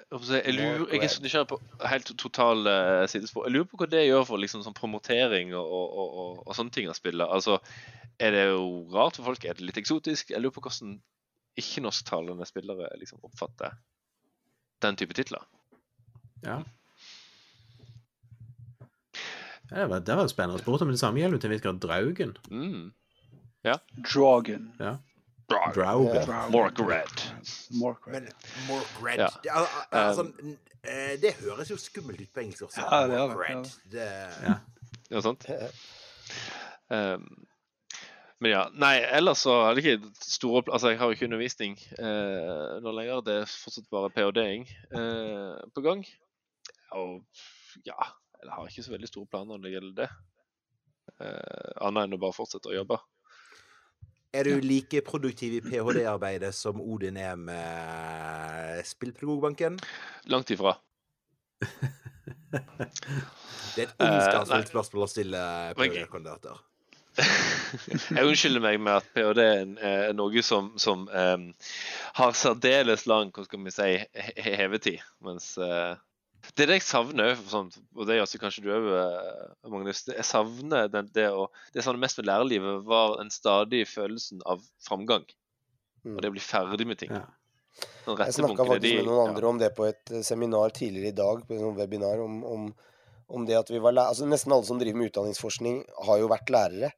jeg, 0.06 0.42
jeg, 0.46 0.54
lurer, 0.54 0.86
jeg 0.94 1.02
er 1.02 1.10
så 1.10 1.22
nysgjerrig 1.22 1.48
på 1.50 1.58
helt 1.90 2.10
total 2.18 2.68
uh, 2.70 3.06
sidespor. 3.10 3.46
Jeg 3.46 3.56
lurer 3.56 3.66
på 3.70 3.80
hva 3.80 3.88
det 3.90 4.04
gjør 4.06 4.22
for 4.28 4.38
liksom, 4.38 4.62
sånn 4.62 4.76
promotering 4.76 5.50
og, 5.58 5.66
og, 5.66 5.86
og, 5.86 6.12
og, 6.22 6.42
og 6.46 6.54
sånne 6.54 6.74
ting 6.74 6.86
av 6.90 6.94
spillet. 6.98 7.26
Altså, 7.26 7.58
er 8.22 8.34
det 8.34 8.44
jo 8.52 8.68
rart 8.94 9.18
for 9.18 9.26
folk? 9.32 9.44
Er 9.44 9.58
det 9.58 9.66
litt 9.66 9.80
eksotisk? 9.82 10.30
Jeg 10.30 10.42
lurer 10.42 10.54
på 10.54 10.62
hvordan 10.62 10.98
ikke-norsktalende 11.58 12.46
spillere 12.46 12.90
liksom 13.00 13.22
oppfatter 13.26 13.74
den 14.84 14.98
type 15.00 15.16
titler. 15.16 15.42
Ja. 16.44 16.60
Ja, 19.70 19.80
det 19.82 19.88
var, 19.90 20.00
det 20.06 20.16
var 20.16 20.28
spennende 20.30 20.60
spurt 20.62 20.82
om 20.84 20.88
det 20.92 20.98
samme 21.00 21.20
gjelder 21.20 21.36
jo 21.36 21.42
til 21.42 21.50
en 21.50 21.54
viss 21.56 21.62
grad 21.64 21.80
Draugen. 21.82 22.36
Mm. 22.50 22.92
Ja. 23.66 23.74
Draugen. 24.12 24.68
Ja. 24.80 24.96
Mork 25.50 25.74
Draugen. 25.74 26.30
Morkred. 26.50 27.20
Morkred. 27.78 28.28
Mork 28.68 29.18
Ja. 29.18 29.28
det, 29.42 29.50
al- 29.50 29.66
al- 29.92 30.06
altså, 30.08 30.22
n- 30.42 30.56
eh, 30.82 31.16
det 31.22 31.34
høres 31.40 31.70
jo 31.70 31.76
skummelt 31.78 32.20
ut 32.20 32.32
på 32.34 32.40
engelsk 32.42 32.62
også. 32.66 32.82
Ja, 32.82 33.02
det 33.06 33.18
gjør 33.18 33.34
det, 33.62 33.74
Det, 33.92 34.06
Ja. 34.46 34.54
Ja, 35.10 35.20
sant? 35.22 35.46
Um, 36.90 37.46
men 38.40 38.50
ja. 38.52 38.64
Nei, 38.74 38.96
ellers 39.16 39.38
så 39.46 39.54
hadde 39.68 39.82
jeg 39.82 39.98
ikke 40.00 40.10
store 40.22 40.62
Altså, 40.72 40.88
jeg 40.92 40.98
har 40.98 41.06
jo 41.06 41.16
ikke 41.16 41.26
undervisning 41.28 41.76
uh, 41.98 42.76
nå 42.82 42.92
lenger. 42.94 43.22
Det 43.26 43.36
er 43.42 43.46
fortsatt 43.50 43.88
bare 43.90 44.10
ph.d.-ing 44.14 44.66
uh, 44.94 45.62
på 45.74 45.80
gang. 45.86 46.04
Og 46.92 47.22
ja 47.86 47.96
Jeg 48.46 48.54
har 48.54 48.70
ikke 48.70 48.84
så 48.86 48.94
veldig 48.94 49.10
store 49.10 49.28
planer 49.32 49.56
når 49.58 49.66
det 49.66 49.74
gjelder 49.76 49.98
det. 50.04 50.08
Eh, 51.20 51.70
Annet 51.86 52.06
enn 52.06 52.16
å 52.16 52.22
bare 52.22 52.36
fortsette 52.36 52.70
å 52.70 52.76
jobbe. 52.76 52.98
Er 54.36 54.44
du 54.50 54.60
like 54.60 55.00
produktiv 55.06 55.54
i 55.56 55.62
ph.d.-arbeidet 55.64 56.50
som 56.54 56.80
Odin 56.82 57.16
er 57.16 57.36
med 57.40 58.82
Spillpedagogbanken? 58.84 59.78
Langt 60.32 60.50
ifra. 60.52 60.74
Det 63.76 63.82
er 63.82 63.88
et 63.88 64.00
Eh, 64.00 64.06
ondskapsfullt 64.08 64.70
spørsmål 64.72 65.04
å 65.06 65.10
stille 65.10 65.42
ph.d.-kandidater. 65.78 66.58
jeg 68.16 68.26
unnskylder 68.28 68.60
meg 68.60 68.76
med 68.84 68.98
at 68.98 69.06
ph.d. 69.14 69.44
er 69.88 70.12
noe 70.16 70.42
som, 70.44 70.68
som 70.80 71.06
um, 71.08 71.46
har 72.18 72.36
særdeles 72.36 73.06
lang 73.08 73.32
hva 73.32 73.46
skal 73.46 73.62
vi 73.64 73.72
si, 73.72 73.88
he- 74.04 74.34
he- 74.36 74.56
hevetid. 74.60 75.00
Mens 75.24 75.54
eh, 75.56 75.94
det 76.54 76.64
er 76.64 76.70
det 76.70 76.76
jeg 76.78 76.86
savner, 76.86 77.34
sånn, 77.50 77.70
og 77.96 78.06
det 78.06 78.18
gjør 78.18 78.28
så 78.30 78.38
kanskje 78.42 78.62
du 78.64 78.68
òg, 78.74 78.86
Magnus. 79.72 80.04
det- 80.06 80.16
Jeg 80.16 80.24
savner 80.28 80.88
den, 80.92 81.08
det 81.12 81.26
å 81.30 81.48
Det 81.74 81.82
som 81.82 81.94
er 81.96 81.98
mest 81.98 82.18
med 82.18 82.26
lærerlivet, 82.26 82.84
var 82.84 83.16
den 83.18 83.30
stadige 83.30 83.86
følelsen 83.86 84.40
av 84.46 84.62
framgang. 84.86 85.24
Og 86.06 86.20
det 86.22 86.30
å 86.30 86.36
bli 86.36 86.40
ferdig 86.40 86.86
med 86.86 86.98
ting. 86.98 87.10
Ja. 87.10 87.24
Sånn 88.06 88.16
Jeg 88.18 88.34
snakka 88.38 88.62
faktisk 88.64 88.68
faktisk 88.72 88.96
med 89.02 89.06
noen 89.10 89.28
andre 89.28 89.48
om 89.48 89.58
det 89.58 89.74
på 89.76 89.86
et 89.88 90.10
eh, 90.12 90.22
seminar 90.22 90.70
tidligere 90.70 91.08
i 91.10 91.16
dag, 91.18 91.42
på 91.46 91.56
et 91.56 91.76
webinar, 91.76 92.20
om, 92.24 92.44
om, 92.44 92.74
om 93.28 93.44
det 93.44 93.56
at 93.58 93.68
vi 93.68 93.78
var 93.82 93.92
lærere 93.92 94.14
Altså 94.14 94.28
nesten 94.28 94.52
alle 94.54 94.64
som 94.64 94.78
driver 94.78 94.96
med 94.96 95.10
utdanningsforskning, 95.10 95.82
har 96.06 96.18
jo 96.22 96.28
vært 96.30 96.48
lærere. 96.54 96.92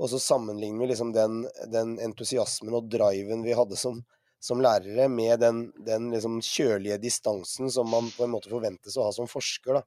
Og 0.00 0.08
så 0.10 0.18
sammenligner 0.18 0.80
vi 0.80 0.86
liksom 0.92 1.12
den, 1.14 1.46
den 1.70 1.98
entusiasmen 2.00 2.74
og 2.74 2.88
driven 2.90 3.42
vi 3.44 3.52
hadde 3.56 3.76
som, 3.76 4.02
som 4.40 4.60
lærere, 4.64 5.08
med 5.12 5.40
den, 5.42 5.66
den 5.84 6.10
liksom 6.14 6.38
kjølige 6.44 6.96
distansen 7.02 7.68
som 7.72 7.90
man 7.92 8.08
på 8.16 8.24
en 8.24 8.32
måte 8.32 8.48
forventes 8.52 8.96
å 8.96 9.04
ha 9.04 9.12
som 9.12 9.28
forsker, 9.28 9.80
da. 9.80 9.82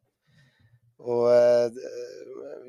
Og 1.03 1.25
eh, 1.33 1.79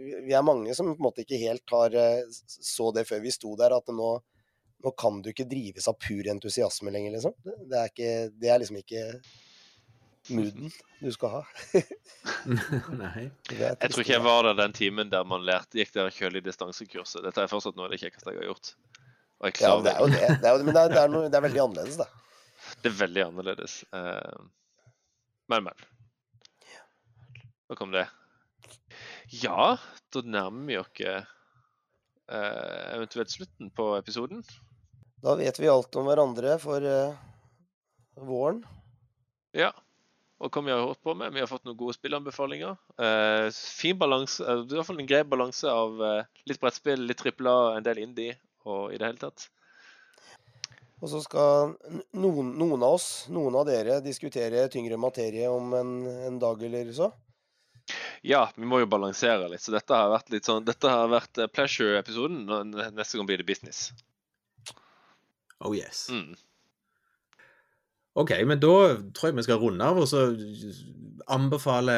vi- 0.01 0.33
er 0.35 0.43
mange 0.43 0.73
som 0.75 0.89
på 0.89 0.97
en 0.97 1.05
måte 1.07 1.23
ikke 1.23 1.39
helt 1.45 1.71
har 1.71 1.95
eh, 1.95 2.23
så 2.49 2.89
det 2.97 3.05
før 3.07 3.21
vi 3.23 3.31
sto 3.37 3.53
der, 3.61 3.77
at 3.77 3.93
nå, 3.93 4.09
nå 4.85 4.95
kan 4.99 5.21
du 5.23 5.29
ikke 5.31 5.47
drives 5.51 5.87
av 5.93 5.99
pur 6.01 6.27
entusiasme 6.33 6.91
lenger, 6.91 7.15
liksom. 7.19 7.37
Det, 7.45 7.77
er, 7.79 7.93
ikke, 7.93 8.15
det 8.41 8.51
er 8.51 8.63
liksom 8.65 8.81
ikke 8.81 9.05
mooden 10.35 10.73
du 11.05 11.11
skal 11.13 11.35
ha. 11.37 11.43
Nei. 13.05 13.27
Jeg 13.53 13.77
tror 13.93 14.01
ikke 14.03 14.17
jeg 14.17 14.25
var 14.25 14.49
der 14.49 14.57
den 14.63 14.75
timen 14.77 15.13
der 15.13 15.25
man 15.29 15.45
lærte, 15.45 15.77
gikk 15.79 15.93
det 15.95 16.09
kjølig 16.17 16.43
distansekurset. 16.49 17.21
Dette 17.27 17.45
er 17.45 17.51
fortsatt 17.53 17.77
noe 17.77 17.91
av 17.91 17.95
det 17.95 18.01
kjekkeste 18.03 18.33
jeg 18.33 18.41
har 18.41 18.49
gjort. 18.55 18.73
Og 19.43 19.61
Ja, 19.61 19.73
det 19.83 19.93
er 19.93 20.01
jo 20.01 20.11
det. 20.13 20.29
det, 20.41 20.49
er 20.49 20.59
jo, 20.59 20.65
men 20.67 20.75
det 20.75 20.83
er, 20.83 20.93
det, 20.93 21.01
er 21.01 21.11
noe, 21.13 21.31
det 21.31 21.39
er 21.39 21.45
veldig 21.49 21.63
annerledes, 21.67 21.99
da. 22.01 22.07
Det 22.83 22.91
er 22.91 22.99
veldig 22.99 23.25
annerledes. 23.27 23.79
Eh, 23.93 24.37
men, 25.53 25.67
men. 25.69 25.87
Nå 27.69 27.79
kom 27.79 27.93
det. 27.95 28.07
Ja, 29.43 29.75
da 30.13 30.23
nærmer 30.25 30.69
vi 30.69 30.79
oss 30.79 31.01
eh, 31.05 31.23
eventuelt 32.95 33.33
slutten 33.33 33.73
på 33.75 33.91
episoden. 33.99 34.45
Da 35.25 35.35
vet 35.41 35.59
vi 35.61 35.73
alt 35.73 35.97
om 35.97 36.09
hverandre 36.09 36.59
for 36.63 36.85
eh, 36.85 37.17
våren. 38.21 38.63
Ja. 39.57 39.73
Og 40.45 40.53
hva 40.53 40.65
vi 40.67 40.73
har 40.75 40.83
holdt 40.83 41.05
på 41.05 41.15
med. 41.17 41.33
Vi 41.33 41.41
har 41.41 41.49
fått 41.49 41.65
noen 41.65 41.79
gode 41.79 41.95
spillanbefalinger. 41.97 42.75
Fin 43.55 43.97
balanse, 43.97 44.43
i 44.43 44.75
hvert 44.75 44.89
fall 44.89 44.99
en 45.01 45.09
grei 45.09 45.23
balanse 45.25 45.71
av 45.71 46.03
litt 46.45 46.61
brettspill, 46.61 47.07
litt 47.07 47.21
trippel 47.23 47.49
en 47.49 47.87
del 47.87 48.03
indie 48.03 48.35
og 48.65 48.93
i 48.93 48.99
det 49.01 49.09
hele 49.09 49.21
tatt. 49.21 49.49
Og 51.03 51.11
så 51.13 51.21
skal 51.21 51.75
noen, 52.17 52.55
noen 52.57 52.81
av 52.81 52.97
oss, 52.97 53.09
noen 53.33 53.59
av 53.61 53.67
dere, 53.69 53.99
diskutere 54.05 54.65
tyngre 54.73 54.97
materie 55.01 55.51
om 55.53 55.75
en, 55.77 55.93
en 56.31 56.41
dag 56.41 56.63
eller 56.65 56.93
så. 56.97 57.11
Ja, 58.25 58.47
vi 58.57 58.65
må 58.65 58.79
jo 58.81 58.89
balansere 58.89 59.51
litt, 59.53 59.61
så 59.61 59.75
dette 59.75 59.97
har 59.99 60.09
vært 60.09 60.31
litt 60.33 60.49
sånn 60.49 60.65
Dette 60.65 60.89
har 60.89 61.11
vært 61.13 61.37
eh, 61.37 61.51
pleasure-episoden, 61.53 62.47
neste 62.97 63.19
gang 63.19 63.29
blir 63.29 63.43
det 63.43 63.49
business. 63.51 63.91
Oh 65.61 65.77
yes. 65.77 66.07
Mm. 66.09 66.33
OK, 68.15 68.31
men 68.47 68.61
da 68.63 68.75
tror 69.15 69.31
jeg 69.31 69.39
vi 69.41 69.47
skal 69.47 69.59
runde 69.63 69.87
av 69.87 69.99
og 69.99 70.07
så 70.07 70.29
anbefale 71.33 71.95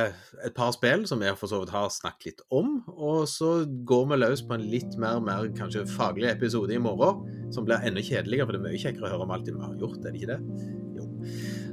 et 0.47 0.55
par 0.55 0.71
spill 0.75 1.03
som 1.09 1.21
vi 1.21 1.31
for 1.39 1.51
så 1.51 1.61
vidt 1.63 1.73
har 1.75 1.91
snakket 1.93 2.29
litt 2.29 2.43
om. 2.55 2.79
Og 2.95 3.27
så 3.31 3.59
går 3.89 4.07
vi 4.13 4.21
løs 4.23 4.45
på 4.47 4.57
en 4.57 4.67
litt 4.71 4.97
mer, 5.03 5.21
mer 5.25 5.49
kanskje 5.59 5.87
faglig 5.91 6.31
episode 6.31 6.75
i 6.75 6.81
morgen, 6.83 7.27
som 7.55 7.67
blir 7.67 7.83
enda 7.83 8.05
kjedeligere, 8.05 8.47
for 8.47 8.57
det 8.57 8.63
er 8.63 8.67
mye 8.69 8.83
kjekkere 8.83 9.09
å 9.09 9.15
høre 9.15 9.29
om 9.29 9.37
alt 9.37 9.51
vi 9.51 9.59
har 9.61 9.79
gjort, 9.83 10.01
er 10.03 10.15
det 10.15 10.23
ikke 10.23 10.35
det? 10.35 10.73
Jo. 10.97 11.09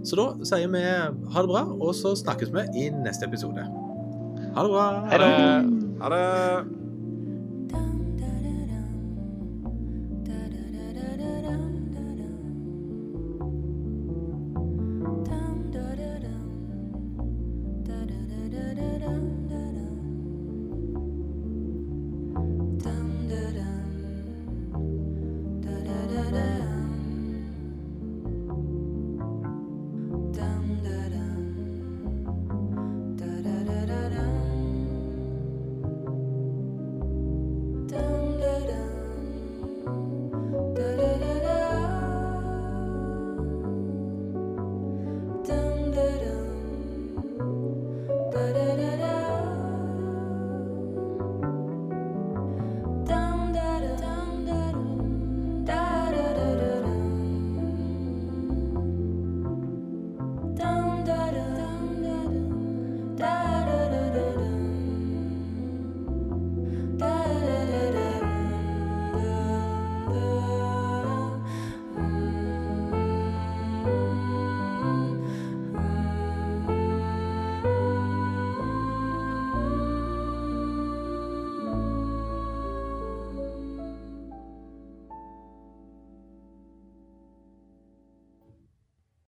Så 0.03 0.19
da 0.19 0.29
sier 0.49 0.71
vi 0.73 0.83
ha 0.83 1.45
det 1.45 1.53
bra, 1.53 1.65
og 1.77 1.93
så 1.97 2.15
snakkes 2.19 2.53
vi 2.55 2.67
i 2.85 2.87
neste 3.03 3.29
episode. 3.29 3.67
Ha 4.53 4.65
det 4.65 4.71
bra. 4.73 4.87
Ha 5.11 5.21
det. 5.21 5.35
Ha 6.03 6.15
det! 6.15 6.82